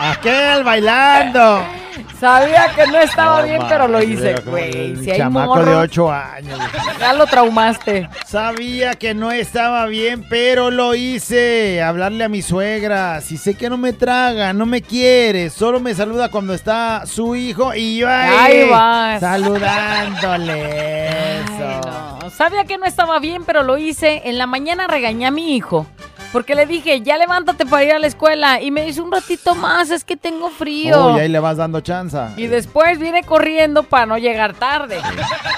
Aquel 0.00 0.64
bailando. 0.64 1.62
Sabía 2.22 2.68
que 2.76 2.86
no 2.86 2.98
estaba 3.00 3.40
No 3.40 3.46
bien, 3.48 3.62
pero 3.68 3.88
lo 3.88 4.00
hice, 4.00 4.34
güey. 4.46 4.94
Si 4.96 5.10
chamaco 5.16 5.58
de 5.58 5.64
morros, 5.64 5.82
8 5.90 6.12
años. 6.12 6.60
ya 7.00 7.12
lo 7.14 7.26
traumaste. 7.26 8.08
Sabía 8.24 8.94
que 8.94 9.12
no 9.12 9.32
estaba 9.32 9.86
bien, 9.86 10.24
pero 10.30 10.70
lo 10.70 10.94
hice. 10.94 11.82
Hablarle 11.82 12.22
a 12.22 12.28
mi 12.28 12.40
suegra. 12.40 13.20
Si 13.22 13.36
sé 13.36 13.54
que 13.54 13.68
no 13.68 13.76
me 13.76 13.92
traga, 13.92 14.52
no 14.52 14.66
me 14.66 14.82
quiere, 14.82 15.50
solo 15.50 15.80
me 15.80 15.94
saluda 15.96 16.28
cuando 16.28 16.54
está 16.54 17.06
su 17.06 17.34
hijo 17.34 17.74
y 17.74 17.96
yo 17.98 18.08
ahí, 18.08 18.62
Ahí 18.62 18.70
vas. 18.70 19.18
saludándole. 19.18 21.08
Eso. 21.40 21.80
No, 22.22 22.30
sabía 22.30 22.64
que 22.66 22.78
no 22.78 22.84
estaba 22.86 23.18
bien, 23.18 23.42
pero 23.44 23.64
lo 23.64 23.78
hice. 23.78 24.22
En 24.26 24.38
la 24.38 24.46
mañana 24.46 24.86
regañé 24.86 25.26
a 25.26 25.32
mi 25.32 25.56
hijo. 25.56 25.88
Porque 26.32 26.54
le 26.54 26.64
dije, 26.66 27.02
ya 27.02 27.18
levántate 27.18 27.66
para 27.66 27.84
ir 27.84 27.92
a 27.92 27.98
la 27.98 28.06
escuela. 28.06 28.60
Y 28.62 28.70
me 28.70 28.84
dice 28.84 29.00
un 29.02 29.12
ratito 29.12 29.54
más, 29.54 29.90
es 29.90 30.02
que 30.04 30.16
tengo 30.16 30.48
frío. 30.50 31.14
Uy, 31.14 31.20
ahí 31.20 31.28
le 31.28 31.38
vas 31.38 31.58
dando 31.58 31.80
chanza. 31.80 32.32
Y 32.36 32.46
después 32.46 32.98
viene 32.98 33.22
corriendo 33.22 33.82
para 33.82 34.06
no 34.06 34.16
llegar 34.18 34.54
tarde. 34.54 34.98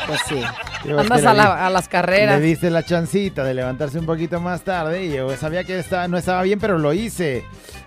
Pues 0.06 0.20
sí. 0.26 0.42
Es 0.84 0.98
Andas 0.98 1.24
a, 1.24 1.32
la- 1.32 1.70
las 1.70 1.88
carreras. 1.88 2.40
Le 2.40 2.46
diste 2.46 2.70
la 2.70 2.82
chancita 2.82 3.42
de 3.44 3.54
levantarse 3.54 3.98
un 3.98 4.04
poquito 4.06 4.40
más 4.40 4.62
tarde 4.62 5.04
y 5.06 5.12
yo 5.14 5.34
sabía 5.36 5.64
que 5.64 5.82
no 6.08 6.18
estaba 6.18 6.42
bien, 6.42 6.58
pero 6.58 6.76
lo 6.78 6.92
hice. 6.92 7.44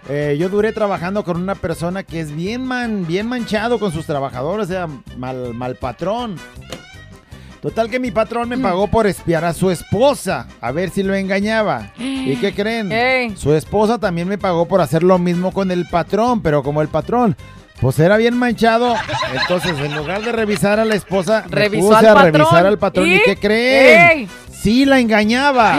Eh, 0.09 0.37
yo 0.39 0.47
duré 0.49 0.71
trabajando 0.71 1.23
con 1.23 1.37
una 1.37 1.53
persona 1.55 2.03
que 2.03 2.21
es 2.21 2.33
bien, 2.33 2.65
man, 2.65 3.05
bien 3.05 3.27
manchado 3.27 3.77
con 3.77 3.91
sus 3.91 4.05
trabajadores, 4.05 4.67
o 4.67 4.71
sea, 4.71 4.87
mal, 5.17 5.53
mal 5.53 5.75
patrón. 5.75 6.37
Total 7.67 7.89
que 7.89 7.99
mi 7.99 8.11
patrón 8.11 8.47
Mm. 8.47 8.51
me 8.51 8.57
pagó 8.59 8.87
por 8.87 9.07
espiar 9.07 9.43
a 9.43 9.53
su 9.53 9.69
esposa, 9.71 10.47
a 10.61 10.71
ver 10.71 10.89
si 10.89 11.03
lo 11.03 11.13
engañaba. 11.15 11.91
¿Y 11.97 12.37
qué 12.37 12.53
creen? 12.53 13.35
Su 13.37 13.53
esposa 13.53 13.97
también 13.97 14.27
me 14.29 14.37
pagó 14.37 14.67
por 14.69 14.79
hacer 14.79 15.03
lo 15.03 15.19
mismo 15.19 15.51
con 15.51 15.69
el 15.71 15.85
patrón, 15.85 16.41
pero 16.41 16.63
como 16.63 16.81
el 16.81 16.87
patrón 16.87 17.35
pues 17.81 17.99
era 17.99 18.15
bien 18.17 18.35
manchado, 18.37 18.95
entonces 19.41 19.77
en 19.79 19.95
lugar 19.95 20.23
de 20.23 20.31
revisar 20.31 20.79
a 20.79 20.85
la 20.85 20.95
esposa, 20.95 21.43
me 21.49 21.69
puse 21.69 21.93
al 21.95 22.05
a 22.17 22.23
revisar 22.23 22.65
al 22.65 22.77
patrón. 22.79 23.05
¿Y, 23.07 23.15
¿Y? 23.15 23.21
qué 23.23 23.35
creen? 23.35 24.17
¡Ey! 24.19 24.29
Sí 24.51 24.85
la 24.85 24.99
engañaba. 24.99 25.77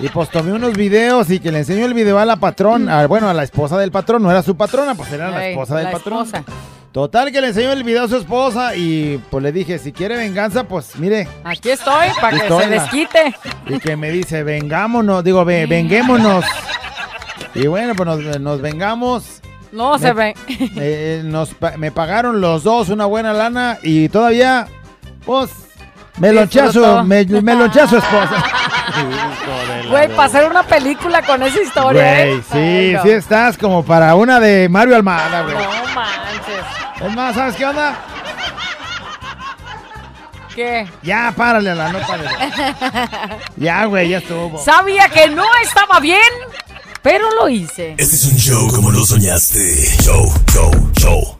Y 0.00 0.08
pues 0.08 0.30
tomé 0.30 0.52
unos 0.52 0.72
videos 0.72 1.28
y 1.30 1.38
que 1.40 1.52
le 1.52 1.58
enseño 1.58 1.84
el 1.84 1.92
video 1.94 2.18
a 2.18 2.24
la 2.24 2.36
patrón, 2.36 2.88
a- 2.88 3.06
bueno, 3.06 3.28
a 3.28 3.34
la 3.34 3.42
esposa 3.44 3.76
del 3.78 3.90
patrón, 3.92 4.22
no 4.22 4.30
era 4.30 4.42
su 4.42 4.56
patrona, 4.56 4.94
pues 4.94 5.12
era 5.12 5.30
la 5.30 5.38
Mm. 5.40 5.42
Esposa 5.42 5.76
del 5.76 5.84
la 5.84 5.90
patrón. 5.92 6.24
esposa. 6.26 6.44
Total 6.92 7.30
que 7.30 7.40
le 7.40 7.48
enseño 7.48 7.70
el 7.70 7.84
video 7.84 8.04
a 8.04 8.08
su 8.08 8.16
esposa 8.16 8.74
y 8.74 9.20
pues 9.30 9.42
le 9.44 9.52
dije, 9.52 9.78
si 9.78 9.92
quiere 9.92 10.16
venganza, 10.16 10.64
pues 10.64 10.96
mire. 10.96 11.28
Aquí 11.44 11.70
estoy 11.70 12.08
para 12.20 12.40
que 12.40 12.48
se 12.48 12.68
desquite. 12.68 13.34
Y 13.68 13.78
que 13.78 13.96
me 13.96 14.10
dice, 14.10 14.42
vengámonos, 14.42 15.22
digo, 15.22 15.44
ve- 15.44 15.66
venguémonos. 15.66 16.44
Y 17.54 17.68
bueno, 17.68 17.94
pues 17.94 18.06
nos, 18.08 18.40
nos 18.40 18.60
vengamos. 18.60 19.40
No 19.70 19.92
Me- 19.92 19.98
se 20.00 20.12
ve. 20.12 20.34
eh, 20.76 21.22
nos, 21.24 21.54
pa- 21.54 21.76
me 21.76 21.92
pagaron 21.92 22.40
los 22.40 22.64
dos 22.64 22.88
una 22.88 23.06
buena 23.06 23.32
lana 23.32 23.78
y 23.84 24.08
todavía, 24.08 24.66
pues, 25.24 25.50
me 26.18 26.32
lonché 26.32 26.60
a 26.60 26.72
su, 26.72 26.84
me, 27.04 27.24
me 27.24 27.54
lonché 27.54 27.82
a 27.82 27.86
su 27.86 27.98
esposa. 27.98 28.44
Güey, 29.88 30.08
para 30.08 30.24
hacer 30.24 30.44
una 30.50 30.62
película 30.62 31.22
con 31.22 31.42
esa 31.42 31.60
historia, 31.60 32.02
Güey, 32.02 32.38
¿eh? 32.38 32.42
sí, 32.52 32.96
sí 33.02 33.10
estás 33.10 33.56
como 33.58 33.84
para 33.84 34.14
una 34.14 34.38
de 34.40 34.68
Mario 34.68 34.96
Almada, 34.96 35.42
güey. 35.42 35.54
No 35.54 35.94
manches. 35.94 37.04
Es 37.06 37.14
más, 37.14 37.34
¿sabes 37.34 37.56
qué 37.56 37.66
onda? 37.66 37.94
¿Qué? 40.54 40.88
Ya, 41.02 41.32
párale 41.36 41.70
a 41.70 41.74
la 41.74 41.92
nota. 41.92 42.18
Ya, 43.56 43.84
güey, 43.84 44.08
ya 44.08 44.18
estuvo. 44.18 44.58
Sabía 44.62 45.08
que 45.08 45.28
no 45.28 45.44
estaba 45.62 46.00
bien, 46.00 46.20
pero 47.02 47.30
lo 47.34 47.48
hice. 47.48 47.92
Este 47.98 48.16
es 48.16 48.24
un 48.24 48.36
show 48.36 48.68
como 48.68 48.90
lo 48.90 49.04
soñaste. 49.04 49.96
Show, 50.02 50.32
show, 50.52 50.90
show. 50.98 51.39